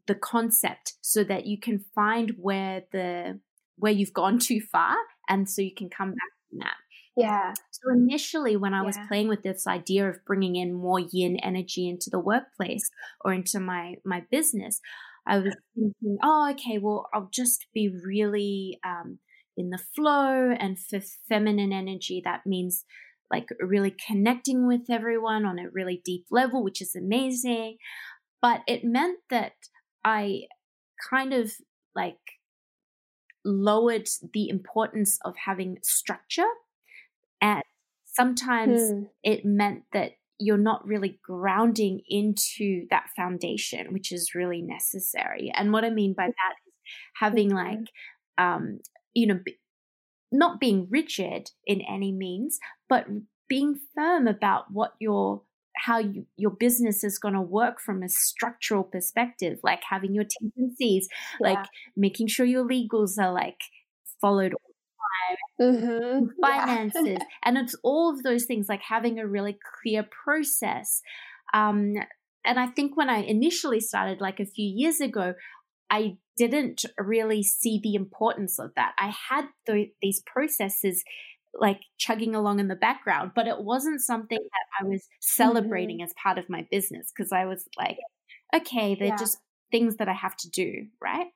the 0.08 0.16
concept 0.16 0.94
so 1.02 1.24
that 1.24 1.46
you 1.46 1.60
can 1.60 1.84
find 1.94 2.34
where 2.38 2.84
the 2.92 3.40
where 3.78 3.92
you've 3.92 4.14
gone 4.14 4.40
too 4.40 4.62
far 4.72 4.96
and 5.30 5.50
so 5.50 5.62
you 5.62 5.74
can 5.76 5.90
come 5.90 6.10
back 6.10 6.30
from 6.50 6.60
that. 6.60 6.76
Yeah. 7.16 7.54
So 7.72 7.92
initially, 7.92 8.56
when 8.58 8.74
I 8.74 8.80
yeah. 8.80 8.86
was 8.86 8.98
playing 9.08 9.28
with 9.28 9.44
this 9.44 9.68
idea 9.68 10.10
of 10.10 10.26
bringing 10.26 10.56
in 10.56 10.74
more 10.74 11.00
yin 11.00 11.38
energy 11.38 11.88
into 11.88 12.10
the 12.10 12.20
workplace 12.20 12.90
or 13.24 13.34
into 13.34 13.60
my 13.60 13.96
my 14.04 14.24
business, 14.32 14.80
I 15.26 15.40
was 15.40 15.56
thinking, 15.74 16.18
oh, 16.22 16.50
okay, 16.52 16.78
well, 16.78 17.08
I'll 17.14 17.30
just 17.32 17.68
be 17.74 17.90
really 17.90 18.80
um, 18.86 19.20
in 19.56 19.70
the 19.70 19.78
flow, 19.78 20.52
and 20.52 20.78
for 20.78 21.00
feminine 21.30 21.72
energy, 21.72 22.22
that 22.24 22.46
means 22.46 22.86
like 23.32 23.50
really 23.60 23.96
connecting 24.08 24.68
with 24.68 24.90
everyone 24.90 25.46
on 25.46 25.60
a 25.60 25.70
really 25.70 26.02
deep 26.04 26.26
level, 26.30 26.64
which 26.64 26.82
is 26.82 26.96
amazing. 26.96 27.78
But 28.42 28.62
it 28.68 28.84
meant 28.84 29.20
that 29.30 29.54
I 30.04 30.44
kind 31.10 31.34
of 31.34 31.54
like 31.96 32.20
lowered 33.46 34.08
the 34.34 34.50
importance 34.50 35.20
of 35.26 35.36
having 35.46 35.78
structure 35.82 36.48
and 37.42 37.64
sometimes 38.06 38.92
hmm. 38.92 39.04
it 39.24 39.44
meant 39.44 39.84
that 39.92 40.12
you're 40.44 40.58
not 40.58 40.86
really 40.86 41.20
grounding 41.24 42.02
into 42.08 42.86
that 42.90 43.06
foundation, 43.16 43.94
which 43.94 44.12
is 44.12 44.36
really 44.36 44.62
necessary. 44.62 45.52
And 45.56 45.72
what 45.72 45.86
I 45.86 45.90
mean 45.90 46.14
by 46.14 46.28
that 46.28 46.56
is 46.68 46.74
having 47.16 47.50
mm-hmm. 47.50 47.58
like, 47.58 47.88
um, 48.38 48.80
you 49.14 49.28
know, 49.28 49.40
b- 49.44 49.58
not 50.32 50.60
being 50.60 50.88
rigid 50.90 51.50
in 51.66 51.82
any 51.82 52.12
means, 52.12 52.60
but 52.90 53.06
being 53.48 53.80
firm 53.96 54.28
about 54.28 54.66
what 54.72 54.94
your 55.00 55.44
how 55.76 55.98
you, 55.98 56.26
your 56.38 56.52
business 56.52 57.04
is 57.04 57.18
going 57.18 57.34
to 57.34 57.42
work 57.42 57.80
from 57.82 58.04
a 58.04 58.10
structural 58.10 58.84
perspective, 58.84 59.58
like 59.64 59.82
having 59.90 60.14
your 60.14 60.26
tendencies, 60.40 61.08
yeah. 61.42 61.54
like 61.54 61.66
making 61.98 62.28
sure 62.28 62.46
your 62.46 62.68
legals 62.68 63.18
are 63.20 63.34
like 63.34 63.60
followed 64.22 64.54
mm-hmm. 65.62 66.26
finances. 66.42 67.02
Yeah. 67.06 67.18
and 67.44 67.58
it's 67.58 67.76
all 67.84 68.14
of 68.14 68.24
those 68.24 68.46
things, 68.46 68.68
like 68.70 68.82
having 68.82 69.20
a 69.20 69.28
really 69.28 69.58
clear 69.82 70.06
process. 70.24 71.02
Um, 71.54 71.96
and 72.46 72.60
I 72.60 72.68
think 72.68 72.98
when 72.98 73.10
I 73.10 73.20
initially 73.20 73.80
started, 73.80 74.20
like 74.22 74.40
a 74.40 74.46
few 74.46 74.66
years 74.68 75.00
ago, 75.00 75.34
I 75.90 76.18
didn't 76.38 76.86
really 76.98 77.44
see 77.44 77.80
the 77.82 77.96
importance 77.96 78.60
of 78.60 78.72
that. 78.76 78.94
I 78.98 79.14
had 79.30 79.46
th- 79.68 79.92
these 80.02 80.22
processes 80.26 81.04
like 81.60 81.82
chugging 82.00 82.34
along 82.34 82.60
in 82.60 82.68
the 82.68 82.76
background, 82.76 83.32
but 83.36 83.48
it 83.48 83.60
wasn't 83.60 84.02
something 84.02 84.40
that 84.40 84.84
I 84.84 84.88
was 84.88 85.08
celebrating 85.20 85.98
mm-hmm. 85.98 86.06
as 86.06 86.14
part 86.22 86.38
of 86.38 86.50
my 86.50 86.68
business 86.72 87.12
because 87.16 87.32
I 87.32 87.46
was 87.46 87.68
like, 87.78 87.98
okay, 88.56 88.96
they're 88.96 89.10
yeah. 89.10 89.18
just 89.18 89.38
things 89.72 89.98
that 89.98 90.10
I 90.10 90.14
have 90.14 90.36
to 90.38 90.50
do, 90.50 90.88
right? 91.02 91.28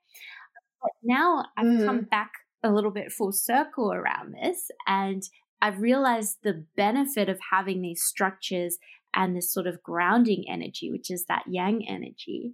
But 0.81 0.91
now 1.03 1.45
I've 1.55 1.65
mm-hmm. 1.65 1.85
come 1.85 2.01
back 2.01 2.31
a 2.63 2.71
little 2.71 2.91
bit 2.91 3.11
full 3.11 3.31
circle 3.31 3.91
around 3.93 4.33
this. 4.33 4.69
And 4.87 5.23
I've 5.61 5.79
realized 5.79 6.37
the 6.43 6.65
benefit 6.75 7.29
of 7.29 7.39
having 7.51 7.81
these 7.81 8.03
structures 8.03 8.77
and 9.15 9.35
this 9.35 9.51
sort 9.51 9.67
of 9.67 9.81
grounding 9.81 10.45
energy, 10.49 10.91
which 10.91 11.09
is 11.09 11.25
that 11.25 11.43
yang 11.47 11.87
energy. 11.87 12.53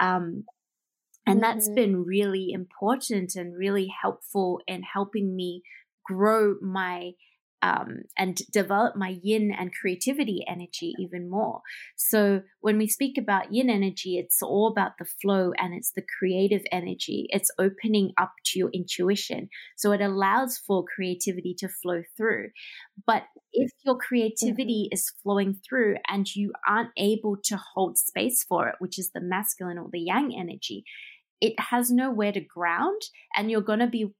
Um, 0.00 0.44
and 1.26 1.40
mm-hmm. 1.40 1.40
that's 1.40 1.68
been 1.68 2.04
really 2.04 2.50
important 2.52 3.36
and 3.36 3.56
really 3.56 3.92
helpful 4.02 4.60
in 4.66 4.82
helping 4.82 5.36
me 5.36 5.62
grow 6.04 6.56
my 6.60 7.12
um, 7.62 8.02
and 8.16 8.36
develop 8.52 8.96
my 8.96 9.18
yin 9.22 9.52
and 9.56 9.70
creativity 9.74 10.44
energy 10.48 10.94
even 10.98 11.28
more. 11.28 11.60
So 11.96 12.42
when 12.60 12.78
we 12.78 12.86
speak 12.86 13.18
about 13.18 13.52
yin 13.52 13.68
energy, 13.68 14.18
it's 14.18 14.42
all 14.42 14.68
about 14.68 14.92
the 14.98 15.04
flow 15.04 15.52
and 15.58 15.74
it's 15.74 15.92
the 15.92 16.04
creative 16.18 16.62
energy. 16.72 17.26
It's 17.30 17.50
opening 17.58 18.12
up 18.18 18.32
to 18.46 18.58
your 18.58 18.70
intuition. 18.70 19.48
So 19.76 19.92
it 19.92 20.00
allows 20.00 20.58
for 20.58 20.84
creativity 20.84 21.54
to 21.58 21.68
flow 21.68 22.02
through. 22.16 22.48
But 23.06 23.24
if 23.52 23.70
your 23.84 23.98
creativity 23.98 24.88
is 24.90 25.12
flowing 25.22 25.60
through 25.68 25.96
and 26.08 26.26
you 26.34 26.52
aren't 26.66 26.90
able 26.96 27.36
to 27.44 27.58
hold 27.74 27.98
space 27.98 28.44
for 28.44 28.68
it, 28.68 28.76
which 28.78 28.98
is 28.98 29.10
the 29.12 29.20
masculine 29.20 29.78
or 29.78 29.88
the 29.92 30.00
yang 30.00 30.34
energy, 30.38 30.84
it 31.40 31.54
has 31.58 31.90
nowhere 31.90 32.32
to 32.32 32.40
ground 32.40 33.00
and 33.34 33.50
you're 33.50 33.60
going 33.60 33.78
to 33.78 33.86
be 33.86 34.12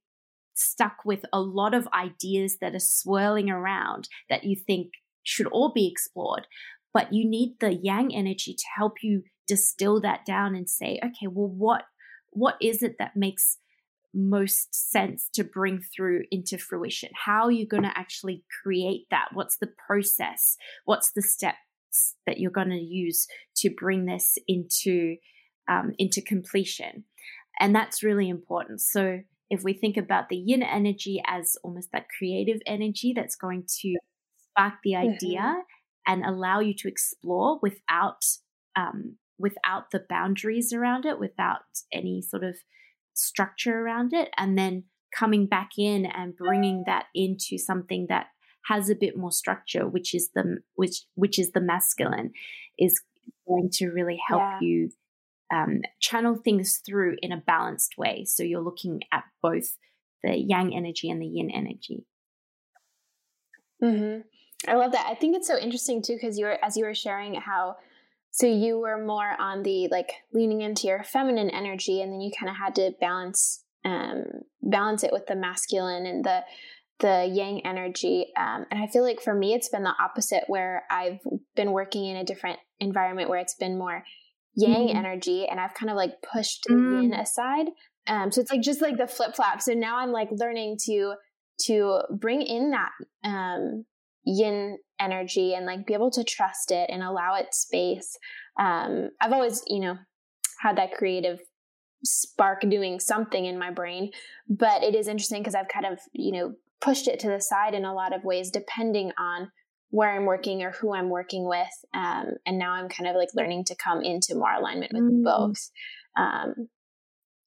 stuck 0.53 0.97
with 1.05 1.25
a 1.31 1.39
lot 1.39 1.73
of 1.73 1.87
ideas 1.93 2.57
that 2.59 2.75
are 2.75 2.79
swirling 2.79 3.49
around 3.49 4.09
that 4.29 4.43
you 4.43 4.55
think 4.55 4.93
should 5.23 5.47
all 5.47 5.71
be 5.73 5.87
explored. 5.87 6.47
But 6.93 7.13
you 7.13 7.27
need 7.27 7.55
the 7.59 7.73
yang 7.73 8.13
energy 8.13 8.53
to 8.53 8.65
help 8.75 8.97
you 9.01 9.23
distill 9.47 10.01
that 10.01 10.25
down 10.25 10.55
and 10.55 10.69
say, 10.69 10.99
okay, 11.03 11.27
well, 11.27 11.47
what 11.47 11.83
what 12.31 12.55
is 12.61 12.81
it 12.81 12.95
that 12.97 13.15
makes 13.15 13.57
most 14.13 14.73
sense 14.73 15.29
to 15.33 15.43
bring 15.43 15.81
through 15.95 16.23
into 16.31 16.57
fruition? 16.57 17.09
How 17.13 17.43
are 17.43 17.51
you 17.51 17.67
going 17.67 17.83
to 17.83 17.97
actually 17.97 18.43
create 18.63 19.07
that? 19.09 19.29
What's 19.33 19.57
the 19.57 19.69
process? 19.87 20.57
What's 20.85 21.11
the 21.11 21.21
steps 21.21 22.15
that 22.25 22.39
you're 22.39 22.51
going 22.51 22.69
to 22.69 22.75
use 22.75 23.27
to 23.57 23.69
bring 23.69 24.05
this 24.05 24.37
into 24.47 25.17
um, 25.69 25.93
into 25.97 26.21
completion? 26.21 27.05
And 27.59 27.75
that's 27.75 28.03
really 28.03 28.29
important. 28.29 28.81
So 28.81 29.21
if 29.51 29.63
we 29.63 29.73
think 29.73 29.97
about 29.97 30.29
the 30.29 30.37
yin 30.37 30.63
energy 30.63 31.21
as 31.27 31.57
almost 31.61 31.91
that 31.91 32.07
creative 32.17 32.61
energy 32.65 33.11
that's 33.13 33.35
going 33.35 33.65
to 33.81 33.97
spark 34.49 34.75
the 34.83 34.95
idea 34.95 35.41
mm-hmm. 35.41 35.59
and 36.07 36.25
allow 36.25 36.61
you 36.61 36.73
to 36.73 36.87
explore 36.87 37.59
without 37.61 38.23
um, 38.77 39.17
without 39.37 39.91
the 39.91 40.03
boundaries 40.07 40.71
around 40.71 41.05
it, 41.05 41.19
without 41.19 41.63
any 41.91 42.21
sort 42.21 42.43
of 42.43 42.55
structure 43.13 43.79
around 43.79 44.13
it, 44.13 44.29
and 44.37 44.57
then 44.57 44.85
coming 45.13 45.45
back 45.47 45.71
in 45.77 46.05
and 46.05 46.37
bringing 46.37 46.83
that 46.85 47.07
into 47.13 47.57
something 47.57 48.05
that 48.07 48.27
has 48.67 48.89
a 48.89 48.95
bit 48.95 49.17
more 49.17 49.33
structure, 49.33 49.85
which 49.85 50.15
is 50.15 50.29
the 50.33 50.59
which 50.75 51.03
which 51.15 51.37
is 51.37 51.51
the 51.51 51.59
masculine, 51.59 52.31
is 52.79 53.01
going 53.45 53.69
to 53.73 53.87
really 53.87 54.19
help 54.29 54.41
yeah. 54.41 54.59
you 54.61 54.91
um, 55.51 55.81
channel 55.99 56.35
things 56.35 56.81
through 56.85 57.17
in 57.21 57.31
a 57.31 57.43
balanced 57.45 57.97
way. 57.97 58.25
So 58.25 58.43
you're 58.43 58.61
looking 58.61 59.01
at 59.11 59.23
both 59.41 59.77
the 60.23 60.37
yang 60.37 60.75
energy 60.75 61.09
and 61.09 61.21
the 61.21 61.27
yin 61.27 61.51
energy. 61.51 62.05
Mm-hmm. 63.83 64.21
I 64.69 64.75
love 64.75 64.91
that. 64.91 65.07
I 65.07 65.15
think 65.15 65.35
it's 65.35 65.47
so 65.47 65.57
interesting 65.57 66.01
too 66.01 66.13
because 66.13 66.37
you 66.37 66.45
were 66.45 66.57
as 66.63 66.77
you 66.77 66.85
were 66.85 66.93
sharing 66.93 67.33
how 67.35 67.77
so 68.31 68.47
you 68.47 68.79
were 68.79 69.03
more 69.03 69.35
on 69.39 69.63
the 69.63 69.89
like 69.91 70.13
leaning 70.33 70.61
into 70.61 70.87
your 70.87 71.03
feminine 71.03 71.49
energy, 71.49 72.01
and 72.01 72.13
then 72.13 72.21
you 72.21 72.31
kind 72.37 72.49
of 72.49 72.55
had 72.55 72.75
to 72.75 72.93
balance 73.01 73.63
um, 73.83 74.23
balance 74.61 75.03
it 75.03 75.11
with 75.11 75.25
the 75.27 75.35
masculine 75.35 76.05
and 76.05 76.23
the 76.23 76.43
the 76.99 77.25
yang 77.25 77.65
energy. 77.65 78.27
Um, 78.37 78.65
and 78.71 78.81
I 78.81 78.87
feel 78.87 79.03
like 79.03 79.21
for 79.21 79.33
me, 79.33 79.53
it's 79.53 79.69
been 79.69 79.83
the 79.83 79.95
opposite 79.99 80.43
where 80.47 80.83
I've 80.89 81.19
been 81.55 81.71
working 81.71 82.05
in 82.05 82.17
a 82.17 82.23
different 82.23 82.59
environment 82.79 83.29
where 83.29 83.39
it's 83.39 83.55
been 83.55 83.77
more 83.77 84.03
yang 84.55 84.87
mm. 84.87 84.95
energy, 84.95 85.47
and 85.49 85.59
I've 85.59 85.73
kind 85.73 85.89
of 85.89 85.95
like 85.95 86.13
pushed 86.21 86.65
mm. 86.69 87.03
yin 87.03 87.13
aside. 87.13 87.67
Um, 88.07 88.31
so 88.31 88.41
it's 88.41 88.51
like 88.51 88.61
just 88.61 88.81
like 88.81 88.97
the 88.97 89.07
flip 89.07 89.35
flop. 89.35 89.61
So 89.61 89.73
now 89.73 89.97
I'm 89.97 90.11
like 90.11 90.29
learning 90.31 90.77
to 90.85 91.13
to 91.65 92.01
bring 92.09 92.41
in 92.41 92.71
that 92.71 92.91
um, 93.23 93.85
yin 94.25 94.77
energy 94.99 95.53
and 95.53 95.65
like 95.65 95.85
be 95.85 95.93
able 95.93 96.11
to 96.11 96.23
trust 96.23 96.71
it 96.71 96.89
and 96.91 97.03
allow 97.03 97.35
it 97.35 97.53
space. 97.53 98.17
Um, 98.59 99.09
I've 99.19 99.33
always, 99.33 99.61
you 99.67 99.79
know, 99.79 99.97
had 100.59 100.77
that 100.77 100.93
creative 100.93 101.39
spark 102.03 102.61
doing 102.61 102.99
something 102.99 103.45
in 103.45 103.59
my 103.59 103.71
brain, 103.71 104.11
but 104.49 104.83
it 104.83 104.95
is 104.95 105.07
interesting 105.07 105.41
because 105.41 105.55
I've 105.55 105.67
kind 105.67 105.85
of, 105.85 105.99
you 106.13 106.31
know, 106.31 106.53
pushed 106.81 107.07
it 107.07 107.19
to 107.19 107.29
the 107.29 107.39
side 107.39 107.75
in 107.75 107.85
a 107.85 107.93
lot 107.93 108.13
of 108.13 108.23
ways 108.23 108.49
depending 108.49 109.11
on 109.19 109.51
where 109.91 110.09
I'm 110.09 110.25
working 110.25 110.63
or 110.63 110.71
who 110.71 110.93
I'm 110.95 111.09
working 111.09 111.47
with. 111.47 111.67
Um, 111.93 112.31
and 112.45 112.57
now 112.57 112.71
I'm 112.73 112.89
kind 112.89 113.09
of 113.09 113.15
like 113.15 113.29
learning 113.35 113.65
to 113.65 113.75
come 113.75 114.01
into 114.01 114.35
more 114.35 114.51
alignment 114.51 114.93
with 114.93 115.03
mm. 115.03 115.23
both. 115.23 115.69
Um, 116.17 116.69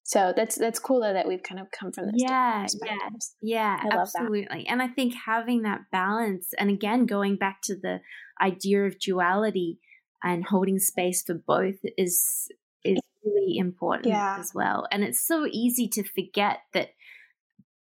so 0.04 0.34
that's 0.36 0.56
that's 0.56 0.78
cool 0.78 1.00
though 1.00 1.14
that 1.14 1.26
we've 1.26 1.42
kind 1.42 1.58
of 1.58 1.70
come 1.70 1.90
from 1.90 2.06
this. 2.06 2.16
Yeah, 2.16 2.66
yeah, 2.84 3.08
yeah, 3.40 3.80
absolutely. 3.90 4.64
That. 4.64 4.70
And 4.70 4.82
I 4.82 4.88
think 4.88 5.14
having 5.26 5.62
that 5.62 5.80
balance, 5.90 6.50
and 6.58 6.68
again 6.68 7.06
going 7.06 7.36
back 7.36 7.62
to 7.64 7.74
the 7.74 8.00
idea 8.40 8.84
of 8.84 8.98
duality 8.98 9.78
and 10.22 10.44
holding 10.44 10.78
space 10.78 11.22
for 11.22 11.34
both 11.34 11.76
is 11.96 12.48
is 12.84 13.00
really 13.24 13.56
important 13.56 14.08
yeah. 14.08 14.36
as 14.38 14.52
well. 14.54 14.86
And 14.92 15.02
it's 15.02 15.26
so 15.26 15.46
easy 15.50 15.88
to 15.88 16.02
forget 16.02 16.58
that 16.74 16.90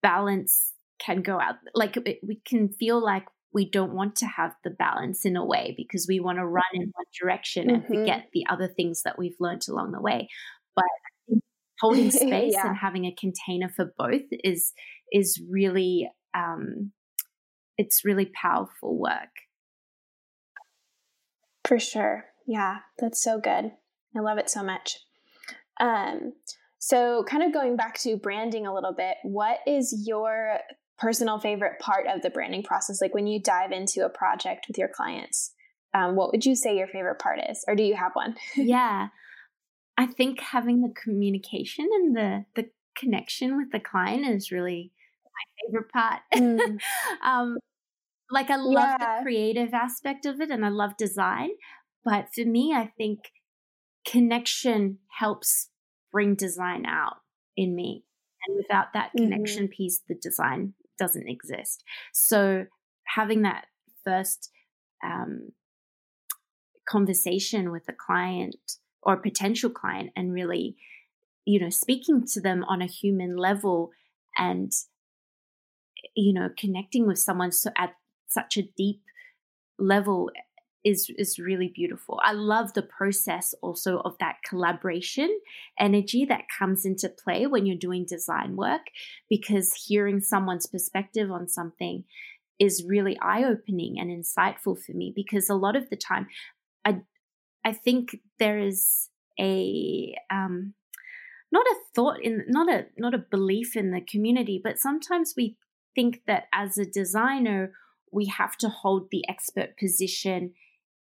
balance 0.01 0.73
can 0.99 1.21
go 1.21 1.39
out. 1.39 1.55
Like 1.75 1.95
we 2.23 2.41
can 2.43 2.69
feel 2.69 3.03
like 3.03 3.25
we 3.53 3.69
don't 3.69 3.93
want 3.93 4.15
to 4.17 4.27
have 4.27 4.53
the 4.63 4.69
balance 4.69 5.25
in 5.25 5.35
a 5.35 5.45
way 5.45 5.73
because 5.75 6.05
we 6.07 6.19
want 6.19 6.37
to 6.37 6.45
run 6.45 6.63
in 6.73 6.91
one 6.93 7.05
direction 7.19 7.67
mm-hmm. 7.67 7.75
and 7.75 7.85
forget 7.85 8.27
the 8.33 8.45
other 8.49 8.67
things 8.67 9.01
that 9.03 9.17
we've 9.17 9.35
learned 9.39 9.63
along 9.67 9.91
the 9.91 10.01
way. 10.01 10.29
But 10.75 11.39
holding 11.79 12.11
space 12.11 12.53
yeah. 12.53 12.67
and 12.67 12.77
having 12.77 13.05
a 13.05 13.15
container 13.15 13.69
for 13.69 13.91
both 13.97 14.23
is 14.43 14.73
is 15.11 15.41
really 15.49 16.09
um, 16.35 16.91
it's 17.77 18.05
really 18.05 18.25
powerful 18.25 18.97
work. 18.97 19.29
For 21.65 21.79
sure. 21.79 22.25
Yeah, 22.47 22.79
that's 22.97 23.21
so 23.21 23.39
good. 23.39 23.71
I 24.15 24.19
love 24.19 24.37
it 24.37 24.49
so 24.49 24.63
much. 24.63 24.97
Um, 25.79 26.33
so, 26.79 27.23
kind 27.27 27.43
of 27.43 27.53
going 27.53 27.75
back 27.75 27.97
to 27.99 28.17
branding 28.17 28.65
a 28.65 28.73
little 28.73 28.93
bit, 28.93 29.17
what 29.23 29.59
is 29.67 30.03
your 30.05 30.59
personal 30.99 31.39
favorite 31.39 31.79
part 31.79 32.05
of 32.07 32.21
the 32.21 32.29
branding 32.29 32.63
process? 32.63 33.01
Like 33.01 33.13
when 33.13 33.27
you 33.27 33.41
dive 33.41 33.71
into 33.71 34.05
a 34.05 34.09
project 34.09 34.65
with 34.67 34.77
your 34.77 34.89
clients, 34.89 35.53
um, 35.93 36.15
what 36.15 36.31
would 36.31 36.45
you 36.45 36.55
say 36.55 36.77
your 36.77 36.87
favorite 36.87 37.19
part 37.19 37.39
is, 37.49 37.63
or 37.67 37.75
do 37.75 37.83
you 37.83 37.95
have 37.95 38.11
one? 38.13 38.35
yeah, 38.55 39.07
I 39.97 40.05
think 40.05 40.39
having 40.39 40.81
the 40.81 40.93
communication 41.03 41.87
and 41.91 42.15
the 42.15 42.45
the 42.55 42.69
connection 42.97 43.57
with 43.57 43.71
the 43.71 43.79
client 43.79 44.27
is 44.27 44.51
really 44.51 44.91
my 45.25 45.67
favorite 45.67 45.91
part. 45.91 46.19
Mm. 46.33 46.79
um, 47.23 47.57
like 48.31 48.49
I 48.49 48.57
love 48.57 48.97
yeah. 48.99 49.17
the 49.17 49.23
creative 49.23 49.73
aspect 49.73 50.25
of 50.25 50.39
it 50.41 50.51
and 50.51 50.65
I 50.65 50.69
love 50.69 50.97
design, 50.97 51.49
but 52.03 52.27
for 52.33 52.45
me, 52.45 52.73
I 52.73 52.91
think 52.97 53.31
connection 54.07 54.99
helps 55.19 55.69
bring 56.11 56.35
design 56.35 56.85
out 56.85 57.17
in 57.55 57.75
me. 57.75 58.05
And 58.47 58.57
without 58.57 58.93
that 58.93 59.09
mm-hmm. 59.09 59.25
connection 59.25 59.63
mm-hmm. 59.63 59.73
piece, 59.73 60.01
the 60.07 60.15
design 60.15 60.73
doesn't 60.99 61.27
exist. 61.27 61.83
So 62.13 62.65
having 63.15 63.41
that 63.43 63.65
first 64.03 64.51
um, 65.03 65.49
conversation 66.87 67.71
with 67.71 67.85
the 67.85 67.93
client 67.93 68.55
or 69.01 69.17
potential 69.17 69.69
client 69.69 70.11
and 70.15 70.33
really, 70.33 70.75
you 71.45 71.59
know, 71.59 71.69
speaking 71.69 72.25
to 72.33 72.41
them 72.41 72.63
on 72.65 72.81
a 72.81 72.87
human 72.87 73.37
level 73.37 73.91
and, 74.37 74.71
you 76.15 76.33
know, 76.33 76.49
connecting 76.57 77.07
with 77.07 77.17
someone 77.17 77.51
so 77.51 77.71
at 77.77 77.93
such 78.27 78.57
a 78.57 78.69
deep 78.77 79.01
level 79.79 80.29
is 80.83 81.11
is 81.17 81.39
really 81.39 81.71
beautiful. 81.73 82.19
I 82.23 82.31
love 82.31 82.73
the 82.73 82.81
process 82.81 83.53
also 83.61 83.99
of 83.99 84.17
that 84.19 84.37
collaboration 84.47 85.29
energy 85.79 86.25
that 86.25 86.45
comes 86.57 86.85
into 86.85 87.09
play 87.09 87.47
when 87.47 87.65
you're 87.65 87.77
doing 87.77 88.05
design 88.07 88.55
work 88.55 88.87
because 89.29 89.85
hearing 89.87 90.21
someone's 90.21 90.67
perspective 90.67 91.31
on 91.31 91.47
something 91.47 92.05
is 92.59 92.83
really 92.85 93.17
eye-opening 93.21 93.97
and 93.99 94.09
insightful 94.09 94.77
for 94.77 94.91
me 94.93 95.13
because 95.15 95.49
a 95.49 95.55
lot 95.55 95.75
of 95.75 95.89
the 95.89 95.95
time 95.95 96.27
I 96.85 97.01
I 97.65 97.73
think 97.73 98.17
there 98.39 98.59
is 98.59 99.09
a 99.39 100.15
um, 100.31 100.73
not 101.51 101.65
a 101.65 101.75
thought 101.93 102.21
in 102.21 102.45
not 102.47 102.71
a 102.71 102.85
not 102.97 103.13
a 103.13 103.25
belief 103.31 103.75
in 103.75 103.91
the 103.91 104.01
community, 104.01 104.61
but 104.63 104.79
sometimes 104.79 105.33
we 105.35 105.57
think 105.95 106.21
that 106.27 106.45
as 106.53 106.77
a 106.77 106.85
designer 106.85 107.73
we 108.11 108.25
have 108.25 108.57
to 108.57 108.69
hold 108.69 109.07
the 109.11 109.27
expert 109.29 109.77
position 109.77 110.53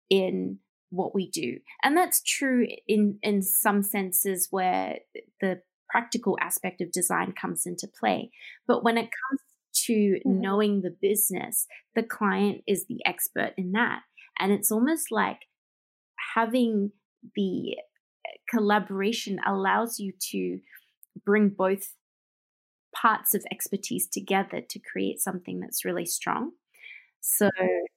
in 0.09 0.59
what 0.91 1.13
we 1.13 1.29
do, 1.29 1.59
and 1.83 1.95
that's 1.95 2.21
true 2.23 2.67
in 2.87 3.19
in 3.21 3.41
some 3.41 3.83
senses 3.83 4.47
where 4.51 4.99
the 5.41 5.61
practical 5.89 6.37
aspect 6.39 6.81
of 6.81 6.91
design 6.91 7.33
comes 7.39 7.65
into 7.65 7.87
play. 7.99 8.31
But 8.67 8.83
when 8.83 8.97
it 8.97 9.09
comes 9.09 9.41
to 9.85 9.93
mm-hmm. 9.93 10.41
knowing 10.41 10.81
the 10.81 10.95
business, 11.01 11.67
the 11.95 12.03
client 12.03 12.61
is 12.67 12.85
the 12.87 12.99
expert 13.05 13.53
in 13.57 13.71
that. 13.73 14.01
And 14.39 14.51
it's 14.51 14.71
almost 14.71 15.11
like 15.11 15.39
having 16.35 16.91
the 17.35 17.75
collaboration 18.49 19.39
allows 19.45 19.99
you 19.99 20.13
to 20.31 20.59
bring 21.25 21.49
both 21.49 21.93
parts 22.95 23.33
of 23.33 23.43
expertise 23.51 24.07
together 24.07 24.61
to 24.67 24.79
create 24.79 25.19
something 25.19 25.59
that's 25.59 25.85
really 25.85 26.05
strong. 26.05 26.51
So, 27.21 27.49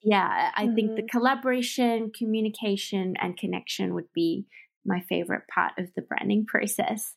yeah, 0.03 0.51
I 0.57 0.67
mm-hmm. 0.67 0.75
think 0.75 0.97
the 0.97 1.03
mm-hmm. 1.03 1.19
collaboration, 1.19 2.11
communication, 2.17 3.15
and 3.21 3.37
connection 3.37 3.95
would 3.95 4.13
be 4.15 4.47
my 4.85 5.01
favorite 5.09 5.45
part 5.53 5.73
of 5.79 5.89
the 5.95 6.03
branding 6.03 6.45
process. 6.47 7.15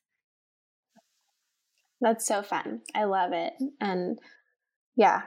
That's 2.01 2.27
so 2.27 2.43
fun. 2.43 2.81
I 2.93 3.05
love 3.05 3.31
it. 3.33 3.53
And 3.81 4.19
yeah, 4.95 5.21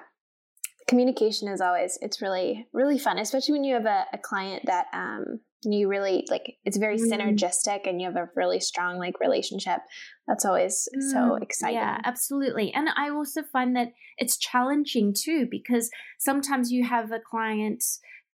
communication 0.86 1.48
is 1.48 1.60
always, 1.60 1.98
it's 2.00 2.22
really, 2.22 2.68
really 2.72 2.98
fun, 2.98 3.18
especially 3.18 3.52
when 3.52 3.64
you 3.64 3.74
have 3.74 3.86
a, 3.86 4.04
a 4.12 4.18
client 4.18 4.66
that 4.66 4.86
um, 4.92 5.40
you 5.64 5.88
really 5.88 6.24
like 6.30 6.56
it's 6.64 6.76
very 6.76 6.98
mm. 6.98 7.10
synergistic 7.10 7.88
and 7.88 8.00
you 8.00 8.06
have 8.06 8.16
a 8.16 8.28
really 8.36 8.60
strong 8.60 8.98
like 8.98 9.18
relationship 9.20 9.80
that's 10.26 10.44
always 10.44 10.88
mm. 10.96 11.10
so 11.10 11.34
exciting 11.36 11.76
yeah 11.76 12.00
absolutely 12.04 12.72
and 12.74 12.88
i 12.96 13.10
also 13.10 13.42
find 13.42 13.74
that 13.74 13.92
it's 14.18 14.36
challenging 14.36 15.12
too 15.12 15.46
because 15.50 15.90
sometimes 16.18 16.70
you 16.70 16.84
have 16.84 17.10
a 17.10 17.18
client 17.18 17.82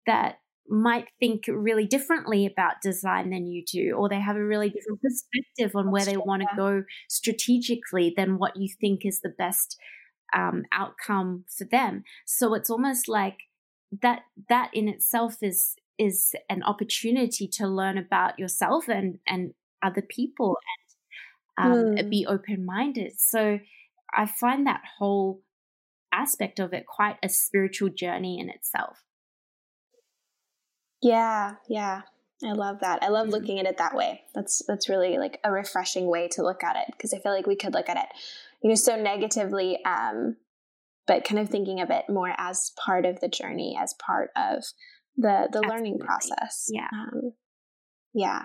that 0.06 0.38
might 0.68 1.08
think 1.20 1.44
really 1.48 1.86
differently 1.86 2.46
about 2.46 2.80
design 2.82 3.30
than 3.30 3.46
you 3.46 3.64
do 3.64 3.92
or 3.92 4.08
they 4.08 4.20
have 4.20 4.36
a 4.36 4.44
really 4.44 4.70
different 4.70 5.00
perspective 5.00 5.76
on 5.76 5.90
where 5.90 6.04
they 6.04 6.16
want 6.16 6.42
to 6.42 6.48
go 6.56 6.82
strategically 7.08 8.12
than 8.16 8.38
what 8.38 8.56
you 8.56 8.68
think 8.80 9.04
is 9.04 9.20
the 9.20 9.28
best 9.28 9.78
um, 10.34 10.64
outcome 10.72 11.44
for 11.56 11.64
them 11.70 12.02
so 12.26 12.54
it's 12.54 12.70
almost 12.70 13.06
like 13.06 13.38
that 14.00 14.22
that 14.48 14.70
in 14.72 14.88
itself 14.88 15.36
is 15.42 15.76
is 15.98 16.34
an 16.48 16.62
opportunity 16.62 17.46
to 17.46 17.66
learn 17.66 17.98
about 17.98 18.38
yourself 18.38 18.88
and 18.88 19.18
and 19.26 19.54
other 19.82 20.02
people 20.02 20.56
and 21.58 21.72
um, 21.72 22.04
mm. 22.04 22.10
be 22.10 22.26
open 22.26 22.64
minded. 22.64 23.12
So 23.18 23.58
I 24.14 24.26
find 24.26 24.66
that 24.66 24.82
whole 24.98 25.42
aspect 26.12 26.58
of 26.60 26.72
it 26.72 26.86
quite 26.86 27.16
a 27.22 27.28
spiritual 27.28 27.88
journey 27.88 28.38
in 28.38 28.48
itself. 28.48 29.04
Yeah, 31.02 31.54
yeah. 31.68 32.02
I 32.44 32.52
love 32.52 32.80
that. 32.80 33.02
I 33.02 33.08
love 33.08 33.26
Mm-hmm. 33.26 33.34
looking 33.34 33.60
at 33.60 33.66
it 33.66 33.78
that 33.78 33.94
way. 33.94 34.22
That's 34.34 34.62
that's 34.66 34.88
really 34.88 35.18
like 35.18 35.40
a 35.44 35.52
refreshing 35.52 36.06
way 36.06 36.28
to 36.32 36.42
look 36.42 36.64
at 36.64 36.76
it 36.76 36.86
because 36.92 37.14
I 37.14 37.18
feel 37.18 37.32
like 37.32 37.46
we 37.46 37.56
could 37.56 37.74
look 37.74 37.88
at 37.88 37.96
it, 37.96 38.08
you 38.62 38.68
know, 38.68 38.74
so 38.74 38.96
negatively 38.96 39.78
um 39.84 40.36
but 41.06 41.24
kind 41.24 41.40
of 41.40 41.48
thinking 41.48 41.80
of 41.80 41.90
it 41.90 42.04
more 42.08 42.32
as 42.38 42.70
part 42.76 43.04
of 43.04 43.20
the 43.20 43.28
journey, 43.28 43.76
as 43.80 43.94
part 43.94 44.30
of 44.36 44.64
the 45.16 45.48
the 45.52 45.60
learning 45.60 45.98
process. 45.98 46.66
Yeah. 46.70 46.88
Um 46.92 47.32
yeah. 48.14 48.42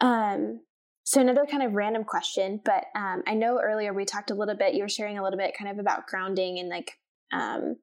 Um 0.00 0.60
so 1.04 1.20
another 1.22 1.46
kind 1.50 1.62
of 1.62 1.72
random 1.72 2.04
question, 2.04 2.60
but 2.64 2.84
um 2.94 3.22
I 3.26 3.34
know 3.34 3.60
earlier 3.62 3.92
we 3.94 4.04
talked 4.04 4.30
a 4.30 4.34
little 4.34 4.56
bit, 4.56 4.74
you 4.74 4.82
were 4.82 4.88
sharing 4.88 5.18
a 5.18 5.22
little 5.22 5.38
bit 5.38 5.54
kind 5.58 5.70
of 5.70 5.78
about 5.78 6.06
grounding 6.06 6.58
and 6.58 6.68
like 6.68 6.92
um 7.32 7.76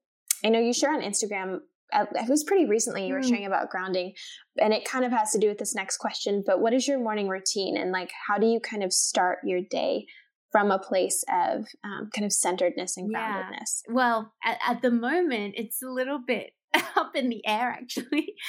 I 0.43 0.49
know 0.49 0.59
you 0.59 0.73
share 0.73 0.93
on 0.93 1.01
Instagram 1.01 1.59
it 1.93 2.27
was 2.27 2.43
pretty 2.43 2.65
recently 2.65 3.07
you 3.07 3.13
were 3.13 3.19
Mm. 3.21 3.29
sharing 3.29 3.45
about 3.45 3.69
grounding 3.69 4.13
and 4.59 4.73
it 4.73 4.85
kind 4.85 5.05
of 5.05 5.11
has 5.11 5.31
to 5.31 5.37
do 5.39 5.47
with 5.49 5.59
this 5.59 5.75
next 5.75 5.97
question 5.97 6.43
but 6.45 6.59
what 6.59 6.73
is 6.73 6.87
your 6.87 6.97
morning 6.99 7.27
routine 7.29 7.77
and 7.77 7.91
like 7.91 8.11
how 8.27 8.39
do 8.39 8.47
you 8.47 8.59
kind 8.59 8.83
of 8.83 8.91
start 8.91 9.37
your 9.45 9.61
day 9.61 10.05
from 10.51 10.71
a 10.71 10.79
place 10.79 11.23
of 11.31 11.67
um, 11.83 12.09
kind 12.13 12.25
of 12.25 12.33
centeredness 12.33 12.97
and 12.97 13.11
Yeah. 13.11 13.43
groundedness 13.43 13.81
Well, 13.87 14.33
at, 14.43 14.57
at 14.67 14.81
the 14.81 14.89
moment, 14.91 15.53
it's 15.57 15.83
a 15.83 15.87
little 15.89 16.19
bit 16.25 16.51
up 16.95 17.15
in 17.15 17.29
the 17.29 17.45
air, 17.45 17.69
actually. 17.71 18.35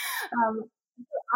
Um, 0.48 0.70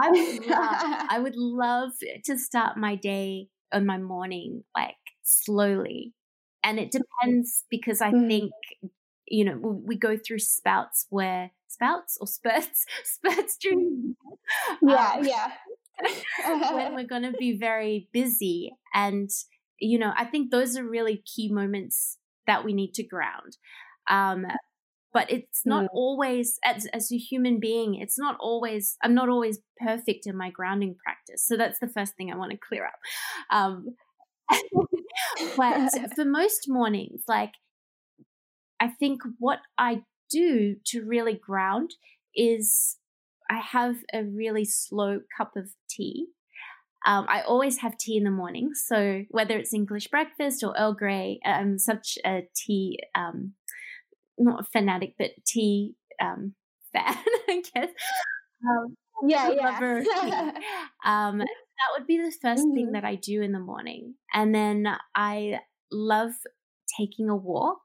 I 0.03 0.11
would 0.11 0.29
love, 0.31 0.79
I 1.11 1.19
would 1.21 1.37
love 1.37 1.93
to 2.27 2.39
start 2.39 2.77
my 2.79 2.97
day 2.97 3.49
on 3.73 3.87
my 3.87 3.99
morning 3.99 4.65
like 4.77 4.97
slowly, 5.23 6.15
and 6.65 6.79
it 6.81 6.93
depends 6.93 7.65
because 7.71 8.01
I 8.03 8.13
Mhm. 8.13 8.21
think 8.29 8.55
you 9.27 9.45
know 9.45 9.57
we, 9.59 9.71
we 9.95 9.97
go 9.99 10.17
through 10.19 10.41
spouts 10.41 11.07
where 11.11 11.53
spouts 11.69 12.19
or 12.21 12.27
spurts 12.27 12.85
spurts 13.05 13.57
during 13.59 13.79
yeah 14.83 15.17
um, 15.19 15.23
yeah 15.23 15.53
when 16.69 16.95
we're 16.95 17.07
going 17.07 17.23
to 17.23 17.33
be 17.33 17.57
very 17.57 18.09
busy. 18.13 18.73
And 18.95 19.31
you 19.83 19.99
know 19.99 20.13
i 20.15 20.27
think 20.27 20.51
those 20.51 20.77
are 20.77 20.85
really 20.85 21.23
key 21.25 21.51
moments 21.51 22.19
that 22.47 22.65
we 22.65 22.75
need 22.75 22.93
to 22.95 23.03
ground. 23.03 23.57
Um 24.09 24.45
but 25.13 25.31
it's 25.31 25.63
not 25.67 25.85
Mm. 25.85 25.89
always 25.93 26.59
as 26.65 26.87
as 26.87 27.13
a 27.13 27.17
human 27.17 27.59
being 27.61 27.95
it's 27.95 28.19
not 28.19 28.37
always 28.41 28.97
i'm 29.03 29.15
not 29.15 29.29
always 29.29 29.59
perfect 29.79 30.27
in 30.27 30.37
my 30.37 30.51
grounding 30.51 30.97
practice 31.03 31.45
so 31.47 31.57
that's 31.57 31.79
the 31.79 31.89
first 31.89 32.17
thing 32.17 32.33
i 32.33 32.37
want 32.37 32.51
to 32.51 32.59
clear 32.59 32.87
up 32.87 32.99
um 33.51 33.97
but 35.57 35.93
for 36.15 36.25
most 36.25 36.67
mornings 36.69 37.23
like 37.29 37.55
i 38.81 38.89
think 38.89 39.23
what 39.39 39.61
i 39.79 40.03
do 40.31 40.77
to 40.87 41.05
really 41.05 41.35
ground 41.35 41.91
is 42.35 42.97
i 43.51 43.59
have 43.59 43.97
a 44.13 44.23
really 44.25 44.65
slow 44.65 45.21
cup 45.37 45.57
of 45.57 45.71
tea 45.89 46.29
um, 47.07 47.25
I 47.29 47.41
always 47.43 47.79
have 47.79 47.97
tea 47.97 48.17
in 48.19 48.25
the 48.25 48.31
morning. 48.31 48.73
So 48.75 49.23
whether 49.31 49.57
it's 49.57 49.73
English 49.73 50.09
breakfast 50.09 50.63
or 50.63 50.75
Earl 50.79 50.93
Grey, 50.93 51.41
I'm 51.45 51.79
such 51.79 52.19
a 52.27 52.43
tea, 52.55 52.99
um, 53.15 53.55
not 54.41 54.61
a 54.63 54.65
fanatic, 54.65 55.15
but 55.19 55.33
tea 55.47 55.95
um, 56.21 56.55
fan, 56.93 57.17
I 57.49 57.63
guess. 57.75 57.91
Um, 58.69 58.97
yeah 59.23 59.49
yeah 59.51 59.83
um, 61.05 61.39
that 61.39 61.91
would 61.97 62.07
be 62.07 62.19
the 62.19 62.33
1st 62.43 62.69
thing 62.75 62.93
Mhm. 62.93 62.93
that 62.93 63.05
I 63.05 63.15
do 63.17 63.43
in 63.43 63.53
the 63.53 63.61
morning. 63.61 64.15
And 64.35 64.55
then 64.55 64.87
I 65.15 65.61
love 65.93 66.33
taking 66.99 67.29
a 67.29 67.37
walk. 67.37 67.83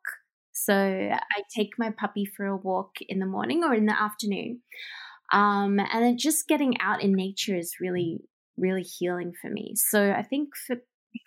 So 0.53 0.73
I 0.75 1.43
take 1.55 1.71
my 1.77 1.91
puppy 1.91 2.25
for 2.25 2.45
a 2.45 2.57
walk 2.57 2.95
in 3.01 3.19
the 3.19 3.25
morning 3.25 3.63
or 3.63 3.73
in 3.73 3.85
the 3.85 3.99
afternoon. 3.99 4.61
Um, 5.31 5.79
and 5.79 6.03
then 6.03 6.17
just 6.17 6.47
getting 6.47 6.79
out 6.81 7.01
in 7.01 7.13
nature 7.13 7.55
is 7.55 7.75
really, 7.81 8.19
really 8.57 8.83
healing 8.83 9.33
for 9.41 9.49
me. 9.49 9.73
So 9.75 10.11
I 10.11 10.23
think 10.23 10.49
for 10.67 10.77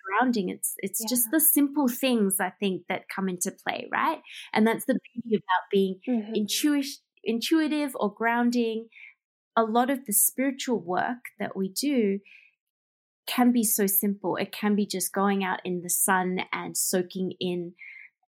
grounding, 0.05 0.49
it's 0.49 0.75
it's 0.79 1.05
just 1.05 1.31
the 1.31 1.41
simple 1.41 1.89
things 1.89 2.41
I 2.41 2.51
think 2.51 2.83
that 2.89 3.09
come 3.15 3.29
into 3.29 3.53
play, 3.67 3.89
right? 3.93 4.21
And 4.53 4.67
that's 4.67 4.85
the 4.87 4.99
beauty 5.15 5.37
about 5.37 5.71
being 5.71 6.01
Mhm. 6.09 6.35
intuitive, 6.35 6.91
intuitive 7.25 7.97
or 7.97 8.13
grounding. 8.13 8.89
A 9.57 9.65
lot 9.65 9.91
of 9.91 10.07
the 10.07 10.13
spiritual 10.15 10.81
work 10.81 11.19
that 11.41 11.57
we 11.57 11.69
do 11.71 12.21
can 13.27 13.53
be 13.53 13.65
so 13.65 13.87
simple. 13.87 14.37
It 14.37 14.53
can 14.53 14.75
be 14.75 14.87
just 14.87 15.13
going 15.13 15.45
out 15.45 15.61
in 15.65 15.83
the 15.83 15.91
sun 15.91 16.41
and 16.53 16.77
soaking 16.77 17.33
in 17.41 17.75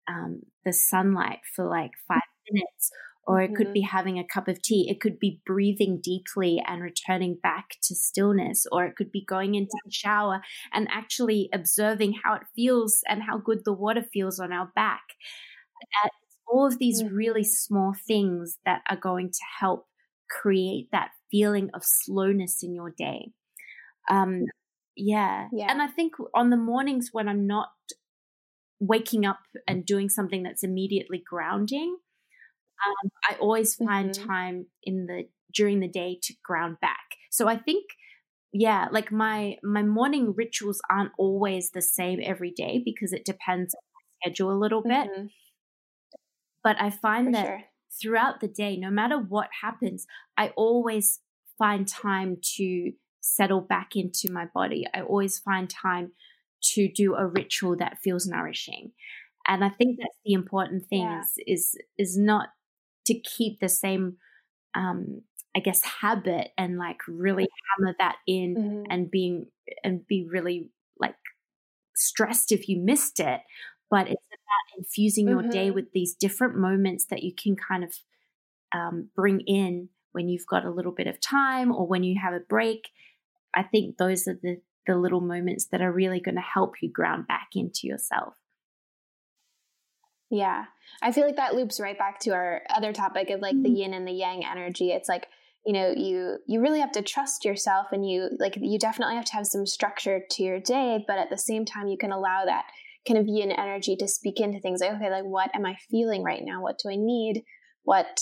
um, 0.07 0.41
the 0.65 0.73
sunlight 0.73 1.39
for 1.55 1.65
like 1.67 1.91
five 2.07 2.21
minutes, 2.51 2.91
or 3.27 3.41
it 3.41 3.55
could 3.55 3.71
Mhm. 3.71 3.73
be 3.73 3.81
having 3.81 4.19
a 4.19 4.27
cup 4.27 4.47
of 4.47 4.61
tea. 4.61 4.89
It 4.89 5.01
could 5.01 5.19
be 5.19 5.41
breathing 5.45 5.99
deeply 6.01 6.61
and 6.67 6.81
returning 6.81 7.35
back 7.41 7.77
to 7.83 7.95
stillness, 7.95 8.65
or 8.71 8.85
it 8.85 8.95
could 8.95 9.11
be 9.11 9.25
going 9.25 9.55
into 9.55 9.77
the 9.83 9.91
shower 9.91 10.41
and 10.73 10.87
actually 10.91 11.49
observing 11.53 12.13
how 12.23 12.35
it 12.35 12.43
feels 12.55 13.01
and 13.07 13.23
how 13.23 13.37
good 13.37 13.65
the 13.65 13.73
water 13.73 14.03
feels 14.13 14.39
on 14.39 14.53
our 14.53 14.71
back. 14.75 15.03
Uh, 16.03 16.09
all 16.47 16.67
of 16.67 16.77
these 16.79 17.03
really 17.09 17.43
Mhm. 17.43 17.45
small 17.45 17.93
things 18.07 18.59
that 18.65 18.81
are 18.89 18.97
going 18.97 19.29
to 19.31 19.39
help 19.59 19.87
create 20.29 20.89
that 20.91 21.11
feeling 21.31 21.69
of 21.73 21.81
slowness 21.83 22.63
in 22.63 22.73
your 22.73 22.91
day. 22.91 23.31
Um, 24.09 24.51
yeah. 24.95 25.49
Yeah. 25.51 25.69
And 25.69 25.81
I 25.81 25.87
think 25.87 26.13
on 26.33 26.49
the 26.51 26.57
mornings 26.57 27.09
when 27.13 27.29
I'm 27.29 27.47
not 27.47 27.69
waking 28.79 29.25
up 29.25 29.39
and 29.67 29.85
doing 29.85 30.09
something 30.09 30.43
that's 30.43 30.63
immediately 30.63 31.23
grounding, 31.25 31.97
um, 32.85 33.09
I 33.29 33.35
always 33.39 33.75
find 33.75 34.13
Mhm. 34.13 34.27
time 34.27 34.67
in 34.83 35.07
the 35.07 35.29
during 35.53 35.79
the 35.79 35.87
day 35.87 36.19
to 36.23 36.33
ground 36.43 36.77
back. 36.81 37.15
So 37.31 37.47
I 37.47 37.57
think, 37.57 37.85
yeah, 38.53 38.87
like 38.91 39.11
my 39.11 39.57
my 39.63 39.83
morning 39.83 40.33
rituals 40.35 40.81
aren't 40.89 41.13
always 41.17 41.71
the 41.71 41.81
same 41.83 42.19
every 42.23 42.51
day 42.51 42.81
because 42.85 43.13
it 43.13 43.25
depends 43.25 43.75
on 43.75 43.81
my 43.95 44.29
schedule 44.29 44.51
a 44.51 44.59
little 44.59 44.83
bit. 44.87 45.09
Mhm. 45.09 45.29
But 46.63 46.79
I 46.81 46.89
find 46.89 47.33
for 47.33 47.33
that 47.33 47.53
sure 47.53 47.65
throughout 48.01 48.39
the 48.41 48.47
day, 48.47 48.75
no 48.77 48.89
matter 48.89 49.17
what 49.17 49.49
happens, 49.61 50.05
I 50.37 50.49
always 50.49 51.21
find 51.57 51.87
time 51.87 52.37
to 52.57 52.91
settle 53.21 53.61
back 53.61 53.95
into 53.95 54.31
my 54.31 54.45
body. 54.53 54.85
I 54.93 55.01
always 55.01 55.39
find 55.39 55.69
time 55.69 56.11
to 56.73 56.91
do 56.91 57.15
a 57.15 57.25
ritual 57.27 57.75
that 57.77 57.99
feels 57.99 58.27
nourishing. 58.27 58.91
And 59.47 59.63
I 59.63 59.69
think 59.69 59.97
that's 59.99 60.17
the 60.25 60.33
important 60.33 60.87
thing 60.89 61.11
Yeah. 61.11 61.21
is, 61.21 61.33
is 61.47 61.75
is 61.97 62.17
not 62.17 62.49
to 63.05 63.19
keep 63.21 63.59
the 63.59 63.69
same 63.69 64.17
um 64.75 65.21
I 65.55 65.59
guess 65.61 65.83
habit 65.83 66.51
and 66.57 66.77
like 66.79 66.99
really 67.07 67.47
hammer 67.77 67.95
that 67.99 68.17
in 68.27 68.59
Mhm. 68.59 68.85
and 68.89 69.11
being 69.11 69.47
and 69.83 70.05
be 70.07 70.27
really 70.29 70.71
like 70.99 71.15
stressed 71.95 72.51
if 72.51 72.67
you 72.69 72.79
missed 72.79 73.19
it 73.19 73.41
but 73.89 74.07
it's 74.09 74.27
about 74.31 74.79
infusing 74.79 75.29
your 75.29 75.43
day 75.43 75.71
Mhm. 75.71 75.71
with 75.71 75.91
these 75.93 76.15
different 76.15 76.55
moments 76.57 77.05
that 77.07 77.23
you 77.23 77.33
can 77.33 77.55
kind 77.55 77.83
of 77.83 77.93
um, 78.73 79.09
bring 79.15 79.41
in 79.41 79.89
when 80.13 80.29
you've 80.29 80.47
got 80.47 80.65
a 80.65 80.71
little 80.71 80.91
bit 80.91 81.07
of 81.07 81.19
time 81.21 81.71
or 81.71 81.87
when 81.87 82.03
you 82.03 82.19
have 82.21 82.33
a 82.33 82.39
break 82.39 82.89
i 83.55 83.63
think 83.63 83.97
those 83.97 84.27
are 84.27 84.39
the 84.43 84.61
the 84.87 84.97
little 84.97 85.21
moments 85.21 85.67
that 85.67 85.81
are 85.81 85.91
really 85.93 86.19
going 86.21 86.35
to 86.35 86.41
help 86.41 86.75
you 86.81 86.91
ground 86.91 87.27
back 87.27 87.49
into 87.55 87.87
yourself 87.87 88.35
Yeah. 90.29 90.65
I 91.01 91.11
feel 91.11 91.25
like 91.25 91.35
that 91.35 91.55
loops 91.55 91.79
right 91.79 91.97
back 91.97 92.19
to 92.21 92.31
our 92.31 92.61
other 92.69 92.93
topic 92.93 93.29
of 93.29 93.41
like 93.41 93.61
the 93.61 93.69
Mhm. 93.69 93.77
yin 93.77 93.93
and 93.93 94.07
the 94.07 94.11
yang 94.11 94.43
energy. 94.45 94.91
It's 94.91 95.09
like, 95.09 95.27
you 95.65 95.73
know, 95.73 95.93
you 95.95 96.37
you 96.47 96.61
really 96.61 96.79
have 96.79 96.91
to 96.93 97.01
trust 97.01 97.45
yourself 97.45 97.87
and 97.91 98.07
you 98.07 98.29
like 98.39 98.55
you 98.59 98.77
definitely 98.79 99.15
have 99.15 99.25
to 99.25 99.33
have 99.33 99.47
some 99.47 99.65
structure 99.65 100.21
to 100.31 100.43
your 100.43 100.59
day, 100.59 101.03
but 101.07 101.17
at 101.17 101.29
the 101.29 101.37
same 101.37 101.65
time 101.65 101.87
you 101.87 101.97
can 101.97 102.11
allow 102.11 102.45
that 102.45 102.65
kind 103.07 103.19
of 103.19 103.27
yin 103.27 103.51
energy 103.51 103.95
to 103.95 104.07
speak 104.07 104.39
into 104.39 104.59
things 104.59 104.81
like 104.81 104.91
okay, 104.93 105.09
like 105.11 105.23
what 105.25 105.53
am 105.55 105.65
I 105.65 105.75
feeling 105.89 106.23
right 106.23 106.43
now? 106.43 106.61
What 106.61 106.79
do 106.79 106.89
I 106.89 106.95
need? 106.95 107.43
What 107.83 108.19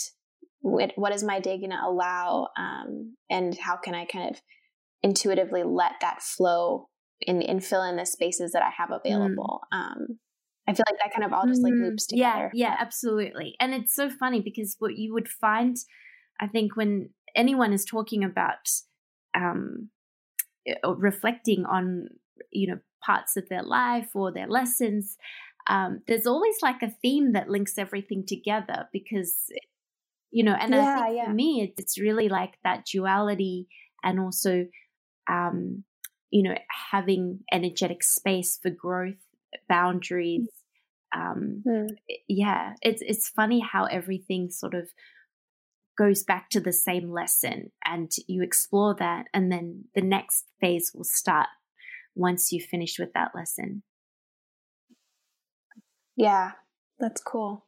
what, 0.62 0.94
what 0.96 1.14
is 1.14 1.24
my 1.24 1.42
day 1.42 1.58
going 1.58 1.72
to 1.72 1.84
allow 1.84 2.48
um 2.58 3.16
and 3.30 3.58
how 3.58 3.76
can 3.76 3.94
I 3.94 4.06
kind 4.06 4.30
of 4.30 4.42
intuitively 5.02 5.64
let 5.64 5.94
that 6.00 6.22
flow 6.22 6.88
and, 7.28 7.44
and 7.44 7.64
fill 7.64 7.84
in 7.84 7.98
the 7.98 8.06
spaces 8.06 8.54
that 8.54 8.64
I 8.64 8.70
have 8.70 8.92
available. 8.92 9.62
Um 9.72 10.20
I 10.68 10.74
feel 10.74 10.86
like 10.90 11.00
that 11.04 11.14
kind 11.14 11.26
of 11.26 11.34
all 11.34 11.46
just 11.46 11.62
like 11.62 11.74
loops 11.74 12.08
together. 12.08 12.52
yeah 12.54 12.70
yeah, 12.70 12.76
absolutely 12.80 13.56
and 13.60 13.74
it's 13.74 13.94
so 13.94 14.10
funny 14.10 14.40
because 14.40 14.76
what 14.80 14.98
you 14.98 15.14
would 15.14 15.28
find 15.28 15.78
i 16.40 16.48
think 16.48 16.76
when 16.76 17.10
anyone 17.36 17.74
is 17.74 17.84
talking 17.86 18.24
about 18.24 18.70
um 19.36 19.90
uh, 20.84 20.96
reflecting 20.96 21.66
on 21.66 22.08
you 22.52 22.68
know 22.68 22.80
parts 23.04 23.36
of 23.36 23.50
their 23.50 23.64
life 23.64 24.10
or 24.14 24.32
their 24.32 24.48
lessons 24.48 25.18
um 25.68 26.02
there's 26.08 26.26
always 26.28 26.56
like 26.62 26.82
a 26.82 26.90
theme 27.02 27.34
that 27.34 27.50
links 27.50 27.78
everything 27.78 28.24
together 28.26 28.88
because 28.94 29.50
you 30.32 30.44
know 30.44 30.54
and 30.54 30.74
i 30.74 31.04
think 31.04 31.18
yeah. 31.18 31.26
for 31.26 31.34
me 31.34 31.62
it's, 31.62 31.80
it's 31.82 32.00
really 32.00 32.30
like 32.30 32.58
that 32.64 32.86
duality 32.86 33.68
and 34.04 34.20
also 34.20 34.66
um 35.30 35.84
you 36.32 36.44
know 36.44 36.56
having 36.92 37.40
energetic 37.52 38.04
space 38.04 38.58
for 38.62 38.70
growth 38.70 39.16
boundaries 39.68 40.48
um 41.16 41.64
Mm. 41.66 41.90
yeah 42.28 42.74
it's 42.82 43.02
it's 43.06 43.30
funny 43.30 43.60
how 43.60 43.86
everything 43.86 44.50
sort 44.50 44.74
of 44.74 44.90
goes 45.98 46.24
back 46.24 46.50
to 46.50 46.60
the 46.60 46.74
same 46.74 47.12
lesson 47.12 47.72
and 47.86 48.12
you 48.28 48.42
explore 48.42 48.96
that 48.98 49.26
and 49.34 49.52
then 49.52 49.86
the 49.94 50.02
next 50.02 50.46
phase 50.60 50.92
will 50.94 51.04
start 51.04 51.48
once 52.16 52.52
you 52.52 52.60
finish 52.60 52.98
with 52.98 53.14
that 53.14 53.32
lesson 53.36 53.84
yeah 56.16 56.52
that's 57.00 57.22
cool 57.22 57.66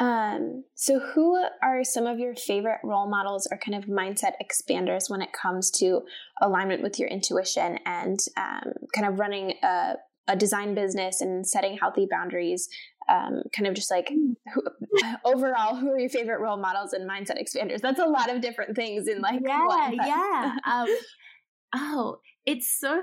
um, 0.00 0.64
so 0.74 0.98
who 0.98 1.40
are 1.62 1.84
some 1.84 2.06
of 2.06 2.18
your 2.18 2.34
favorite 2.34 2.80
role 2.82 3.08
models 3.08 3.46
or 3.50 3.58
kind 3.58 3.76
of 3.76 3.88
mindset 3.88 4.32
expanders 4.42 5.08
when 5.08 5.22
it 5.22 5.32
comes 5.32 5.70
to 5.72 6.02
alignment 6.42 6.82
with 6.82 6.98
your 6.98 7.08
intuition 7.08 7.78
and 7.86 8.18
um, 8.36 8.72
kind 8.92 9.06
of 9.06 9.20
running 9.20 9.54
a, 9.62 9.94
a 10.26 10.36
design 10.36 10.74
business 10.74 11.20
and 11.20 11.46
setting 11.46 11.76
healthy 11.76 12.06
boundaries 12.10 12.68
um, 13.08 13.42
kind 13.54 13.66
of 13.66 13.74
just 13.74 13.90
like 13.90 14.08
who, 14.08 14.62
overall, 15.24 15.76
who 15.76 15.90
are 15.90 15.98
your 15.98 16.08
favorite 16.08 16.40
role 16.40 16.56
models 16.56 16.92
and 16.92 17.08
mindset 17.08 17.42
expanders? 17.42 17.80
That's 17.80 18.00
a 18.00 18.06
lot 18.06 18.30
of 18.30 18.40
different 18.40 18.76
things 18.76 19.08
in 19.08 19.20
like 19.20 19.40
yeah, 19.46 19.66
one, 19.66 19.94
yeah. 19.94 20.56
Um, 20.66 20.88
oh, 21.74 22.20
it's 22.46 22.78
so 22.78 23.00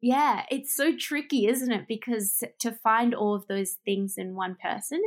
yeah, 0.00 0.44
it's 0.50 0.74
so 0.74 0.92
tricky, 0.96 1.46
isn't 1.46 1.72
it? 1.72 1.86
Because 1.88 2.42
to 2.60 2.72
find 2.72 3.14
all 3.14 3.34
of 3.34 3.46
those 3.46 3.76
things 3.84 4.14
in 4.16 4.34
one 4.34 4.56
person, 4.62 5.00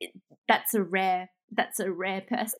it, 0.00 0.10
that's 0.48 0.74
a 0.74 0.82
rare 0.82 1.30
that's 1.50 1.80
a 1.80 1.90
rare 1.90 2.20
person. 2.20 2.58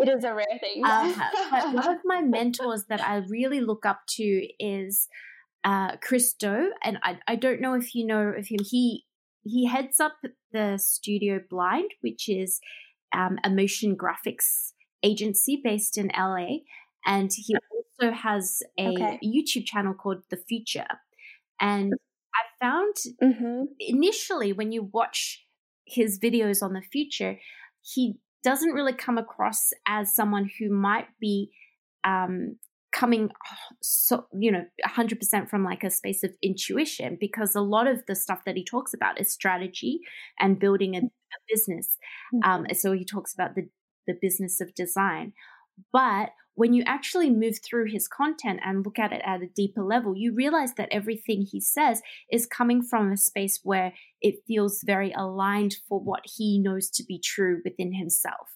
It 0.00 0.08
is 0.08 0.24
a 0.24 0.34
rare 0.34 0.46
thing. 0.60 0.84
um, 0.84 1.14
but 1.50 1.72
one 1.72 1.88
of 1.88 2.00
my 2.04 2.20
mentors 2.22 2.84
that 2.88 3.06
I 3.06 3.16
really 3.28 3.60
look 3.60 3.86
up 3.86 4.00
to 4.16 4.48
is 4.58 5.08
uh, 5.64 5.96
Chris 6.02 6.34
Do, 6.34 6.72
and 6.82 6.98
I, 7.02 7.18
I 7.26 7.36
don't 7.36 7.60
know 7.60 7.74
if 7.74 7.94
you 7.94 8.06
know 8.06 8.28
of 8.28 8.46
him. 8.48 8.60
He 8.62 9.06
he 9.42 9.66
heads 9.66 10.00
up 10.00 10.16
the 10.52 10.78
studio 10.78 11.40
Blind, 11.50 11.90
which 12.00 12.28
is 12.28 12.60
um, 13.14 13.38
a 13.44 13.50
motion 13.50 13.96
graphics 13.96 14.72
agency 15.02 15.60
based 15.62 15.96
in 15.96 16.10
LA. 16.16 16.58
And 17.06 17.30
he 17.34 17.54
also 17.70 18.12
has 18.12 18.62
a 18.78 18.88
okay. 18.88 19.18
YouTube 19.22 19.66
channel 19.66 19.94
called 19.94 20.22
The 20.30 20.38
Future. 20.38 20.86
And 21.60 21.92
I 22.34 22.64
found 22.64 22.94
mm-hmm. 23.22 23.64
initially 23.78 24.52
when 24.52 24.72
you 24.72 24.90
watch 24.92 25.44
his 25.84 26.18
videos 26.18 26.62
on 26.62 26.72
the 26.72 26.80
future, 26.80 27.38
he 27.82 28.16
doesn't 28.42 28.72
really 28.72 28.94
come 28.94 29.18
across 29.18 29.70
as 29.86 30.14
someone 30.14 30.50
who 30.58 30.70
might 30.70 31.08
be 31.20 31.50
um, 32.02 32.56
coming 32.94 33.28
so 33.82 34.24
you 34.38 34.50
know 34.50 34.64
100% 34.86 35.50
from 35.50 35.64
like 35.64 35.82
a 35.82 35.90
space 35.90 36.22
of 36.22 36.30
intuition 36.42 37.18
because 37.20 37.54
a 37.54 37.60
lot 37.60 37.86
of 37.86 38.02
the 38.06 38.14
stuff 38.14 38.40
that 38.46 38.56
he 38.56 38.64
talks 38.64 38.94
about 38.94 39.20
is 39.20 39.30
strategy 39.30 40.00
and 40.38 40.60
building 40.60 40.94
a, 40.94 41.00
a 41.00 41.38
business 41.52 41.98
mm-hmm. 42.34 42.50
um, 42.50 42.66
so 42.72 42.92
he 42.92 43.04
talks 43.04 43.34
about 43.34 43.54
the 43.54 43.68
the 44.06 44.14
business 44.20 44.60
of 44.60 44.74
design 44.74 45.32
but 45.92 46.30
when 46.56 46.72
you 46.72 46.84
actually 46.86 47.30
move 47.30 47.58
through 47.64 47.90
his 47.90 48.06
content 48.06 48.60
and 48.64 48.84
look 48.84 48.98
at 48.98 49.12
it 49.12 49.22
at 49.24 49.42
a 49.42 49.48
deeper 49.56 49.82
level, 49.82 50.16
you 50.16 50.32
realize 50.32 50.74
that 50.74 50.88
everything 50.92 51.42
he 51.42 51.60
says 51.60 52.00
is 52.30 52.46
coming 52.46 52.80
from 52.80 53.10
a 53.10 53.16
space 53.16 53.58
where 53.64 53.92
it 54.20 54.36
feels 54.46 54.82
very 54.84 55.12
aligned 55.12 55.74
for 55.88 55.98
what 55.98 56.22
he 56.36 56.60
knows 56.60 56.90
to 56.90 57.04
be 57.04 57.18
true 57.18 57.60
within 57.64 57.92
himself. 57.92 58.50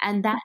And 0.00 0.24
that 0.24 0.40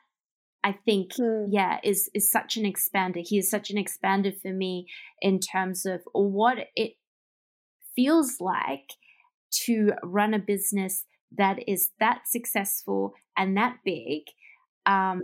I 0.63 0.73
think, 0.85 1.13
mm. 1.13 1.47
yeah, 1.49 1.79
is 1.83 2.09
is 2.13 2.31
such 2.31 2.57
an 2.57 2.63
expander. 2.63 3.23
He 3.25 3.37
is 3.37 3.49
such 3.49 3.69
an 3.69 3.77
expander 3.77 4.33
for 4.41 4.51
me 4.51 4.87
in 5.21 5.39
terms 5.39 5.85
of 5.85 6.01
what 6.13 6.57
it 6.75 6.93
feels 7.95 8.37
like 8.39 8.89
to 9.65 9.91
run 10.03 10.33
a 10.33 10.39
business 10.39 11.05
that 11.37 11.57
is 11.67 11.91
that 11.99 12.21
successful 12.25 13.13
and 13.37 13.55
that 13.57 13.77
big, 13.85 14.23
um, 14.85 15.23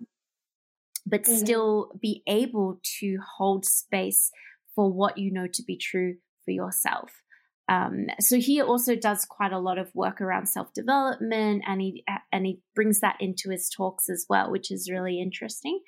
but 1.06 1.24
mm-hmm. 1.24 1.38
still 1.38 1.92
be 2.02 2.24
able 2.28 2.80
to 3.00 3.18
hold 3.38 3.66
space 3.66 4.32
for 4.76 4.92
what 4.92 5.18
you 5.18 5.32
know 5.32 5.48
to 5.52 5.64
be 5.64 5.78
true 5.78 6.16
for 6.46 6.52
yourself. 6.52 7.23
Um, 7.70 8.08
so 8.20 8.38
he 8.38 8.62
also 8.62 8.96
does 8.96 9.26
quite 9.26 9.54
a 9.54 9.60
lot 9.60 9.78
of 9.78 9.94
work 9.96 10.20
around 10.20 10.48
self 10.48 10.74
development, 10.74 11.64
and 11.66 11.82
he 11.82 12.04
and 12.32 12.46
he 12.46 12.60
brings 12.76 13.00
that 13.00 13.18
into 13.20 13.50
his 13.50 13.70
talks 13.70 14.10
as 14.10 14.26
well, 14.30 14.52
which 14.52 14.72
is 14.72 14.92
really 14.92 15.22
interesting. 15.22 15.80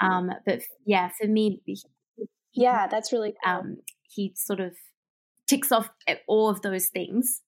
Um, 0.00 0.30
but 0.46 0.60
yeah, 0.86 1.10
for 1.20 1.26
me, 1.26 1.60
he, 1.64 1.78
yeah, 2.52 2.86
that's 2.86 3.12
really 3.12 3.34
cool. 3.44 3.52
Um, 3.52 3.76
he 4.02 4.32
sort 4.36 4.60
of 4.60 4.74
ticks 5.48 5.72
off 5.72 5.90
all 6.28 6.48
of 6.48 6.62
those 6.62 6.86
things. 6.86 7.42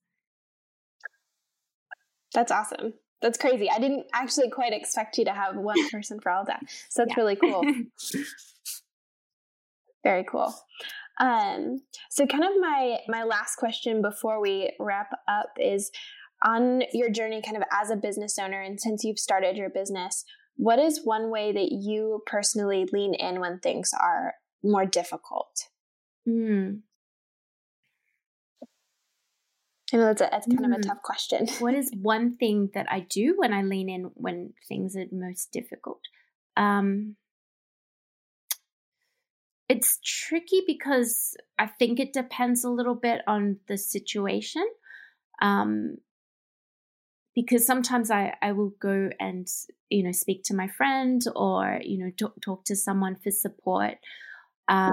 That's 2.34 2.50
awesome. 2.50 2.94
That's 3.22 3.38
crazy. 3.38 3.70
I 3.70 3.78
didn't 3.78 4.06
actually 4.14 4.50
quite 4.50 4.72
expect 4.72 5.18
you 5.18 5.24
to 5.26 5.32
have 5.32 5.56
one 5.56 5.76
person 5.90 6.20
for 6.20 6.32
all 6.32 6.44
that. 6.46 6.62
So 6.88 7.02
that's 7.02 7.16
yeah. 7.16 7.22
really 7.22 7.36
cool. 7.36 7.62
Very 10.02 10.24
cool. 10.24 10.54
Um, 11.20 11.82
so 12.10 12.26
kind 12.26 12.44
of 12.44 12.50
my 12.58 12.98
my 13.06 13.22
last 13.22 13.56
question 13.56 14.02
before 14.02 14.40
we 14.40 14.72
wrap 14.80 15.10
up 15.28 15.50
is 15.58 15.90
on 16.42 16.82
your 16.94 17.10
journey 17.10 17.42
kind 17.42 17.58
of 17.58 17.62
as 17.70 17.90
a 17.90 17.96
business 17.96 18.38
owner 18.38 18.60
and 18.62 18.80
since 18.80 19.04
you've 19.04 19.18
started 19.18 19.56
your 19.56 19.68
business, 19.68 20.24
what 20.56 20.78
is 20.78 21.04
one 21.04 21.30
way 21.30 21.52
that 21.52 21.70
you 21.70 22.22
personally 22.26 22.86
lean 22.92 23.14
in 23.14 23.40
when 23.40 23.58
things 23.58 23.90
are 23.98 24.34
more 24.62 24.86
difficult? 24.86 25.68
Mm. 26.28 26.80
I 29.92 29.96
know 29.96 30.06
that's, 30.06 30.20
a, 30.22 30.28
that's 30.30 30.46
kind 30.46 30.60
mm. 30.60 30.66
of 30.66 30.72
a 30.72 30.74
hmm. 30.76 30.80
tough 30.82 31.02
question. 31.02 31.48
what 31.58 31.74
is 31.74 31.90
one 32.00 32.36
thing 32.36 32.70
that 32.74 32.86
I 32.90 33.00
do 33.00 33.34
when 33.36 33.52
I 33.52 33.62
lean 33.62 33.88
in 33.88 34.10
when 34.14 34.54
things 34.68 34.96
are 34.96 35.06
most 35.10 35.50
difficult? 35.52 36.00
Um, 36.56 37.16
it's 39.70 40.00
tricky 40.04 40.62
because 40.66 41.36
I 41.56 41.68
think 41.68 42.00
it 42.00 42.12
depends 42.12 42.64
a 42.64 42.70
little 42.70 42.96
bit 42.96 43.22
on 43.28 43.58
the 43.68 43.78
situation. 43.78 44.66
Um, 45.40 45.98
because 47.36 47.64
sometimes 47.64 48.10
I, 48.10 48.34
I 48.42 48.50
will 48.50 48.74
go 48.80 49.10
and 49.20 49.46
you 49.88 50.02
know 50.02 50.10
speak 50.10 50.42
to 50.46 50.54
my 50.54 50.66
friend 50.66 51.22
or 51.36 51.80
you 51.82 52.04
know 52.04 52.10
talk, 52.18 52.34
talk 52.42 52.64
to 52.64 52.74
someone 52.74 53.16
for 53.22 53.30
support 53.30 53.94
um, 54.66 54.92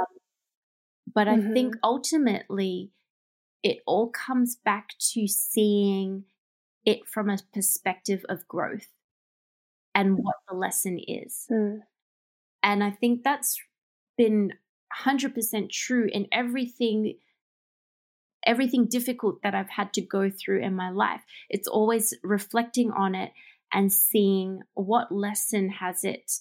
but 1.13 1.27
mm-hmm. 1.27 1.49
i 1.49 1.53
think 1.53 1.75
mm-hmm. 1.75 1.83
ultimately 1.83 2.91
it 3.63 3.79
all 3.87 4.09
comes 4.09 4.55
back 4.55 4.89
to 5.13 5.27
seeing 5.27 6.25
it 6.85 6.99
from 7.07 7.29
a 7.29 7.39
perspective 7.53 8.23
of 8.29 8.47
growth 8.47 8.89
and 9.95 10.17
what 10.17 10.35
the 10.47 10.55
lesson 10.55 10.99
is 10.99 11.47
mm. 11.51 11.79
and 12.61 12.83
i 12.83 12.91
think 12.91 13.23
that's 13.23 13.59
been 14.15 14.51
100% 15.05 15.69
true 15.71 16.07
in 16.11 16.27
everything 16.31 17.15
everything 18.45 18.85
difficult 18.85 19.41
that 19.43 19.53
I've 19.53 19.69
had 19.69 19.93
to 19.93 20.01
go 20.01 20.31
through 20.31 20.61
in 20.61 20.73
my 20.73 20.89
life. 20.89 21.21
It's 21.49 21.67
always 21.67 22.13
reflecting 22.23 22.91
on 22.91 23.13
it 23.13 23.33
and 23.73 23.91
seeing 23.91 24.61
what 24.73 25.11
lesson 25.11 25.69
has 25.69 26.05
it 26.05 26.31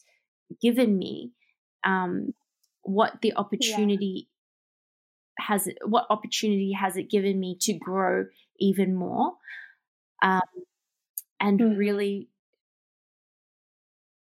given 0.63 0.97
me, 0.97 1.33
um, 1.85 2.33
what 2.83 3.21
the 3.23 3.35
opportunity 3.35 4.29
yeah. 5.39 5.47
has 5.49 5.67
it, 5.67 5.79
what 5.85 6.07
opportunity 6.09 6.73
has 6.73 6.97
it 6.97 7.11
given 7.11 7.41
me 7.41 7.57
to 7.63 7.73
grow 7.73 8.27
even 8.61 8.95
more, 8.95 9.33
um, 10.23 10.41
and 11.41 11.59
mm. 11.59 11.77
really 11.77 12.29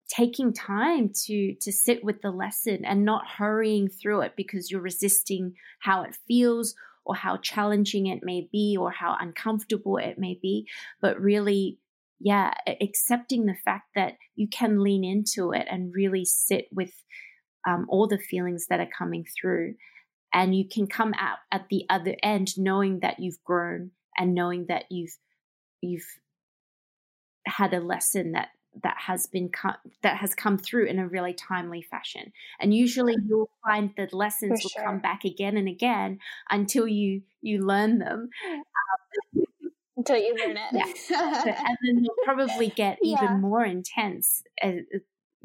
taking 0.07 0.53
time 0.53 1.11
to 1.25 1.55
to 1.55 1.71
sit 1.71 2.03
with 2.03 2.21
the 2.21 2.31
lesson 2.31 2.85
and 2.85 3.03
not 3.03 3.27
hurrying 3.27 3.89
through 3.89 4.21
it 4.21 4.33
because 4.37 4.71
you're 4.71 4.81
resisting 4.81 5.53
how 5.79 6.03
it 6.03 6.17
feels 6.27 6.75
or 7.05 7.15
how 7.15 7.37
challenging 7.37 8.07
it 8.07 8.19
may 8.23 8.47
be 8.51 8.77
or 8.79 8.91
how 8.91 9.15
uncomfortable 9.19 9.97
it 9.97 10.17
may 10.17 10.37
be. 10.41 10.67
But 11.01 11.19
really 11.19 11.79
yeah 12.19 12.53
accepting 12.81 13.45
the 13.45 13.55
fact 13.63 13.89
that 13.93 14.13
you 14.35 14.47
can 14.47 14.81
lean 14.81 15.03
into 15.03 15.51
it 15.51 15.67
and 15.69 15.93
really 15.93 16.25
sit 16.25 16.65
with 16.71 16.91
um, 17.67 17.85
all 17.89 18.07
the 18.07 18.17
feelings 18.17 18.67
that 18.69 18.79
are 18.79 18.89
coming 18.97 19.25
through. 19.39 19.75
And 20.33 20.55
you 20.55 20.67
can 20.67 20.87
come 20.87 21.13
out 21.19 21.39
at 21.51 21.67
the 21.69 21.85
other 21.89 22.15
end 22.23 22.57
knowing 22.57 22.99
that 23.01 23.19
you've 23.19 23.43
grown 23.43 23.91
and 24.17 24.33
knowing 24.33 24.65
that 24.69 24.85
you've 24.89 25.15
you've 25.81 26.07
had 27.45 27.73
a 27.73 27.79
lesson 27.79 28.33
that 28.33 28.49
that 28.83 28.95
has 28.97 29.27
been 29.27 29.49
that 30.03 30.17
has 30.17 30.35
come 30.35 30.57
through 30.57 30.85
in 30.85 30.99
a 30.99 31.07
really 31.07 31.33
timely 31.33 31.81
fashion 31.81 32.31
and 32.59 32.73
usually 32.73 33.15
you'll 33.27 33.49
find 33.65 33.91
that 33.97 34.13
lessons 34.13 34.61
will 34.63 34.83
come 34.83 34.99
back 34.99 35.23
again 35.23 35.57
and 35.57 35.67
again 35.67 36.19
until 36.49 36.87
you 36.87 37.21
you 37.41 37.65
learn 37.65 37.99
them 37.99 38.29
um, 38.51 39.43
until 39.97 40.17
you 40.17 40.35
learn 40.35 40.57
it 40.57 40.73
yeah. 41.09 41.43
and 41.45 41.77
then 41.83 42.01
they'll 42.01 42.25
probably 42.25 42.69
get 42.75 42.97
yeah. 43.01 43.17
even 43.17 43.41
more 43.41 43.63
intense 43.65 44.43
as, 44.61 44.75
uh, 44.93 44.99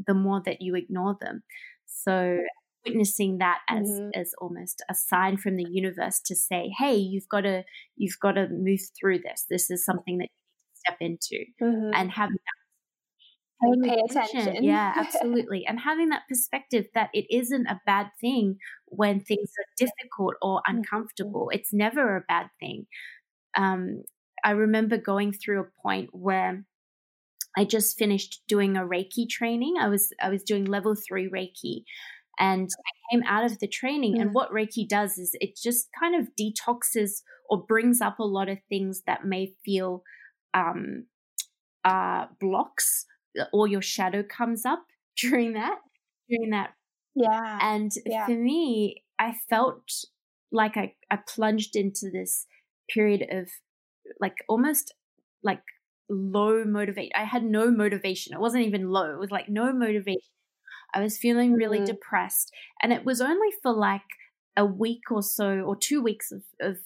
the 0.07 0.15
more 0.15 0.43
that 0.45 0.61
you 0.61 0.75
ignore 0.75 1.17
them 1.21 1.43
so 1.87 2.39
witnessing 2.85 3.39
that 3.39 3.61
as 3.69 3.89
mm-hmm. 3.89 4.09
as 4.15 4.33
almost 4.41 4.83
a 4.91 4.95
sign 4.95 5.37
from 5.37 5.57
the 5.57 5.67
universe 5.71 6.21
to 6.25 6.35
say 6.35 6.73
hey 6.79 6.97
you've 6.97 7.29
got 7.29 7.43
to 7.43 7.63
you've 7.97 8.19
got 8.21 8.33
to 8.33 8.49
move 8.49 8.81
through 8.99 9.19
this 9.19 9.47
this 9.49 9.71
is 9.71 9.85
something 9.85 10.19
that 10.19 10.29
you 10.29 10.39
need 10.51 10.73
to 10.75 10.81
step 10.81 10.97
into 11.01 11.45
mm-hmm. 11.63 11.95
and 11.95 12.11
having 12.11 12.35
that 12.35 12.62
pay 13.83 14.01
attention. 14.09 14.41
attention. 14.41 14.65
Yeah, 14.65 14.93
absolutely. 14.97 15.65
and 15.67 15.81
having 15.81 16.09
that 16.11 16.23
perspective 16.29 16.87
that 16.95 17.11
it 17.13 17.27
isn't 17.31 17.67
a 17.67 17.81
bad 17.87 18.09
thing 18.21 18.59
when 18.87 19.21
things 19.21 19.51
are 19.59 19.87
difficult 19.87 20.35
or 20.43 20.59
mm-hmm. 20.59 20.77
uncomfortable. 20.77 21.51
It's 21.53 21.73
never 21.73 22.17
a 22.17 22.25
bad 22.29 22.47
thing. 22.61 22.87
Um, 23.57 24.03
I 24.45 24.53
remember 24.53 24.97
going 24.97 25.33
through 25.33 25.61
a 25.61 25.83
point 25.83 26.11
where 26.13 26.65
I 27.57 27.65
just 27.65 27.99
finished 27.99 28.43
doing 28.49 28.77
a 28.77 28.83
Reiki 28.83 29.29
training. 29.29 29.75
I 29.79 29.89
was 29.89 30.13
I 30.21 30.31
was 30.31 30.43
doing 30.43 30.65
level 30.65 30.95
three 30.95 31.29
Reiki, 31.29 31.85
and 32.39 32.69
I 32.79 33.15
came 33.15 33.23
out 33.27 33.45
of 33.45 33.59
the 33.59 33.69
training. 33.69 34.21
And 34.21 34.33
what 34.33 34.51
Reiki 34.51 34.89
does 34.89 35.19
is 35.19 35.37
it 35.41 35.57
just 35.63 35.89
kind 35.99 36.15
of 36.15 36.29
detoxes 36.41 37.23
or 37.51 37.65
brings 37.65 38.01
up 38.01 38.19
a 38.19 38.25
lot 38.25 38.49
of 38.49 38.59
things 38.69 39.03
that 39.07 39.27
may 39.27 39.55
feel 39.65 40.03
um, 40.55 41.07
uh, 41.85 42.27
blocks, 42.41 43.05
or 43.53 43.67
your 43.67 43.83
shadow 43.83 44.23
comes 44.23 44.65
up 44.65 44.85
during 45.17 45.55
that 45.55 45.79
during 46.33 46.51
that. 46.51 46.73
Yeah. 47.15 47.59
And 47.61 47.93
yeah. 48.07 48.27
for 48.27 48.33
me, 48.33 49.05
I 49.19 49.35
felt 49.51 49.91
like 50.51 50.77
I, 50.77 50.95
I 51.11 51.17
plunged 51.17 51.77
into 51.77 52.11
this 52.11 52.47
period 52.93 53.27
of 53.31 53.49
like 54.21 54.37
almost 54.49 54.95
like 55.43 55.63
low 56.09 56.65
motivation. 56.65 57.13
I 57.15 57.25
had 57.25 57.45
no 57.45 57.71
motivation. 57.71 58.35
It 58.35 58.41
wasn't 58.41 58.67
even 58.67 58.91
low. 58.91 59.13
It 59.13 59.19
was 59.19 59.31
like 59.31 59.49
no 59.49 59.73
motivation. 59.73 60.21
I 60.95 61.01
was 61.01 61.19
feeling 61.19 61.55
really 61.55 61.79
mm-hmm. 61.79 61.87
depressed. 61.87 62.53
And 62.83 62.93
it 62.93 63.05
was 63.05 63.21
only 63.21 63.49
for 63.63 63.73
like 63.73 64.01
a 64.57 64.65
week 64.65 65.11
or 65.11 65.23
so 65.23 65.61
or 65.61 65.77
two 65.77 66.03
weeks 66.03 66.33
of, 66.33 66.43
of 66.61 66.77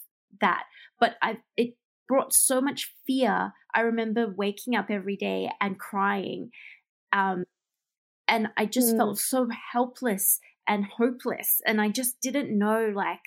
that. 0.41 0.65
But 1.01 1.17
I 1.23 1.39
it 1.57 1.75
brought 2.09 2.33
so 2.33 2.61
much 2.61 2.93
fear. 3.07 3.53
I 3.75 3.81
remember 3.81 4.33
waking 4.35 4.75
up 4.75 4.87
every 4.91 5.17
day 5.17 5.51
and 5.61 5.79
crying. 5.79 6.51
Um, 7.13 7.45
and 8.29 8.49
I 8.57 8.67
just 8.67 8.95
mm. 8.95 8.99
felt 8.99 9.19
so 9.19 9.49
helpless 9.73 10.41
and 10.67 10.85
hopeless. 10.85 11.61
And 11.67 11.81
I 11.81 11.89
just 11.89 12.21
didn't 12.21 12.57
know 12.57 12.93
like 12.95 13.21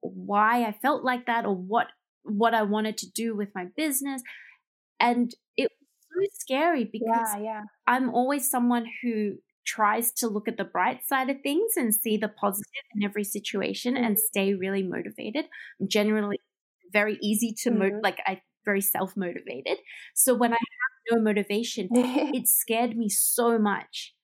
why 0.00 0.64
I 0.64 0.72
felt 0.72 1.04
like 1.04 1.26
that 1.26 1.46
or 1.46 1.54
what 1.54 1.88
what 2.24 2.54
I 2.54 2.62
wanted 2.62 2.96
to 2.98 3.10
do 3.10 3.34
with 3.34 3.48
my 3.54 3.66
business. 3.76 4.22
And 5.00 5.34
it 5.56 5.70
was 5.70 6.28
so 6.30 6.38
scary 6.38 6.84
because 6.84 7.28
yeah, 7.36 7.42
yeah. 7.42 7.60
I'm 7.86 8.10
always 8.10 8.48
someone 8.48 8.86
who 9.02 9.34
tries 9.64 10.12
to 10.12 10.28
look 10.28 10.48
at 10.48 10.56
the 10.56 10.64
bright 10.64 11.04
side 11.06 11.30
of 11.30 11.40
things 11.42 11.72
and 11.76 11.94
see 11.94 12.16
the 12.16 12.28
positive 12.28 12.66
in 12.94 13.04
every 13.04 13.24
situation 13.24 13.94
mm-hmm. 13.94 14.04
and 14.04 14.18
stay 14.18 14.54
really 14.54 14.82
motivated. 14.82 15.46
I'm 15.80 15.88
generally 15.88 16.38
very 16.92 17.18
easy 17.22 17.54
to 17.62 17.70
mm-hmm. 17.70 17.78
mo- 17.78 18.00
like 18.02 18.18
I 18.26 18.42
very 18.64 18.80
self 18.80 19.16
motivated. 19.16 19.78
So 20.14 20.34
when 20.34 20.52
I 20.52 20.56
have 20.56 21.16
no 21.16 21.22
motivation, 21.22 21.88
it 21.92 22.48
scared 22.48 22.96
me 22.96 23.08
so 23.08 23.58
much. 23.58 24.14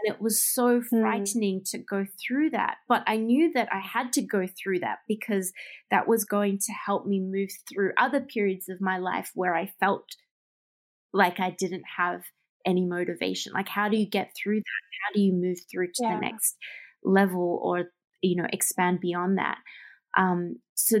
And 0.00 0.14
it 0.14 0.22
was 0.22 0.42
so 0.42 0.80
hmm. 0.80 1.00
frightening 1.02 1.60
mm. 1.60 1.70
to 1.70 1.78
go 1.78 2.06
through 2.26 2.50
that. 2.50 2.76
But 2.88 3.02
I 3.06 3.18
knew 3.18 3.52
that 3.52 3.68
I 3.70 3.78
had 3.78 4.10
to 4.14 4.22
go 4.22 4.46
through 4.46 4.78
that 4.80 5.00
because 5.06 5.52
that 5.90 6.08
was 6.08 6.24
going 6.24 6.60
to 6.60 6.72
help 6.72 7.06
me 7.06 7.20
move 7.20 7.50
through 7.70 7.92
other 7.98 8.22
periods 8.22 8.70
of 8.70 8.80
my 8.80 8.96
life 8.96 9.30
where 9.34 9.54
I 9.54 9.70
felt 9.80 10.06
like 11.12 11.40
I 11.40 11.50
didn't 11.50 11.84
have 11.98 12.22
any 12.64 12.86
motivation. 12.86 13.52
Like, 13.52 13.68
how 13.68 13.90
do 13.90 13.98
you 13.98 14.08
get 14.08 14.32
through 14.34 14.60
that? 14.60 14.64
How 15.04 15.12
do 15.14 15.20
you 15.20 15.34
move 15.34 15.58
through 15.70 15.88
to 15.88 16.02
yeah. 16.04 16.14
the 16.14 16.20
next 16.22 16.56
level 17.04 17.60
or, 17.62 17.90
you 18.22 18.36
know, 18.36 18.48
expand 18.50 19.00
beyond 19.00 19.36
that? 19.36 19.58
Um, 20.16 20.56
so 20.74 21.00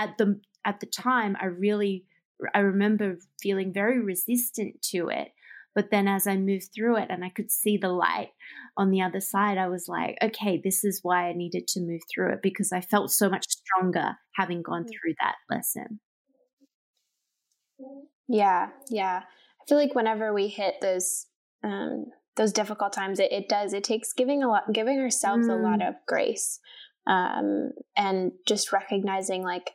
at 0.00 0.16
the 0.18 0.40
at 0.64 0.80
the 0.80 0.86
time, 0.86 1.36
I 1.40 1.46
really 1.46 2.06
I 2.54 2.60
remember 2.60 3.18
feeling 3.40 3.72
very 3.72 4.00
resistant 4.00 4.82
to 4.90 5.08
it. 5.08 5.28
But 5.74 5.90
then 5.92 6.08
as 6.08 6.26
I 6.26 6.36
moved 6.36 6.70
through 6.74 6.96
it 6.96 7.08
and 7.10 7.24
I 7.24 7.28
could 7.28 7.50
see 7.50 7.76
the 7.76 7.90
light 7.90 8.30
on 8.76 8.90
the 8.90 9.02
other 9.02 9.20
side, 9.20 9.56
I 9.56 9.68
was 9.68 9.86
like, 9.86 10.18
okay, 10.20 10.60
this 10.62 10.82
is 10.82 11.00
why 11.02 11.28
I 11.28 11.32
needed 11.32 11.68
to 11.68 11.80
move 11.80 12.00
through 12.12 12.32
it 12.32 12.42
because 12.42 12.72
I 12.72 12.80
felt 12.80 13.12
so 13.12 13.28
much 13.30 13.46
stronger 13.48 14.16
having 14.34 14.62
gone 14.62 14.82
mm. 14.82 14.88
through 14.88 15.14
that 15.20 15.36
lesson. 15.48 16.00
Yeah, 18.26 18.70
yeah. 18.88 19.22
I 19.60 19.64
feel 19.68 19.78
like 19.78 19.94
whenever 19.94 20.32
we 20.32 20.48
hit 20.48 20.74
those 20.80 21.26
um, 21.62 22.06
those 22.36 22.52
difficult 22.52 22.92
times, 22.92 23.20
it, 23.20 23.30
it 23.32 23.48
does. 23.48 23.72
It 23.72 23.84
takes 23.84 24.12
giving 24.12 24.42
a 24.42 24.48
lot, 24.48 24.72
giving 24.72 24.98
ourselves 24.98 25.46
mm. 25.46 25.52
a 25.52 25.62
lot 25.62 25.80
mm. 25.80 25.88
of 25.88 25.94
grace, 26.06 26.58
um, 27.06 27.72
and 27.96 28.32
just 28.46 28.72
recognizing, 28.72 29.42
like, 29.42 29.72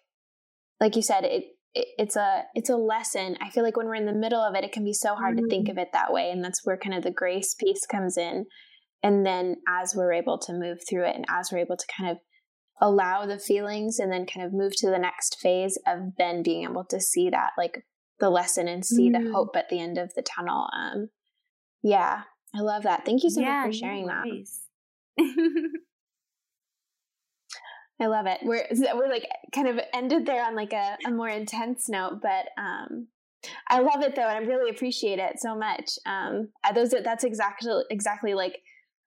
like 0.79 0.95
you 0.95 1.01
said, 1.01 1.23
it, 1.23 1.43
it, 1.73 1.87
it's 1.97 2.15
a 2.15 2.43
it's 2.53 2.69
a 2.69 2.77
lesson. 2.77 3.37
I 3.41 3.49
feel 3.49 3.63
like 3.63 3.77
when 3.77 3.87
we're 3.87 3.95
in 3.95 4.05
the 4.05 4.13
middle 4.13 4.41
of 4.41 4.55
it, 4.55 4.63
it 4.63 4.71
can 4.71 4.83
be 4.83 4.93
so 4.93 5.15
hard 5.15 5.37
mm. 5.37 5.41
to 5.41 5.47
think 5.49 5.69
of 5.69 5.77
it 5.77 5.89
that 5.93 6.13
way, 6.13 6.31
and 6.31 6.43
that's 6.43 6.65
where 6.65 6.77
kind 6.77 6.95
of 6.95 7.03
the 7.03 7.11
grace 7.11 7.53
piece 7.53 7.85
comes 7.85 8.17
in. 8.17 8.45
And 9.03 9.25
then 9.25 9.57
as 9.67 9.93
we're 9.95 10.13
able 10.13 10.39
to 10.39 10.53
move 10.53 10.79
through 10.89 11.05
it, 11.05 11.15
and 11.15 11.25
as 11.29 11.49
we're 11.51 11.59
able 11.59 11.77
to 11.77 11.85
kind 11.97 12.11
of 12.11 12.17
allow 12.81 13.25
the 13.25 13.39
feelings 13.39 13.99
and 13.99 14.11
then 14.11 14.25
kind 14.25 14.45
of 14.45 14.53
move 14.53 14.73
to 14.75 14.89
the 14.89 14.99
next 14.99 15.37
phase 15.39 15.77
of 15.87 16.15
then 16.17 16.43
being 16.43 16.63
able 16.63 16.83
to 16.83 16.99
see 16.99 17.29
that 17.29 17.51
like 17.57 17.85
the 18.19 18.29
lesson 18.29 18.67
and 18.67 18.85
see 18.85 19.09
mm. 19.09 19.13
the 19.13 19.31
hope 19.31 19.55
at 19.55 19.69
the 19.69 19.79
end 19.79 19.97
of 19.97 20.13
the 20.15 20.21
tunnel. 20.21 20.67
Um, 20.75 21.09
yeah, 21.83 22.23
I 22.53 22.61
love 22.61 22.83
that. 22.83 23.05
Thank 23.05 23.23
you 23.23 23.29
so 23.29 23.41
yeah, 23.41 23.63
much 23.65 23.67
for 23.67 23.73
sharing 23.73 24.07
nice. 24.07 24.61
that. 25.17 25.69
I 27.99 28.07
love 28.07 28.25
it. 28.25 28.39
We're 28.43 28.67
we're 28.93 29.09
like 29.09 29.27
kind 29.53 29.67
of 29.67 29.79
ended 29.93 30.25
there 30.25 30.45
on 30.45 30.55
like 30.55 30.73
a, 30.73 30.97
a 31.07 31.11
more 31.11 31.29
intense 31.29 31.87
note, 31.87 32.19
but 32.21 32.47
um, 32.61 33.07
I 33.69 33.79
love 33.79 34.01
it 34.01 34.15
though, 34.15 34.27
and 34.27 34.37
I 34.37 34.47
really 34.47 34.69
appreciate 34.69 35.19
it 35.19 35.39
so 35.39 35.55
much. 35.55 35.91
Um, 36.05 36.49
those 36.73 36.93
that's 37.03 37.23
exactly 37.23 37.83
exactly 37.89 38.33
like 38.33 38.57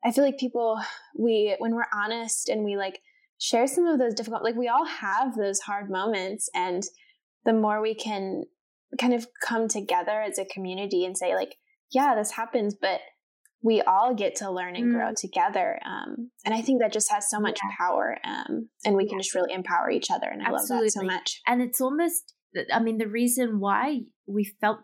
I 0.04 0.12
feel 0.12 0.24
like 0.24 0.38
people 0.38 0.80
we 1.18 1.54
when 1.58 1.74
we're 1.74 1.84
honest 1.92 2.48
and 2.48 2.64
we 2.64 2.76
like 2.76 3.00
share 3.38 3.66
some 3.66 3.86
of 3.86 3.98
those 3.98 4.14
difficult 4.14 4.42
like 4.42 4.56
we 4.56 4.68
all 4.68 4.86
have 4.86 5.36
those 5.36 5.60
hard 5.60 5.90
moments, 5.90 6.48
and 6.54 6.82
the 7.44 7.52
more 7.52 7.82
we 7.82 7.94
can 7.94 8.44
kind 8.98 9.12
of 9.12 9.26
come 9.42 9.68
together 9.68 10.22
as 10.22 10.38
a 10.38 10.46
community 10.46 11.04
and 11.04 11.16
say 11.16 11.34
like 11.34 11.56
yeah 11.90 12.14
this 12.14 12.32
happens 12.32 12.74
but 12.74 13.00
we 13.62 13.80
all 13.82 14.14
get 14.14 14.36
to 14.36 14.50
learn 14.50 14.76
and 14.76 14.92
grow 14.92 15.08
mm. 15.08 15.16
together 15.16 15.78
um, 15.84 16.30
and 16.44 16.54
i 16.54 16.60
think 16.60 16.80
that 16.80 16.92
just 16.92 17.10
has 17.10 17.28
so 17.28 17.40
much 17.40 17.58
yeah. 17.62 17.76
power 17.78 18.18
um, 18.24 18.68
and 18.84 18.96
we 18.96 19.08
can 19.08 19.18
just 19.18 19.34
really 19.34 19.52
empower 19.52 19.90
each 19.90 20.10
other 20.10 20.26
and 20.26 20.42
i 20.42 20.46
Absolutely. 20.46 20.76
love 20.76 20.84
that 20.84 20.90
so 20.92 21.02
much 21.02 21.40
and 21.46 21.62
it's 21.62 21.80
almost 21.80 22.34
i 22.72 22.80
mean 22.80 22.98
the 22.98 23.08
reason 23.08 23.60
why 23.60 24.00
we 24.26 24.44
felt 24.60 24.80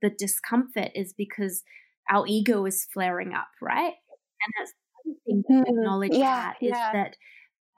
the 0.00 0.10
discomfort 0.10 0.90
is 0.94 1.14
because 1.16 1.62
our 2.10 2.24
ego 2.26 2.66
is 2.66 2.86
flaring 2.92 3.32
up 3.32 3.48
right 3.60 3.94
and 4.42 4.52
that's 4.58 4.72
the 5.04 5.14
thing 5.26 5.42
to 5.46 5.52
mm-hmm. 5.52 5.78
acknowledge 5.78 6.14
yeah, 6.14 6.52
that 6.52 6.56
is 6.60 6.70
yeah. 6.70 6.92
that 6.92 7.16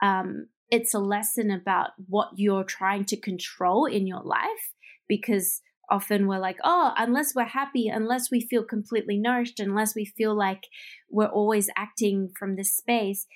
um, 0.05 0.47
it's 0.69 0.93
a 0.93 0.99
lesson 0.99 1.51
about 1.51 1.91
what 2.07 2.29
you're 2.35 2.63
trying 2.63 3.05
to 3.05 3.17
control 3.17 3.85
in 3.85 4.07
your 4.07 4.21
life 4.23 4.73
because 5.07 5.61
often 5.89 6.27
we're 6.27 6.39
like, 6.39 6.57
oh, 6.63 6.93
unless 6.97 7.33
we're 7.35 7.43
happy, 7.45 7.87
unless 7.87 8.31
we 8.31 8.41
feel 8.41 8.63
completely 8.63 9.17
nourished, 9.17 9.59
unless 9.59 9.95
we 9.95 10.05
feel 10.05 10.35
like 10.35 10.67
we're 11.09 11.25
always 11.25 11.69
acting 11.77 12.31
from 12.37 12.55
this 12.55 12.75
space, 12.75 13.27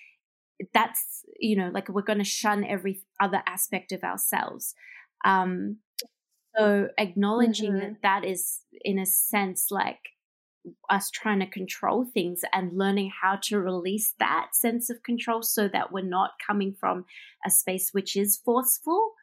that's, 0.73 1.23
you 1.39 1.55
know, 1.55 1.69
like 1.73 1.89
we're 1.89 2.01
going 2.01 2.19
to 2.19 2.25
shun 2.25 2.63
every 2.63 3.01
other 3.19 3.41
aspect 3.47 3.91
of 3.91 4.03
ourselves. 4.03 4.73
Um, 5.25 5.77
so 6.57 6.89
acknowledging 6.97 7.73
mm-hmm. 7.73 7.93
that 8.01 8.01
that 8.01 8.25
is, 8.25 8.61
in 8.83 8.99
a 8.99 9.05
sense, 9.05 9.67
like 9.69 9.99
us 10.89 11.09
trying 11.09 11.39
to 11.39 11.47
control 11.47 12.05
things 12.13 12.41
and 12.53 12.77
learning 12.77 13.11
how 13.21 13.39
to 13.43 13.59
release 13.59 14.13
that 14.19 14.49
sense 14.53 14.89
of 14.89 15.03
control 15.03 15.41
so 15.41 15.67
that 15.67 15.91
we're 15.91 16.03
not 16.03 16.31
coming 16.45 16.75
from 16.79 17.05
a 17.45 17.49
space 17.49 17.89
which 17.93 18.15
is 18.15 18.37
forceful 18.43 19.13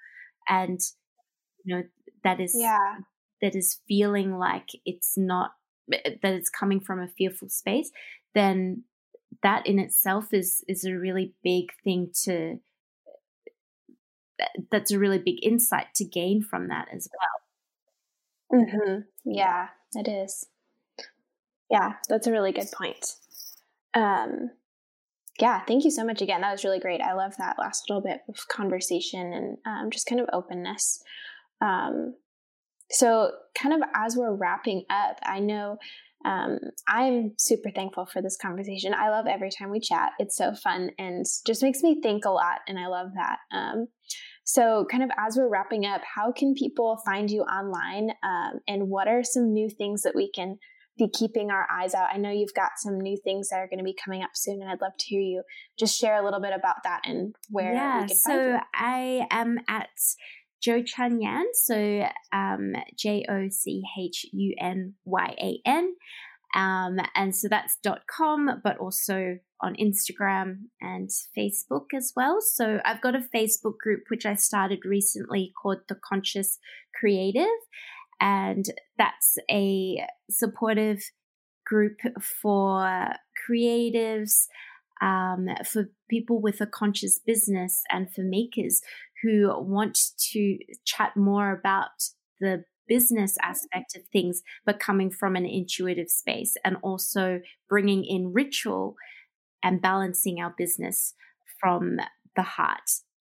and 0.49 0.81
you 1.65 1.77
know 1.77 1.83
that 2.25 2.41
is 2.41 2.57
yeah. 2.59 2.97
That 3.43 3.55
is 3.55 3.81
feeling 3.89 4.39
like 4.39 4.69
it's 4.85 5.17
not 5.17 5.53
that 5.89 6.19
it's 6.23 6.51
coming 6.51 6.81
from 6.81 7.01
a 7.01 7.09
fearful 7.09 7.49
space, 7.49 7.91
then 8.35 8.85
that 9.43 9.67
in 9.67 9.79
itself 9.79 10.33
is 10.33 10.65
is 10.69 10.85
a 10.85 10.95
really 10.95 11.35
big 11.43 11.71
thing 11.85 12.11
to 12.25 12.59
that's 14.71 14.91
a 14.91 14.99
really 14.99 15.19
big 15.19 15.37
insight 15.43 15.87
to 15.95 16.05
gain 16.05 16.43
from 16.43 16.69
that 16.69 16.89
as 16.95 17.09
well. 18.51 18.61
Mm-hmm. 18.61 19.01
Yeah, 19.25 19.69
it 19.95 20.09
is. 20.09 20.47
Yeah, 21.71 21.95
that's 22.09 22.27
a 22.27 22.33
really 22.33 22.53
good 22.53 22.69
point. 22.73 23.15
Um, 23.95 24.51
yeah, 25.41 25.61
thank 25.65 25.85
you 25.85 25.91
so 25.91 26.05
much 26.05 26.23
again. 26.23 26.43
That 26.43 26.53
was 26.53 26.65
really 26.65 26.79
great. 26.79 27.01
I 27.01 27.15
love 27.15 27.35
that 27.39 27.59
last 27.59 27.89
little 27.89 28.03
bit 28.03 28.21
of 28.29 28.49
conversation 28.49 29.33
and 29.33 29.59
um, 29.67 29.91
just 29.91 30.07
kind 30.07 30.21
of 30.21 30.29
openness. 30.33 31.03
Um, 31.61 32.15
so, 32.91 33.33
kind 33.57 33.75
of 33.75 33.89
as 33.95 34.17
we're 34.17 34.35
wrapping 34.35 34.85
up, 34.91 35.19
I 35.23 35.41
know 35.41 35.79
um, 36.25 36.59
I'm 36.89 37.33
super 37.39 37.71
thankful 37.71 38.07
for 38.07 38.21
this 38.21 38.37
conversation. 38.37 38.95
I 38.95 39.11
love 39.11 39.27
every 39.27 39.51
time 39.51 39.71
we 39.71 39.81
chat. 39.81 40.11
It's 40.19 40.37
so 40.37 40.55
fun 40.55 40.91
and 40.99 41.25
just 41.47 41.63
makes 41.63 41.83
me 41.83 42.01
think 42.01 42.25
a 42.25 42.31
lot, 42.31 42.61
and 42.69 42.79
I 42.79 42.87
love 42.87 43.11
that. 43.15 43.39
Um, 43.53 43.89
so, 44.45 44.87
kind 44.91 45.03
of 45.03 45.11
as 45.19 45.37
we're 45.37 45.49
wrapping 45.49 45.87
up, 45.87 46.03
how 46.15 46.33
can 46.33 46.55
people 46.55 47.01
find 47.05 47.31
you 47.31 47.43
online, 47.43 48.11
um, 48.23 48.61
and 48.69 48.89
what 48.89 49.09
are 49.09 49.25
some 49.25 49.53
new 49.53 49.69
things 49.69 50.03
that 50.03 50.15
we 50.15 50.31
can 50.31 50.59
be 50.97 51.09
keeping 51.09 51.51
our 51.51 51.67
eyes 51.71 51.95
out? 51.95 52.09
I 52.13 52.19
know 52.19 52.31
you've 52.31 52.55
got 52.55 52.73
some 52.77 53.01
new 53.01 53.17
things 53.23 53.49
that 53.49 53.57
are 53.57 53.69
going 53.69 53.79
to 53.79 53.85
be 53.85 53.97
coming 54.05 54.23
up 54.23 54.31
soon, 54.35 54.63
and 54.63 54.71
I'd 54.71 54.81
love 54.81 54.97
to 54.99 55.07
hear 55.07 55.21
you 55.21 55.43
just 55.79 55.99
share 55.99 56.21
a 56.21 56.25
little 56.25 56.41
bit 56.41 56.53
about 56.57 56.77
that 56.85 57.03
and 57.05 57.35
where. 57.51 57.75
Yeah, 57.75 58.07
so 58.07 58.59
I 58.75 59.27
am 59.31 59.59
at 59.69 59.89
Jo 60.61 60.83
ChunYan, 60.83 61.45
so 61.55 62.09
um, 62.33 62.75
J 62.97 63.25
O 63.29 63.49
C 63.51 63.83
H 63.99 64.27
U 64.33 64.55
N 64.59 64.95
Y 65.05 65.35
A 65.41 65.61
N. 65.69 65.95
Um, 66.55 66.99
and 67.15 67.37
so 67.37 67.49
that's 67.49 67.77
dot 67.83 68.03
.com, 68.09 68.63
but 68.65 68.79
also 68.79 69.39
on 69.61 69.75
Instagram 69.77 70.69
and 70.81 71.11
Facebook 71.37 71.87
as 71.95 72.13
well. 72.17 72.39
So 72.41 72.81
I've 72.85 73.03
got 73.03 73.15
a 73.15 73.27
Facebook 73.35 73.79
group 73.83 74.05
which 74.09 74.25
I 74.25 74.35
started 74.35 74.81
recently 74.85 75.53
called 75.61 75.79
The 75.89 75.97
Conscious 75.97 76.59
Creative, 76.99 77.47
and 78.21 78.65
that's 78.97 79.37
a 79.51 80.07
supportive 80.31 81.03
group 81.67 81.99
for 82.43 83.11
creatives, 83.49 84.47
um, 85.03 85.49
for 85.71 85.91
people 86.09 86.41
with 86.41 86.61
a 86.61 86.67
conscious 86.67 87.19
business, 87.19 87.83
and 87.91 88.11
for 88.15 88.23
makers 88.23 88.81
who 89.23 89.53
want 89.61 89.99
to 90.33 90.59
chat 90.85 91.17
more 91.17 91.53
about 91.53 91.91
the 92.41 92.65
business 92.89 93.37
aspect 93.43 93.97
of 93.97 94.03
things, 94.13 94.43
but 94.65 94.79
coming 94.79 95.11
from 95.11 95.37
an 95.37 95.45
intuitive 95.45 96.09
space 96.09 96.57
and 96.65 96.77
also 96.83 97.41
bringing 97.69 98.05
in 98.05 98.33
ritual 98.33 98.97
and 99.63 99.83
balancing 99.83 100.41
our 100.41 100.55
business 100.57 101.15
from 101.61 101.99
the 102.37 102.43
heart, 102.43 102.91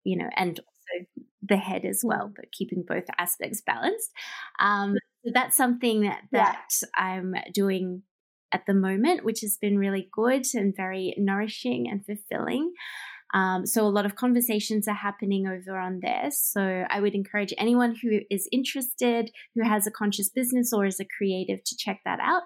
you 0.03 0.17
know, 0.17 0.29
and 0.35 0.59
also 0.59 1.05
the 1.41 1.57
head 1.57 1.85
as 1.85 2.01
well, 2.03 2.31
but 2.35 2.51
keeping 2.51 2.83
both 2.87 3.05
aspects 3.17 3.61
balanced. 3.65 4.11
Um, 4.59 4.95
so 5.25 5.31
that's 5.33 5.57
something 5.57 6.01
that, 6.01 6.21
that 6.31 6.67
yeah. 6.81 6.87
I'm 7.03 7.35
doing 7.53 8.03
at 8.51 8.65
the 8.65 8.73
moment, 8.73 9.23
which 9.23 9.41
has 9.41 9.57
been 9.57 9.77
really 9.77 10.09
good 10.11 10.45
and 10.53 10.75
very 10.75 11.13
nourishing 11.17 11.87
and 11.89 12.05
fulfilling. 12.05 12.73
Um, 13.33 13.65
so 13.65 13.85
a 13.85 13.89
lot 13.89 14.05
of 14.05 14.15
conversations 14.15 14.87
are 14.87 14.95
happening 14.95 15.47
over 15.47 15.77
on 15.77 15.99
there. 16.01 16.29
So 16.31 16.85
I 16.89 16.99
would 16.99 17.13
encourage 17.13 17.53
anyone 17.57 17.95
who 18.01 18.21
is 18.29 18.49
interested, 18.51 19.31
who 19.55 19.63
has 19.63 19.85
a 19.85 19.91
conscious 19.91 20.29
business 20.29 20.73
or 20.73 20.85
is 20.85 20.99
a 20.99 21.05
creative 21.17 21.63
to 21.63 21.77
check 21.77 22.01
that 22.05 22.19
out. 22.19 22.43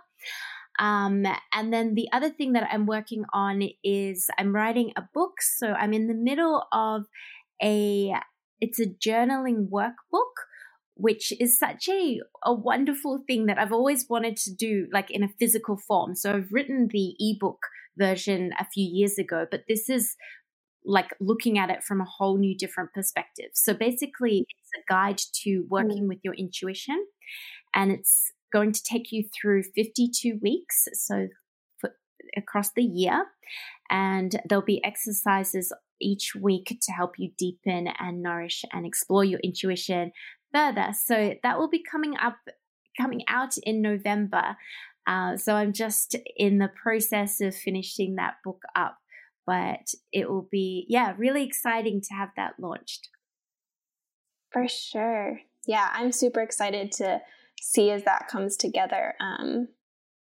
Um, 0.79 1.25
and 1.53 1.71
then 1.71 1.93
the 1.93 2.09
other 2.11 2.29
thing 2.29 2.53
that 2.53 2.67
I'm 2.71 2.85
working 2.85 3.23
on 3.31 3.69
is 3.83 4.27
I'm 4.37 4.55
writing 4.55 4.91
a 4.97 5.03
book. 5.13 5.33
So 5.41 5.73
I'm 5.73 5.93
in 5.93 6.07
the 6.07 6.15
middle 6.15 6.65
of 6.71 7.03
a, 7.61 8.13
it's 8.59 8.79
a 8.79 8.87
journaling 8.87 9.69
workbook 9.69 10.33
which 10.95 11.33
is 11.39 11.57
such 11.57 11.89
a, 11.89 12.19
a 12.43 12.53
wonderful 12.53 13.23
thing 13.25 13.47
that 13.47 13.57
I've 13.57 13.71
always 13.71 14.07
wanted 14.07 14.37
to 14.37 14.53
do, 14.53 14.87
like 14.91 15.09
in 15.09 15.23
a 15.23 15.29
physical 15.39 15.77
form. 15.77 16.15
So 16.15 16.33
I've 16.33 16.51
written 16.51 16.89
the 16.91 17.15
ebook 17.19 17.57
version 17.97 18.51
a 18.59 18.65
few 18.65 18.87
years 18.87 19.17
ago, 19.17 19.45
but 19.49 19.63
this 19.67 19.89
is 19.89 20.15
like 20.85 21.09
looking 21.19 21.57
at 21.57 21.69
it 21.69 21.83
from 21.83 22.01
a 22.01 22.05
whole 22.05 22.37
new 22.37 22.55
different 22.57 22.93
perspective. 22.93 23.51
So 23.53 23.73
basically, 23.73 24.45
it's 24.49 24.71
a 24.77 24.91
guide 24.91 25.19
to 25.43 25.65
working 25.69 26.03
mm. 26.03 26.07
with 26.07 26.19
your 26.23 26.33
intuition, 26.33 27.05
and 27.73 27.91
it's 27.91 28.31
going 28.51 28.71
to 28.71 28.83
take 28.83 29.11
you 29.11 29.23
through 29.33 29.63
52 29.75 30.39
weeks. 30.41 30.87
So 30.93 31.27
for, 31.79 31.91
across 32.37 32.71
the 32.73 32.83
year, 32.83 33.25
and 33.89 34.39
there'll 34.47 34.63
be 34.63 34.83
exercises 34.83 35.71
each 36.01 36.35
week 36.35 36.77
to 36.81 36.91
help 36.91 37.13
you 37.17 37.31
deepen 37.37 37.87
and 37.99 38.21
nourish 38.21 38.65
and 38.71 38.85
explore 38.85 39.23
your 39.23 39.39
intuition 39.39 40.11
further. 40.53 40.89
So 40.93 41.35
that 41.43 41.57
will 41.57 41.69
be 41.69 41.83
coming 41.83 42.15
up, 42.17 42.37
coming 42.99 43.23
out 43.27 43.55
in 43.63 43.81
November. 43.81 44.57
Uh, 45.05 45.37
so 45.37 45.55
I'm 45.55 45.73
just 45.73 46.15
in 46.37 46.59
the 46.59 46.69
process 46.69 47.41
of 47.41 47.55
finishing 47.55 48.15
that 48.15 48.35
book 48.43 48.63
up 48.75 48.97
but 49.45 49.93
it 50.11 50.29
will 50.29 50.47
be, 50.51 50.85
yeah, 50.87 51.13
really 51.17 51.43
exciting 51.43 52.01
to 52.01 52.13
have 52.15 52.29
that 52.35 52.53
launched. 52.59 53.09
For 54.51 54.67
sure. 54.67 55.39
Yeah, 55.65 55.89
I'm 55.93 56.11
super 56.11 56.41
excited 56.41 56.91
to 56.93 57.21
see 57.61 57.89
as 57.91 58.03
that 58.03 58.27
comes 58.27 58.57
together. 58.57 59.15
Um, 59.19 59.67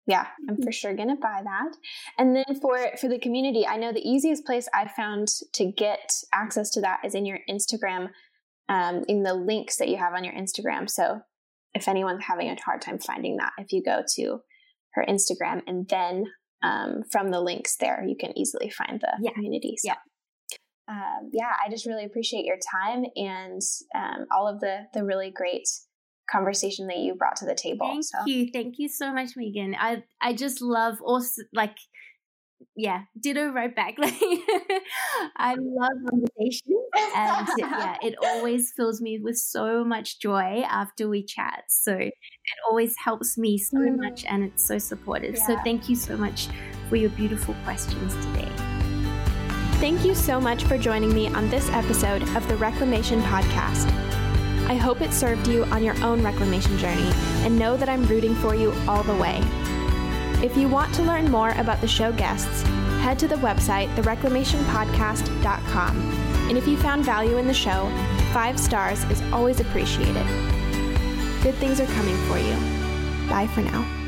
yeah, 0.05 0.27
I'm 0.47 0.55
mm-hmm. 0.55 0.63
for 0.63 0.71
sure 0.71 0.95
gonna 0.95 1.15
buy 1.15 1.41
that. 1.43 1.71
And 2.17 2.35
then 2.35 2.59
for 2.59 2.97
for 2.99 3.07
the 3.07 3.19
community, 3.19 3.65
I 3.67 3.77
know 3.77 3.93
the 3.93 4.07
easiest 4.07 4.45
place 4.45 4.67
I 4.73 4.87
found 4.87 5.27
to 5.53 5.71
get 5.71 6.11
access 6.33 6.71
to 6.71 6.81
that 6.81 7.01
is 7.05 7.13
in 7.13 7.25
your 7.25 7.39
Instagram, 7.49 8.09
um, 8.67 9.03
in 9.07 9.23
the 9.23 9.35
links 9.35 9.77
that 9.77 9.87
you 9.87 9.97
have 9.97 10.13
on 10.13 10.23
your 10.23 10.33
Instagram. 10.33 10.89
So 10.89 11.21
if 11.75 11.87
anyone's 11.87 12.23
having 12.23 12.49
a 12.49 12.57
hard 12.59 12.81
time 12.81 12.97
finding 12.97 13.37
that, 13.37 13.51
if 13.59 13.71
you 13.71 13.83
go 13.83 14.01
to 14.15 14.39
her 14.95 15.05
Instagram 15.07 15.61
and 15.67 15.87
then 15.87 16.25
um, 16.61 17.03
from 17.11 17.31
the 17.31 17.41
links 17.41 17.77
there, 17.77 18.03
you 18.05 18.15
can 18.15 18.37
easily 18.37 18.69
find 18.69 18.99
the 18.99 19.11
yeah. 19.21 19.31
community. 19.31 19.75
So, 19.77 19.89
yeah. 19.89 19.95
Um, 20.87 21.29
yeah, 21.31 21.53
I 21.63 21.69
just 21.69 21.85
really 21.85 22.05
appreciate 22.05 22.45
your 22.45 22.57
time 22.57 23.05
and 23.15 23.61
um, 23.95 24.25
all 24.35 24.47
of 24.47 24.59
the 24.59 24.87
the 24.93 25.05
really 25.05 25.29
great 25.29 25.67
conversation 26.31 26.87
that 26.87 26.97
you 26.97 27.15
brought 27.15 27.35
to 27.37 27.45
the 27.45 27.55
table. 27.55 27.87
Thank 27.87 28.05
so. 28.05 28.17
you, 28.25 28.49
thank 28.51 28.75
you 28.77 28.87
so 28.89 29.13
much, 29.13 29.31
Megan. 29.35 29.75
I 29.79 30.03
I 30.21 30.33
just 30.33 30.61
love 30.61 30.97
also 31.01 31.43
like 31.53 31.77
yeah, 32.75 33.01
ditto 33.19 33.49
right 33.49 33.75
back. 33.75 33.95
Like 33.99 34.13
I 35.35 35.55
love 35.59 35.91
conversation, 36.09 36.81
and 37.15 37.47
yeah, 37.57 37.97
it 38.01 38.15
always 38.23 38.71
fills 38.75 39.01
me 39.01 39.19
with 39.19 39.37
so 39.37 39.83
much 39.83 40.19
joy 40.19 40.63
after 40.67 41.09
we 41.09 41.23
chat. 41.23 41.63
So 41.67 41.93
it 41.95 42.13
always 42.67 42.95
helps 43.03 43.37
me 43.37 43.57
so 43.57 43.77
mm. 43.77 43.97
much, 43.97 44.25
and 44.25 44.43
it's 44.43 44.65
so 44.65 44.77
supportive. 44.77 45.35
Yeah. 45.35 45.47
So 45.47 45.57
thank 45.63 45.89
you 45.89 45.95
so 45.95 46.15
much 46.15 46.47
for 46.89 46.95
your 46.95 47.09
beautiful 47.11 47.55
questions 47.63 48.13
today. 48.25 48.49
Thank 49.79 50.03
you 50.05 50.13
so 50.13 50.41
much 50.41 50.63
for 50.65 50.77
joining 50.77 51.13
me 51.13 51.27
on 51.29 51.49
this 51.49 51.69
episode 51.69 52.23
of 52.35 52.47
the 52.47 52.55
Reclamation 52.57 53.21
Podcast. 53.21 53.89
I 54.69 54.75
hope 54.75 55.01
it 55.01 55.13
served 55.13 55.47
you 55.47 55.63
on 55.65 55.83
your 55.83 56.01
own 56.03 56.23
reclamation 56.23 56.77
journey, 56.77 57.11
and 57.43 57.57
know 57.57 57.77
that 57.77 57.89
I'm 57.89 58.05
rooting 58.05 58.35
for 58.35 58.55
you 58.55 58.73
all 58.87 59.03
the 59.03 59.15
way. 59.15 59.41
If 60.41 60.55
you 60.55 60.69
want 60.69 60.95
to 60.95 61.03
learn 61.03 61.29
more 61.29 61.49
about 61.51 61.81
the 61.81 61.87
show 61.87 62.13
guests, 62.13 62.63
head 63.01 63.19
to 63.19 63.27
the 63.27 63.35
website, 63.35 63.93
thereclamationpodcast.com. 63.95 65.97
And 66.47 66.57
if 66.57 66.65
you 66.65 66.77
found 66.77 67.03
value 67.03 67.35
in 67.37 67.45
the 67.45 67.53
show, 67.53 67.91
five 68.31 68.57
stars 68.57 69.03
is 69.05 69.21
always 69.33 69.59
appreciated. 69.59 70.25
Good 71.43 71.55
things 71.55 71.81
are 71.81 71.87
coming 71.87 72.15
for 72.27 72.37
you. 72.37 72.55
Bye 73.29 73.47
for 73.53 73.61
now. 73.61 73.98